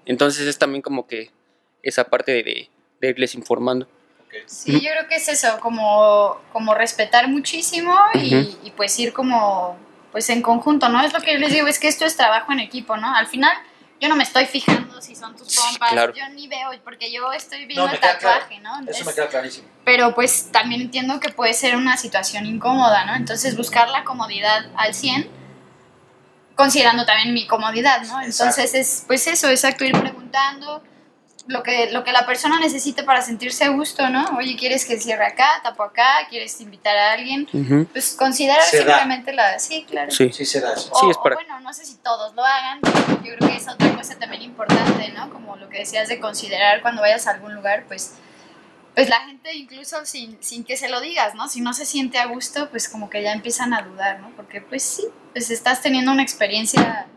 [0.06, 1.32] entonces es también como que
[1.82, 2.70] esa parte de, de,
[3.00, 3.88] de irles informando.
[4.28, 4.42] Okay.
[4.46, 8.58] Sí, yo creo que es eso, como, como respetar muchísimo y, uh -huh.
[8.66, 9.78] y pues ir como
[10.12, 11.02] pues en conjunto, ¿no?
[11.04, 13.16] Es lo que yo les digo, es que esto es trabajo en equipo, ¿no?
[13.16, 13.56] Al final
[14.00, 16.14] yo no me estoy fijando si son tus compas, claro.
[16.14, 18.64] yo ni veo, porque yo estoy viendo no, el tatuaje, claro.
[18.64, 18.80] ¿no?
[18.80, 19.68] Entonces, Eso me queda clarísimo.
[19.84, 23.16] Pero pues también entiendo que puede ser una situación incómoda, ¿no?
[23.16, 25.30] Entonces buscar la comodidad al 100,
[26.56, 28.22] considerando también mi comodidad, ¿no?
[28.22, 28.78] Entonces exacto.
[28.78, 30.84] es pues eso, exacto, ir preguntando
[31.50, 34.24] lo que, lo que la persona necesite para sentirse a gusto, ¿no?
[34.38, 36.28] Oye, ¿quieres que cierre acá, tapo acá?
[36.30, 37.48] ¿Quieres invitar a alguien?
[37.52, 37.88] Uh -huh.
[37.88, 39.58] Pues considerar se simplemente la...
[39.58, 40.12] Sí, claro.
[40.12, 40.78] Sí, sí se da.
[40.78, 40.90] Sí.
[40.92, 41.36] O, sí, es para...
[41.36, 42.80] o bueno, no sé si todos lo hagan,
[43.24, 45.32] yo creo que es otra cosa también importante, ¿no?
[45.32, 48.14] Como lo que decías de considerar cuando vayas a algún lugar, pues
[48.94, 51.48] pues la gente incluso sin, sin que se lo digas, ¿no?
[51.48, 54.30] Si no se siente a gusto, pues como que ya empiezan a dudar, ¿no?
[54.36, 57.08] Porque pues sí, pues estás teniendo una experiencia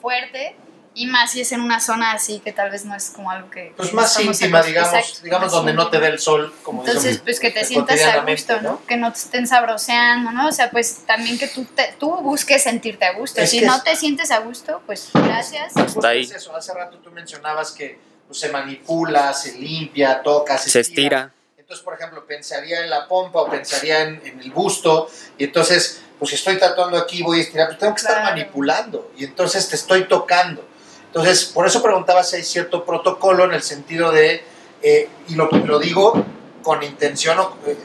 [0.00, 0.56] fuerte
[0.98, 3.48] y más si es en una zona así que tal vez no es como algo
[3.50, 3.72] que...
[3.76, 5.84] Pues más íntima, digamos, Exacto, digamos donde íntima.
[5.84, 8.70] no te dé el sol, como Entonces, pues que te sientas a gusto, ¿no?
[8.72, 8.84] ¿no?
[8.84, 10.48] Que no te estén sabroseando, ¿no?
[10.48, 13.40] O sea, pues también que tú, te, tú busques sentirte a gusto.
[13.40, 13.84] Es si no es...
[13.84, 15.76] te sientes a gusto, pues gracias.
[15.76, 16.22] Hasta ahí.
[16.22, 17.96] Es eso, hace rato tú mencionabas que
[18.26, 21.18] pues, se manipula, se limpia, toca, se, se estira.
[21.18, 21.34] estira.
[21.58, 26.02] Entonces, por ejemplo, pensaría en la pompa o pensaría en, en el busto y entonces,
[26.18, 28.34] pues si estoy tatuando aquí, voy a estirar, pues tengo que estar claro.
[28.34, 30.67] manipulando y entonces te estoy tocando.
[31.08, 34.44] Entonces, por eso preguntaba si hay cierto protocolo en el sentido de,
[34.82, 36.24] eh, y lo, lo, digo
[36.62, 37.38] con intención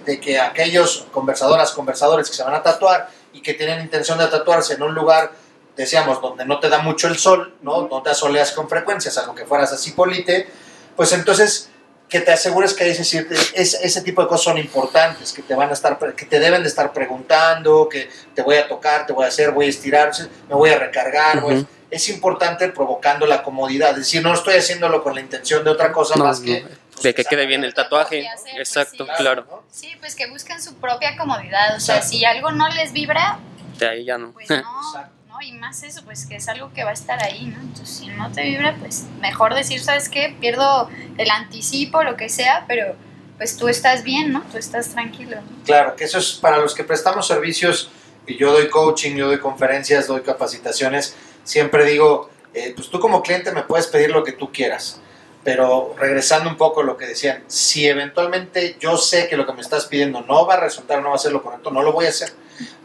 [0.06, 4.28] de que aquellos conversadoras, conversadores que se van a tatuar y que tienen intención de
[4.28, 5.32] tatuarse en un lugar,
[5.76, 7.88] decíamos, donde no te da mucho el sol, ¿no?
[7.88, 10.48] no te asoleas con frecuencia, salvo que fueras así polite,
[10.96, 11.70] pues entonces
[12.10, 15.70] que te asegures que ese, ese, ese tipo de cosas son importantes, que te van
[15.72, 19.26] a estar, que te deben de estar preguntando, que te voy a tocar, te voy
[19.26, 20.12] a hacer, voy a estirar,
[20.48, 21.44] me voy a recargar, uh -huh.
[21.44, 23.92] voy a, es importante provocando la comodidad.
[23.92, 26.62] Es decir, no estoy haciéndolo con la intención de otra cosa no, más que.
[26.62, 26.68] No.
[26.92, 28.28] Pues, de que quede bien el tatuaje.
[28.28, 29.24] Hacer, Exacto, pues, sí.
[29.24, 29.46] claro.
[29.50, 29.64] ¿no?
[29.72, 31.76] Sí, pues que busquen su propia comodidad.
[31.76, 33.38] O sea, si algo no les vibra,
[33.78, 34.32] de ahí ya no.
[34.34, 34.58] Pues no,
[35.30, 35.42] ¿no?
[35.42, 37.62] Y más eso, pues que es algo que va a estar ahí, ¿no?
[37.62, 40.36] Entonces, si no te vibra, pues mejor decir, ¿sabes qué?
[40.40, 42.96] Pierdo el anticipo, lo que sea, pero
[43.38, 44.42] pues tú estás bien, ¿no?
[44.52, 45.36] Tú estás tranquilo.
[45.36, 45.64] ¿no?
[45.64, 47.92] Claro, que eso es para los que prestamos servicios,
[48.26, 53.22] y yo doy coaching, yo doy conferencias, doy capacitaciones, siempre digo, eh, pues tú como
[53.24, 55.00] cliente me puedes pedir lo que tú quieras,
[55.44, 59.54] pero regresando un poco a lo que decían, si eventualmente yo sé que lo que
[59.54, 61.92] me estás pidiendo no va a resultar, no va a ser lo correcto, no lo
[61.92, 62.32] voy a hacer,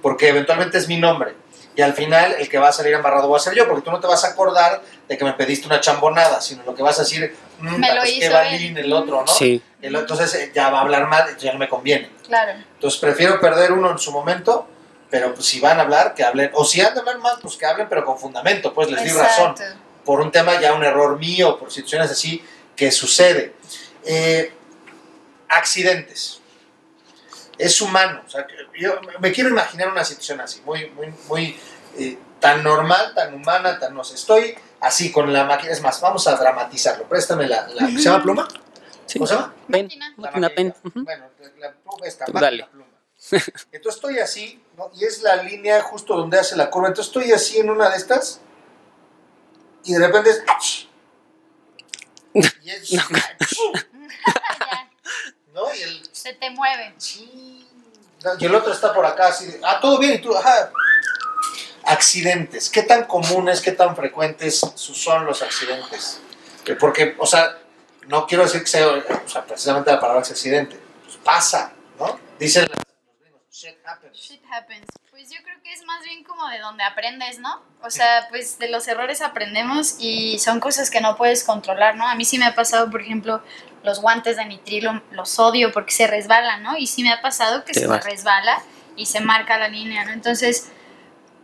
[0.02, 1.34] porque eventualmente es mi nombre.
[1.76, 3.92] Y al final el que va a salir embarrado va a ser yo, porque tú
[3.92, 6.98] no te vas a acordar de que me pediste una chambonada, sino lo que vas
[6.98, 9.28] a decir, mm, Me lo pues hizo balín el otro, ¿no?
[9.28, 9.62] Sí.
[9.80, 12.10] El- entonces eh, ya va a hablar mal, ya no me conviene.
[12.26, 12.58] Claro.
[12.74, 14.66] Entonces prefiero perder uno en su momento,
[15.10, 16.50] pero pues si van a hablar, que hablen.
[16.54, 19.10] O si han de hablar mal, pues que hablen, pero con fundamento, pues les di
[19.10, 19.52] razón.
[19.52, 19.80] Exacto.
[20.04, 22.44] Por un tema ya un error mío, por situaciones así
[22.76, 23.54] que sucede.
[24.04, 24.52] Eh,
[25.48, 26.40] accidentes.
[27.56, 28.22] Es humano.
[28.26, 28.46] O sea,
[28.78, 31.56] yo me quiero imaginar una situación así, muy, muy, muy
[31.98, 34.14] eh, tan normal, tan humana, tan no sé.
[34.14, 35.72] Estoy así con la máquina.
[35.72, 37.08] Es más, vamos a dramatizarlo.
[37.08, 37.66] Préstame la.
[37.68, 38.48] la ¿Se llama pluma?
[39.06, 39.18] sí.
[39.18, 39.54] ¿Cómo se llama?
[39.68, 40.48] Pen, Máquina.
[40.48, 40.72] La.
[40.94, 42.66] Bueno, la pluma esta, dale.
[42.70, 42.86] pluma.
[43.72, 44.90] Entonces estoy así, ¿no?
[44.94, 46.88] Y es la línea justo donde hace la curva.
[46.88, 48.40] Entonces estoy así en una de estas.
[49.84, 50.42] Y de repente es.
[52.62, 52.90] Y es.
[55.52, 55.74] ¿No?
[55.74, 56.08] Y el.
[56.12, 56.94] se te mueve.
[56.98, 57.66] sí,
[58.38, 59.46] Y el otro está por acá así.
[59.46, 60.14] de, ah, todo bien.
[60.14, 60.70] Y tú, ajá.
[61.84, 62.70] Accidentes.
[62.70, 66.20] ¿Qué tan comunes, qué tan frecuentes son los accidentes?
[66.78, 67.58] Porque, o sea,
[68.06, 70.78] no quiero decir que sea, o sea, precisamente la palabra es accidente.
[71.04, 72.20] Pues pasa, ¿no?
[72.38, 72.68] Dicen
[73.58, 74.16] shit happens.
[74.16, 74.86] Shit happens.
[75.10, 77.60] Pues yo creo que es más bien como de donde aprendes, ¿no?
[77.82, 82.06] O sea, pues de los errores aprendemos y son cosas que no puedes controlar, ¿no?
[82.06, 83.42] A mí sí me ha pasado, por ejemplo,
[83.82, 86.76] los guantes de nitrilo, los odio porque se resbalan, ¿no?
[86.76, 88.04] Y sí me ha pasado que Te se vas.
[88.04, 88.62] resbala
[88.96, 90.12] y se marca la línea, ¿no?
[90.12, 90.70] Entonces,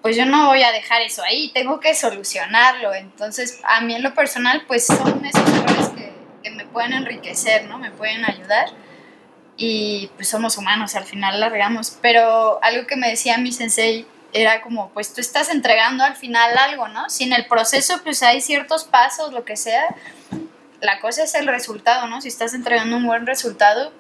[0.01, 2.95] pues yo no voy a dejar eso ahí, tengo que solucionarlo.
[2.95, 6.13] Entonces, a mí en lo personal, pues son esos errores que,
[6.45, 7.79] que me pueden enriquecer, ¿no?
[7.79, 8.69] Me pueden ayudar
[9.57, 11.97] y pues somos humanos, al final la regamos.
[12.01, 16.57] Pero algo que me decía mi sensei era como, pues tú estás entregando al final
[16.59, 17.09] algo, ¿no?
[17.09, 19.95] Si en el proceso pues hay ciertos pasos, lo que sea,
[20.81, 22.21] la cosa es el resultado, ¿no?
[22.21, 23.93] Si estás entregando un buen resultado,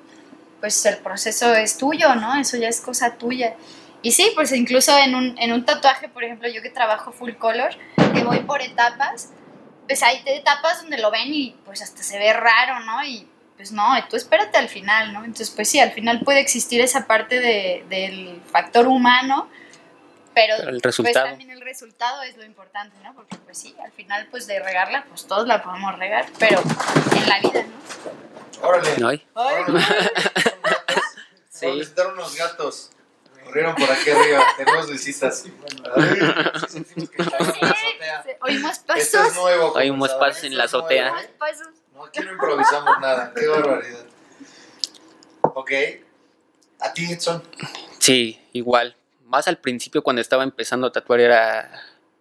[0.60, 2.34] pues el proceso es tuyo, ¿no?
[2.34, 3.54] Eso ya es cosa tuya.
[4.02, 7.32] Y sí, pues incluso en un, en un tatuaje, por ejemplo, yo que trabajo full
[7.34, 7.70] color,
[8.12, 9.30] que voy por etapas,
[9.86, 13.04] pues hay etapas donde lo ven y pues hasta se ve raro, ¿no?
[13.04, 13.26] Y
[13.64, 15.20] pues no, tú espérate al final, ¿no?
[15.20, 19.48] Entonces, pues sí, al final puede existir esa parte de, del factor humano,
[20.34, 21.24] pero, Pero el pues resultado.
[21.28, 23.14] también el resultado es lo importante, ¿no?
[23.14, 27.26] Porque pues sí, al final pues de regarla, pues todos la podemos regar, pero en
[27.26, 28.68] la vida, ¿no?
[28.68, 28.98] Órale.
[28.98, 29.26] ¿No hay?
[31.48, 31.66] Sí.
[31.66, 32.90] Vamos a visitar unos gatos.
[33.44, 34.44] Corrieron por aquí arriba.
[34.56, 35.38] Tenemos visitas.
[35.38, 37.22] Sí que.
[37.24, 39.14] Sí, Oímos Esto pasos.
[39.28, 39.72] es nuevo.
[39.72, 41.12] Oímos pasos en Esto la azotea.
[41.12, 41.68] Oímos pasos.
[41.94, 43.32] No, aquí no improvisamos nada.
[43.34, 44.04] Qué barbaridad.
[45.42, 45.70] Ok.
[46.80, 47.42] ¿A ti, Edson?
[47.98, 48.96] Sí, igual.
[49.24, 51.70] Más al principio cuando estaba empezando a tatuar era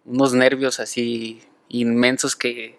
[0.04, 2.78] unos nervios así inmensos que...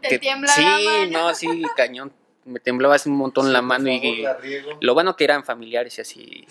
[0.00, 1.28] Te que- tiembla sí, la mano.
[1.28, 2.12] no, sí, cañón.
[2.44, 4.36] Me temblaba así un montón la mano favor, y la
[4.80, 6.46] lo bueno que eran familiares y así.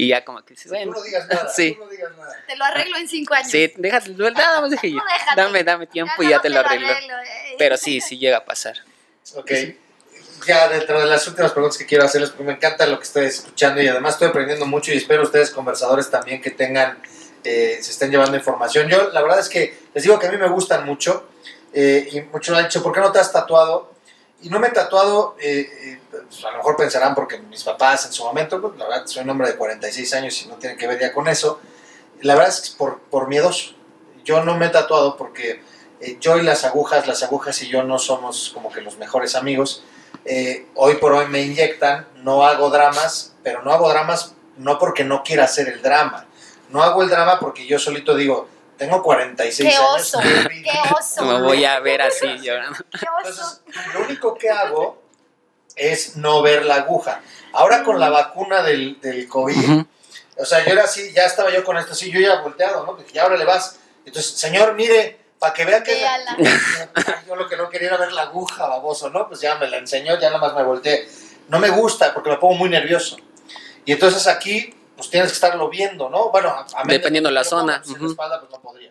[0.00, 1.48] Y ya como que dices, Tú bueno, no digas nada.
[1.56, 1.74] Sí.
[1.74, 2.32] Tú no digas nada.
[2.46, 3.50] Te lo arreglo en cinco años.
[3.50, 5.00] sí, déjate, nada más deje yo.
[5.04, 5.40] Déjate.
[5.40, 6.86] Dame, dame tiempo y ya te lo arreglo.
[6.88, 7.56] eh.
[7.58, 8.76] Pero sí, sí llega a pasar.
[9.34, 9.50] Ok.
[10.46, 13.26] Ya dentro de las últimas preguntas que quiero hacerles, porque me encanta lo que estoy
[13.26, 17.02] escuchando y además estoy aprendiendo mucho y espero ustedes conversadores también que tengan,
[17.42, 18.88] eh, se estén llevando información.
[18.88, 21.28] Yo la verdad es que les digo que a mí me gustan mucho
[21.74, 23.92] eh, y muchos me han dicho, ¿por qué no te has tatuado?
[24.40, 28.12] Y no me he tatuado, eh, pues, a lo mejor pensarán porque mis papás en
[28.12, 30.86] su momento, pues, la verdad soy un hombre de 46 años y no tiene que
[30.86, 31.60] ver ya con eso.
[32.20, 33.74] La verdad es por, por miedoso.
[34.24, 35.62] Yo no me he tatuado porque
[36.00, 39.34] eh, yo y las agujas, las agujas y yo no somos como que los mejores
[39.34, 39.82] amigos.
[40.24, 45.04] Eh, hoy por hoy me inyectan, no hago dramas, pero no hago dramas no porque
[45.04, 46.26] no quiera hacer el drama.
[46.70, 48.48] No hago el drama porque yo solito digo,
[48.78, 49.90] tengo 46 ¡Qué años.
[49.94, 50.20] oso!
[50.20, 51.24] qué ¡Qué oso!
[51.24, 52.78] Me voy a ver así llorando.
[52.90, 53.60] ¡Qué Entonces, oso!
[53.94, 55.02] lo único que hago
[55.76, 57.20] es no ver la aguja.
[57.52, 59.86] Ahora con la vacuna del, del COVID, Ujú.
[60.38, 62.94] o sea, yo era así, ya estaba yo con esto así, yo ya volteado, ¿no?
[62.94, 63.78] Dije, ya ahora le vas.
[64.04, 65.94] Entonces, señor, mire, para que vea que...
[65.94, 66.36] Véala.
[67.26, 69.28] yo lo que no quería era ver la aguja, baboso, ¿no?
[69.28, 71.08] Pues ya me la enseñó, ya nada más me volteé.
[71.48, 73.16] No me gusta porque me pongo muy nervioso.
[73.84, 76.30] Y entonces aquí, pues tienes que estarlo viendo, ¿no?
[76.30, 78.04] Bueno, a, a Dependiendo que la zona, en ujú.
[78.04, 78.90] la espalda, pues no podría.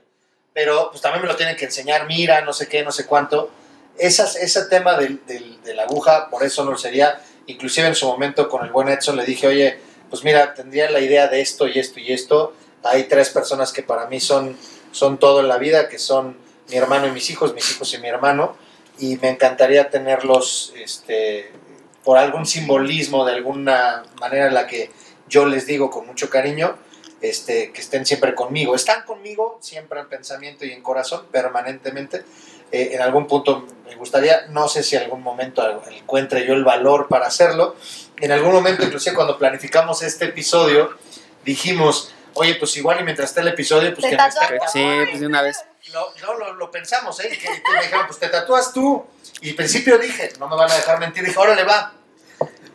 [0.53, 3.51] Pero pues también me lo tienen que enseñar, mira, no sé qué, no sé cuánto.
[3.97, 7.21] Esas, ese tema del, del- de la aguja, por eso no sería.
[7.47, 9.79] Inclusive en su momento con el buen Edson le dije, oye,
[10.09, 12.53] pues mira, tendría la idea de esto y esto y esto.
[12.84, 14.57] hay tres personas que para mí son,
[14.93, 16.38] son todo en la vida, que son
[16.69, 18.55] mi hermano y mis hijos, mis hijos y mi hermano,
[18.97, 21.51] y me encantaría tenerlos este,
[22.05, 24.89] por algún simbolismo, de alguna manera en la que
[25.29, 26.77] yo les digo con mucho cariño,
[27.21, 28.75] este, que estén siempre conmigo.
[28.75, 32.23] Están conmigo siempre en pensamiento y en corazón, permanentemente.
[32.71, 36.63] Eh, en algún punto me gustaría, no sé si en algún momento encuentre yo el
[36.63, 37.75] valor para hacerlo.
[38.19, 40.97] En algún momento, inclusive cuando planificamos este episodio,
[41.45, 44.71] dijimos, oye, pues igual y mientras esté el episodio, pues que me tatuamos.
[44.71, 45.63] Sí, pues de una vez.
[45.93, 47.29] lo, no, lo, lo pensamos, ¿eh?
[47.31, 49.05] Y me dijeron, pues te tatúas tú.
[49.41, 51.93] Y al principio dije, no me van a dejar mentir, dije, órale, va.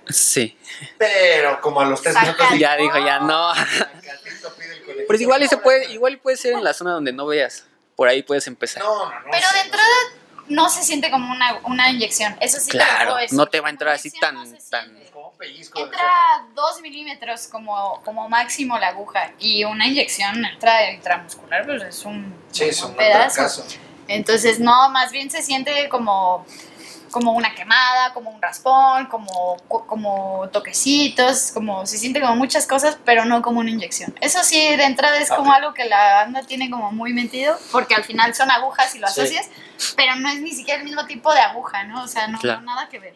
[0.09, 0.59] Sí.
[0.99, 3.53] Pero como a los tres minutos Ya dijo, ya no.
[5.07, 7.67] Pues igual y se puede, igual puede ser en la zona donde no veas.
[7.97, 8.83] Por ahí puedes empezar.
[8.83, 9.25] No, no, no.
[9.31, 10.45] Pero sé, de no entrada sé.
[10.55, 12.37] no se siente como una, una inyección.
[12.41, 13.37] Eso sí te lo Claro, puedo decir.
[13.39, 14.99] no te va a entrar así tan- no tan-.
[15.13, 15.79] Como pellizco.
[15.79, 16.11] Entra
[16.55, 22.35] 2 milímetros como, como máximo la aguja y una inyección entra intramuscular, pues es un,
[22.51, 23.43] Sí, es un pedazo.
[23.43, 23.67] caso.
[24.09, 26.45] Entonces, no, más bien se siente como,
[27.13, 32.99] como una quemada, como un raspón, como, como toquecitos, como se siente como muchas cosas,
[33.05, 34.13] pero no como una inyección.
[34.21, 37.95] Eso sí, de entrada es como algo que la banda tiene como muy metido, porque
[37.95, 39.21] al final son agujas y lo Sí.
[39.21, 39.49] asocias,
[39.95, 42.03] pero no es ni siquiera el mismo tipo de aguja, ¿no?
[42.03, 42.61] O sea, no, Claro.
[42.63, 43.15] no nada que ver.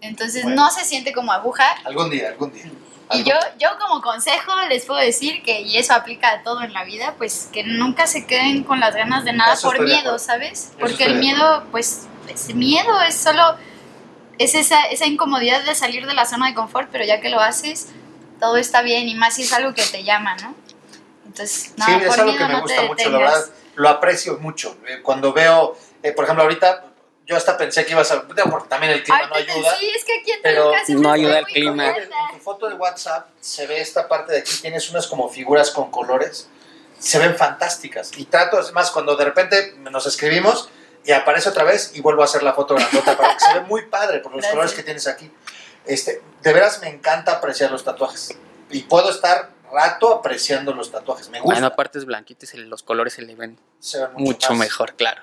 [0.00, 0.64] Entonces, Bueno.
[0.64, 2.64] no se siente como aguja, Algún día, algún día.
[3.12, 6.72] y yo, yo como consejo les puedo decir que, y eso aplica a todo en
[6.72, 10.18] la vida, pues que nunca se queden con las ganas de nada Eso por miedo.
[10.18, 10.72] ¿sabes?
[10.78, 13.56] Porque el miedo, pues, es miedo, es solo,
[14.38, 17.40] es esa, esa incomodidad de salir de la zona de confort, pero ya que lo
[17.40, 17.88] haces,
[18.40, 20.54] todo está bien, y más si es algo que te llama, ¿no?
[21.24, 23.46] Entonces, no, sí, es algo miedo que me no gusta mucho, la verdad.
[23.74, 24.76] Lo aprecio mucho.
[24.88, 26.84] Eh, Cuando veo, eh, por ejemplo, ahorita,
[27.26, 28.26] yo hasta pensé que ibas a.
[28.68, 29.76] también el clima no Ahorita ayuda.
[29.78, 31.88] sí, es que aquí en pero no ayuda el clima.
[31.88, 32.16] En cubierta.
[32.32, 35.90] tu foto de WhatsApp se ve esta parte de aquí, tienes unas como figuras con
[35.90, 36.48] colores,
[36.98, 38.12] se ven fantásticas.
[38.16, 40.70] Y trato, es más, cuando de repente nos escribimos
[41.06, 43.60] y aparece otra vez y vuelvo a hacer la foto grandota para que se ve
[43.62, 44.52] muy padre por los Gracias.
[44.52, 45.30] colores que tienes aquí.
[45.84, 48.36] Este, de veras me encanta apreciar los tatuajes.
[48.70, 51.28] Y puedo estar rato apreciando los tatuajes.
[51.28, 51.54] Me gusta.
[51.54, 54.58] Bueno, aparte es blanquito y los colores se le ven se ven mucho más.
[54.58, 55.22] mejor, claro.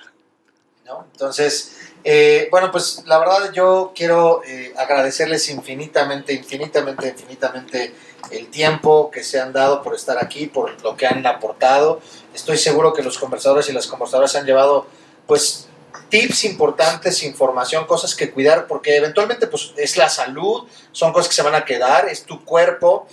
[0.85, 1.05] ¿no?
[1.11, 7.95] Entonces, eh, bueno, pues la verdad yo quiero eh, agradecerles infinitamente, infinitamente, infinitamente
[8.31, 12.01] el tiempo que se han dado por estar aquí, por lo que han aportado.
[12.33, 14.87] Estoy seguro que los conversadores y las conversadoras han llevado,
[15.27, 15.67] pues,
[16.13, 21.33] tips importantes, información, cosas que cuidar, porque eventualmente, pues, es la salud, son cosas que
[21.33, 23.07] se van a quedar, es tu cuerpo.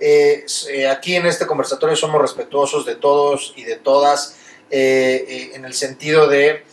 [0.00, 4.38] Eh, eh, aquí en este conversatorio somos respetuosos de todos y de todas,
[4.70, 6.64] eh, en el sentido de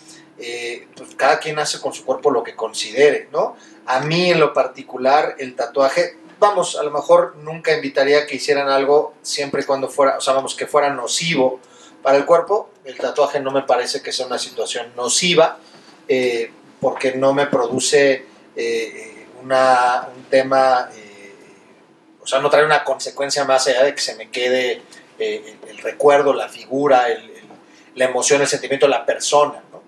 [0.96, 3.56] pues cada quien hace con su cuerpo lo que considere, ¿no?
[3.86, 8.36] A mí en lo particular el tatuaje, vamos, a lo mejor nunca invitaría a que
[8.36, 11.62] hicieran algo siempre y cuando fuera, o sea, vamos, que fuera nocivo
[12.02, 12.70] para el cuerpo.
[12.84, 15.60] El tatuaje no me parece que sea una situación nociva,
[16.08, 18.26] eh, porque no me produce
[18.56, 21.34] eh, una, un tema, eh,
[22.22, 24.82] o sea, no trae una consecuencia más allá de que se me quede
[25.20, 27.44] el, el recuerdo, la figura, el- el-
[27.96, 29.84] la emoción, el sentimiento de la persona, ¿no?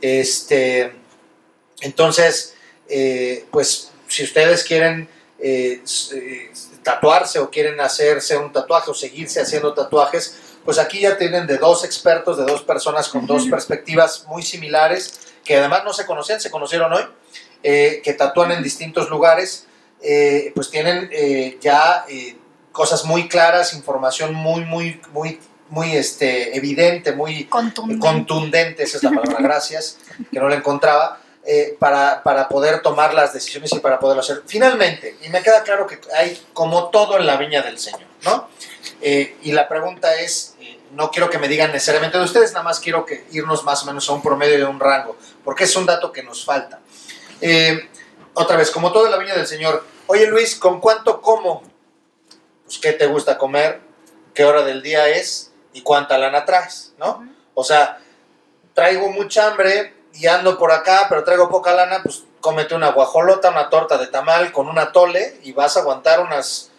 [0.00, 0.92] Este,
[1.82, 2.54] entonces,
[3.50, 5.08] pues si ustedes quieren
[6.82, 11.58] tatuarse o quieren hacerse un tatuaje o seguirse haciendo tatuajes, pues aquí ya tienen de
[11.58, 16.40] dos expertos, de dos personas con dos perspectivas muy similares, que además no se conocían,
[16.40, 17.04] se conocieron hoy,
[17.62, 19.66] eh, que tatúan en distintos lugares,
[20.02, 22.04] eh, pues tienen eh, ya
[22.72, 25.38] cosas muy claras, información muy, muy, muy,
[25.68, 28.06] muy este, evidente, muy Contundente.
[28.06, 29.98] contundente, esa es la palabra, gracias,
[30.30, 31.18] que no la encontraba,
[31.80, 34.42] para, para poder tomar las decisiones y para poderlo hacer.
[34.46, 38.48] Finalmente, y me queda claro que hay como todo en la viña del Señor, ¿no?
[39.00, 40.51] Y la pregunta es,
[40.92, 43.86] no quiero que me digan necesariamente de ustedes, nada más quiero que irnos más o
[43.86, 46.80] menos a un promedio de un rango, porque es un dato que nos falta.
[47.40, 47.88] Eh,
[48.34, 51.62] otra vez, como todo en la viña del Señor, oye Luis, ¿con cuánto como?
[52.64, 53.80] Pues, ¿qué te gusta comer?
[54.34, 55.52] ¿Qué hora del día es?
[55.72, 56.94] ¿Y cuánta lana traes?
[56.98, 57.26] ¿No?
[57.54, 57.98] O sea,
[58.74, 63.50] traigo mucha hambre y ando por acá, pero traigo poca lana, pues cómete una guajolota,
[63.50, 66.70] una torta de tamal con una tole y vas a aguantar unas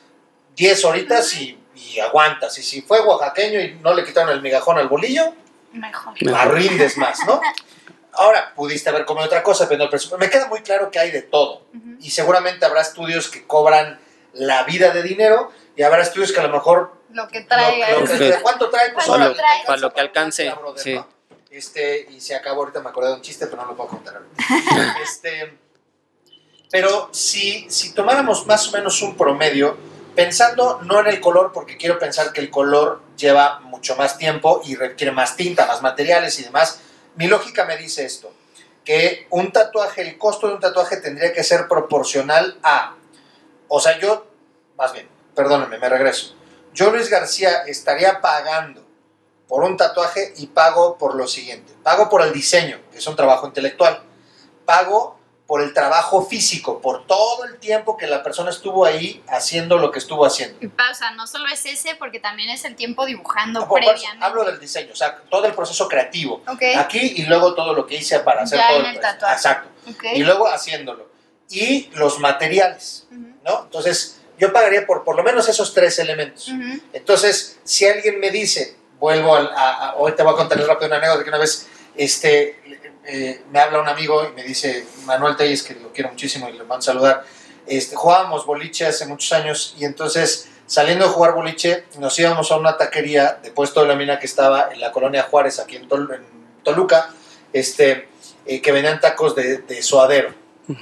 [0.56, 2.58] 10 horitas y, y aguantas.
[2.58, 5.34] Y si fue oaxaqueño y no le quitaron el migajón al bolillo,
[5.72, 6.14] Mejor.
[6.22, 7.41] la rindes más, ¿no?
[8.16, 9.90] Ahora, pudiste haber comido otra cosa, pero
[10.20, 11.64] Me queda muy claro que hay de todo.
[11.76, 11.98] Ujú.
[12.00, 14.00] Y seguramente habrá estudios que cobran
[14.34, 17.90] la vida de dinero y habrá estudios que a lo mejor Lo que traiga.
[17.91, 18.32] lo- lo que- Sí.
[18.44, 18.91] ¿Cuánto trae?
[18.94, 20.94] Pues Para lo- órale, para lo que alcance, brother, sí.
[20.94, 21.08] ¿no?
[21.50, 24.16] Este, y se acabó, ahorita me acordé de un chiste, pero no lo puedo contar
[24.18, 24.36] ahorita.
[25.04, 25.58] este,
[26.72, 29.78] pero si, si tomáramos más o menos un promedio,
[30.15, 34.61] Pensando no en el color, porque quiero pensar que el color lleva mucho más tiempo
[34.64, 36.81] y requiere más tinta, más materiales y demás.
[37.15, 38.31] Mi lógica me dice esto,
[38.85, 42.95] que un tatuaje, el costo de un tatuaje tendría que ser proporcional a,
[43.68, 44.27] o sea, yo,
[44.77, 46.35] más bien, perdónenme, me regreso.
[46.73, 48.84] Yo, Luis García, estaría pagando
[49.48, 51.73] por un tatuaje y pago por lo siguiente.
[51.84, 54.02] Pago por el diseño, que es un trabajo intelectual.
[54.65, 59.78] Pago por el trabajo físico, por todo el tiempo que la persona estuvo ahí haciendo
[59.78, 60.57] lo que estuvo haciendo.
[60.90, 64.24] O sea, no solo es ese, porque también es el tiempo dibujando eso previamente.
[64.26, 66.41] hablo del diseño, o sea, todo el proceso creativo.
[66.48, 69.14] Ok, Aquí y luego todo lo que hice para hacer Ya todo en el proceso.
[69.14, 69.36] tatuaje.
[69.36, 69.70] Exacto.
[69.91, 70.03] ok.
[70.15, 71.10] Y luego haciéndolo.
[71.49, 73.64] Y los materiales, Ujú, ¿no?
[73.65, 76.48] Entonces, yo pagaría por por lo menos esos tres elementos.
[76.48, 76.80] ujú.
[76.94, 80.88] Entonces, si alguien me dice, vuelvo al- a, a- hoy te voy a contar rápido
[80.88, 82.62] una anécdota que una vez este,
[83.05, 86.53] eh, me habla un amigo y me dice, Manuel Telles, que lo quiero muchísimo y
[86.53, 87.25] le mando a saludar,
[87.67, 92.57] este, jugábamos boliche hace muchos años y entonces saliendo de jugar boliche nos íbamos a
[92.57, 95.88] una taquería de Puesto de la Mina que estaba en la colonia Juárez, aquí en,
[95.89, 96.23] Tol- en
[96.63, 97.09] Toluca,
[97.51, 98.07] este,
[98.45, 100.34] eh, que venían tacos de, de suadero.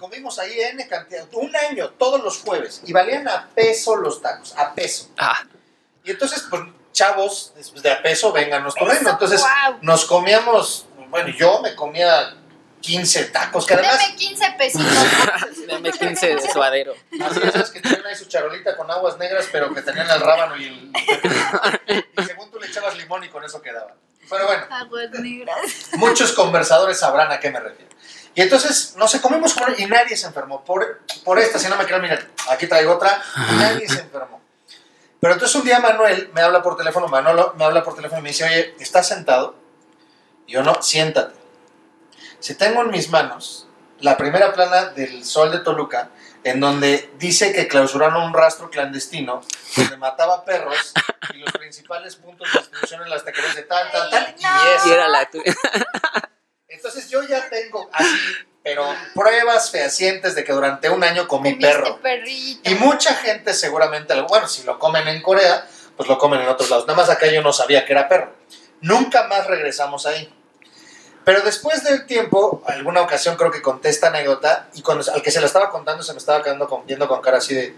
[0.00, 4.54] Comimos ahí N cantidad, un año, todos los jueves, y valían a peso los tacos,
[4.56, 5.10] a peso.
[5.18, 5.44] Ah,
[6.04, 6.62] Y entonces, pues,
[6.98, 9.10] chavos, después de a peso, vénganos tu reino.
[9.10, 9.78] Entonces, Guau.
[9.82, 12.34] nos comíamos, bueno, yo me comía
[12.80, 14.86] 15 tacos, que además, Deme 15 pesitos.
[15.68, 16.94] dame 15 de suadero.
[17.24, 20.56] así sabes que tenían ahí su charolita con aguas negras, pero que tenían el rábano
[20.56, 20.92] y el...
[22.18, 23.94] Y según tú le echabas limón y con eso quedaba.
[24.30, 25.58] Pero bueno, Aguas negras.
[25.94, 27.88] muchos conversadores sabrán a qué me refiero.
[28.34, 30.62] Y entonces, no sé, comimos con- y nadie se enfermó.
[30.64, 33.20] Por, por esta, si no me creen, miren, aquí traigo otra,
[33.50, 34.37] y nadie se enfermó.
[35.20, 38.22] Pero entonces un día Manuel me habla por teléfono, Manolo me habla por teléfono y
[38.22, 39.56] me dice, oye, ¿estás sentado?
[40.46, 41.34] Y yo no, siéntate.
[42.38, 43.66] Si tengo en mis manos
[44.00, 46.10] la primera plana del Sol de Toluca,
[46.44, 49.42] en donde dice que clausuraron un rastro clandestino
[49.76, 50.92] donde mataba perros
[51.34, 54.88] y los principales puntos de distribución en las taquerías de tal, tal, tal, y.
[54.88, 55.54] Y era la tuya.
[56.68, 58.16] Entonces yo ya tengo así,
[58.68, 58.84] pero
[59.14, 61.98] pruebas fehacientes de que durante un año comí perro.
[62.02, 62.68] perrito.
[62.68, 65.66] Y mucha gente seguramente, bueno, si lo comen en Corea,
[65.96, 66.86] pues lo comen en otros lados.
[66.86, 68.30] Nada más acá yo no sabía que era perro.
[68.82, 70.30] Nunca más regresamos ahí.
[71.24, 75.30] Pero después del tiempo, alguna ocasión creo que conté esta anécdota y cuando, al que
[75.30, 77.74] se la estaba contando se me estaba quedando con, viendo con cara así de,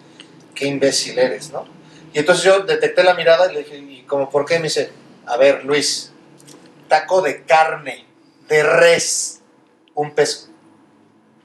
[0.57, 1.69] qué imbécil eres, ¿no?
[2.13, 4.57] Y entonces yo detecté la mirada y le dije, ¿y como por qué?
[4.57, 4.91] Me dice,
[5.27, 6.11] a ver, Luis,
[6.89, 8.07] taco de carne,
[8.49, 9.41] de res,
[9.95, 10.50] un peso.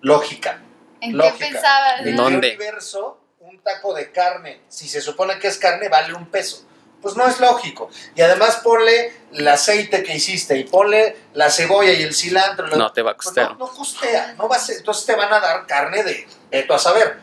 [0.05, 0.61] Lógica.
[1.01, 2.05] ¿En qué pensabas?
[2.05, 2.15] ¿En?
[2.15, 2.49] ¿Dónde?
[2.51, 6.63] qué universo un taco de carne, si se supone que es carne, vale un peso?
[7.01, 7.89] Pues no es lógico.
[8.15, 12.67] Y además ponle el aceite que hiciste y ponle la cebolla y el cilantro.
[12.67, 13.51] No te va a Pues costar.
[13.53, 16.73] no, no costea, no va a ser- entonces te van a dar carne de esto
[16.75, 17.17] a saber.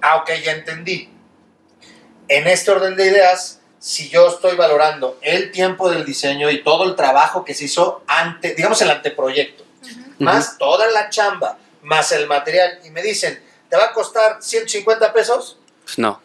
[0.00, 1.08] Ah, ok, ya entendí.
[2.28, 6.84] En este orden de ideas, si yo estoy valorando el tiempo del diseño y todo
[6.84, 9.64] el trabajo que se hizo ante, digamos el anteproyecto,
[10.18, 15.12] más toda la chamba, más el material, y me dicen, ¿te va a costar 150
[15.12, 15.58] pesos?
[15.84, 16.20] Pues no.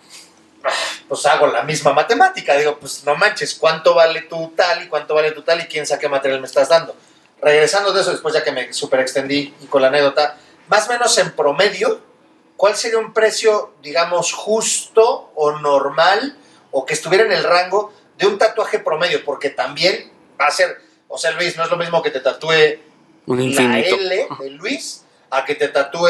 [1.08, 2.56] Pues hago la misma matemática.
[2.56, 5.86] Digo, pues no manches, ¿cuánto vale tu tal y cuánto vale tu tal y quién
[5.86, 6.96] sabe qué material me estás dando?
[7.42, 10.92] Regresando de eso, después ya que me super extendí y con la anécdota, más o
[10.92, 12.02] menos en promedio,
[12.58, 16.38] ¿cuál sería un precio, digamos, justo o normal
[16.72, 19.24] o que estuviera en el rango de un tatuaje promedio?
[19.24, 22.80] Porque también va a ser, o sea, Luis, no es lo mismo que te tatúe
[23.28, 23.96] Un la infinito.
[23.96, 26.08] L de Luis a que te tatúe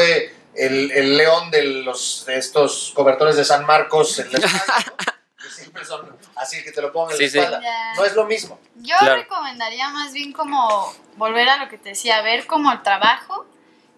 [0.54, 5.42] el, el león de los de estos cobertores de San Marcos en la espalda, ¿no?
[5.42, 7.94] que siempre son así que te lo pongan en Sí, la espalda.
[7.96, 8.58] No es lo mismo.
[8.76, 9.16] Yo Claro.
[9.16, 13.46] recomendaría más bien como volver a lo que te decía, ver como el trabajo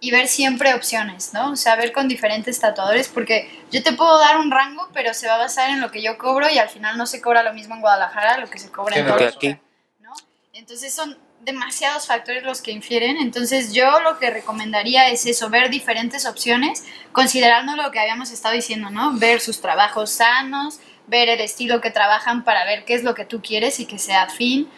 [0.02, 1.52] y ver siempre opciones, ¿no?
[1.52, 5.28] O sea, ver con diferentes tatuadores, porque yo te puedo dar un rango, pero se
[5.28, 7.52] va a basar en lo que yo cobro y al final no se cobra lo
[7.52, 9.10] mismo en Guadalajara, lo que se cobra en.
[9.10, 9.58] Aquí.
[10.00, 10.14] ¿no?
[10.54, 15.70] Entonces son demasiados factores los que infieren, entonces yo lo que recomendaría es eso, ver
[15.70, 19.18] diferentes opciones, considerando lo que habíamos estado diciendo, ¿no?
[19.18, 23.24] Ver sus trabajos sanos, ver el estilo que trabajan para ver qué es lo que
[23.24, 24.68] tú quieres y que sea afín,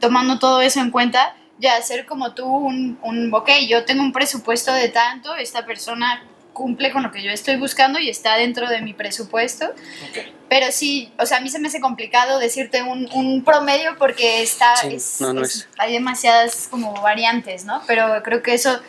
[0.00, 4.12] tomando todo eso en cuenta, ya hacer como tú un, un, ok, yo tengo un
[4.12, 6.24] presupuesto de tanto, esta persona
[6.56, 10.18] cumple con lo que yo estoy buscando y está dentro de mi presupuesto, Ok.
[10.48, 14.42] pero sí, o sea, a mí se me hace complicado decirte un, un promedio porque
[14.42, 15.68] está, Sí, es- no, no es- es.
[15.76, 17.82] hay demasiadas como variantes, ¿no?
[17.86, 18.80] Pero creo que eso,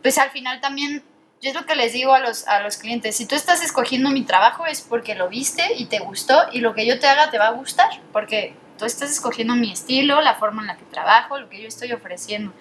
[0.00, 1.02] pues al final también,
[1.42, 4.10] yo es lo que les digo a los, a los clientes, si tú estás escogiendo
[4.10, 7.30] mi trabajo es porque lo viste y te gustó y lo que yo te haga
[7.32, 10.84] te va a gustar, porque tú estás escogiendo mi estilo, la forma en la que
[10.84, 12.52] trabajo, lo que yo estoy ofreciendo.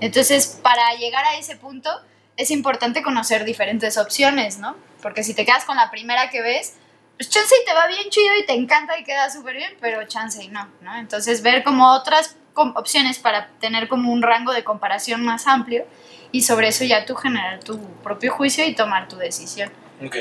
[0.00, 1.90] Entonces, para llegar a ese punto,
[2.36, 4.76] es importante conocer diferentes opciones, ¿no?
[5.02, 6.74] Porque si te quedas con la primera que ves,
[7.16, 10.06] pues chance y te va bien chido y te encanta y queda súper bien, pero
[10.06, 10.96] chance y no, ¿no?
[10.96, 15.86] Entonces ver como otras opciones para tener como un rango de comparación más amplio
[16.32, 19.70] y sobre eso ya tú generar tu propio juicio y tomar tu decisión.
[20.04, 20.16] Ok.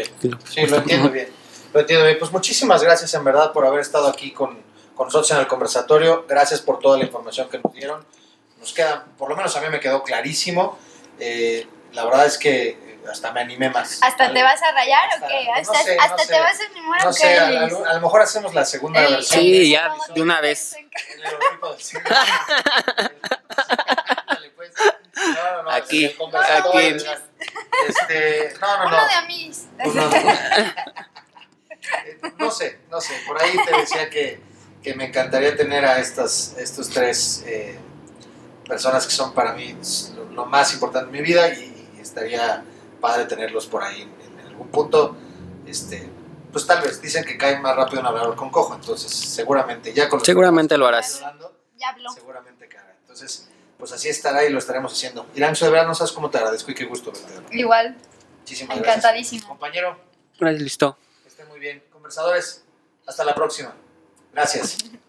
[0.45, 1.27] Sí, lo entiendo bien.
[1.73, 2.17] Lo entiendo bien.
[2.17, 4.57] Pues muchísimas gracias en verdad por haber estado aquí con,
[4.95, 6.25] con nosotros en el conversatorio.
[6.27, 8.05] Gracias por toda la información que nos dieron.
[8.59, 10.77] Nos queda, por lo menos a mí me quedó clarísimo.
[11.19, 12.77] Eh, la verdad es que
[13.09, 13.99] hasta me animé más.
[14.01, 15.45] ¿Hasta te vas a rayar Hasta- o qué?
[15.45, 16.27] no ¿Hasta, no sé.
[16.27, 17.19] te vas a animar No o qué?
[17.19, 17.73] sé, a, Luis?
[17.73, 19.41] a- a lo mejor hacemos la segunda versión.
[19.41, 20.75] Sí, ya, de una vez.
[24.27, 24.73] Ándale, pues.
[25.15, 26.17] No, no, no, Aquí, aquí.
[27.87, 28.97] Este, no, no, no.
[28.97, 29.65] Uno de amis.
[29.81, 30.11] Pues no, no.
[32.37, 33.13] No sé, no sé.
[33.27, 34.39] Por ahí te decía que,
[34.83, 37.77] que me encantaría tener a estas, estos tres eh,
[38.67, 39.77] personas que son para mí
[40.15, 41.71] lo, lo más importante en mi vida y
[42.05, 42.63] estaría
[43.01, 45.15] padre tenerlos por ahí en, en algún punto.
[45.67, 46.09] Este,
[46.51, 50.07] pues tal vez dicen que cae más rápido un hablador con cojo, entonces seguramente ya
[50.07, 51.15] con los Seguramente que lo harás.
[51.17, 52.09] hablando, Ya habló.
[52.11, 52.95] seguramente caerá.
[53.01, 55.25] Entonces, pues así estará y lo estaremos haciendo.
[55.35, 57.55] Iranzo, de verdad no sabes cómo te agradezco y qué gusto verte.
[57.57, 57.97] Igual,
[58.39, 58.97] Muchísimas gracias.
[58.97, 59.47] encantadísimo.
[59.49, 59.97] Compañero,
[60.39, 60.97] Gracias, listo.
[61.23, 61.83] que esté muy bien.
[61.91, 62.63] Conversadores,
[63.05, 63.73] hasta la próxima.
[64.33, 64.77] Gracias.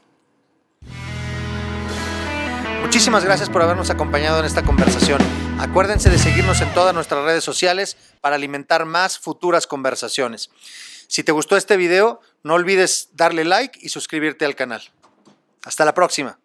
[2.86, 5.20] Muchísimas gracias por habernos acompañado en esta conversación.
[5.58, 10.50] Acuérdense de seguirnos en todas nuestras redes sociales para alimentar más futuras conversaciones.
[11.08, 14.82] Si te gustó este video, no olvides darle like y suscribirte al canal.
[15.64, 16.38] Hasta la próxima.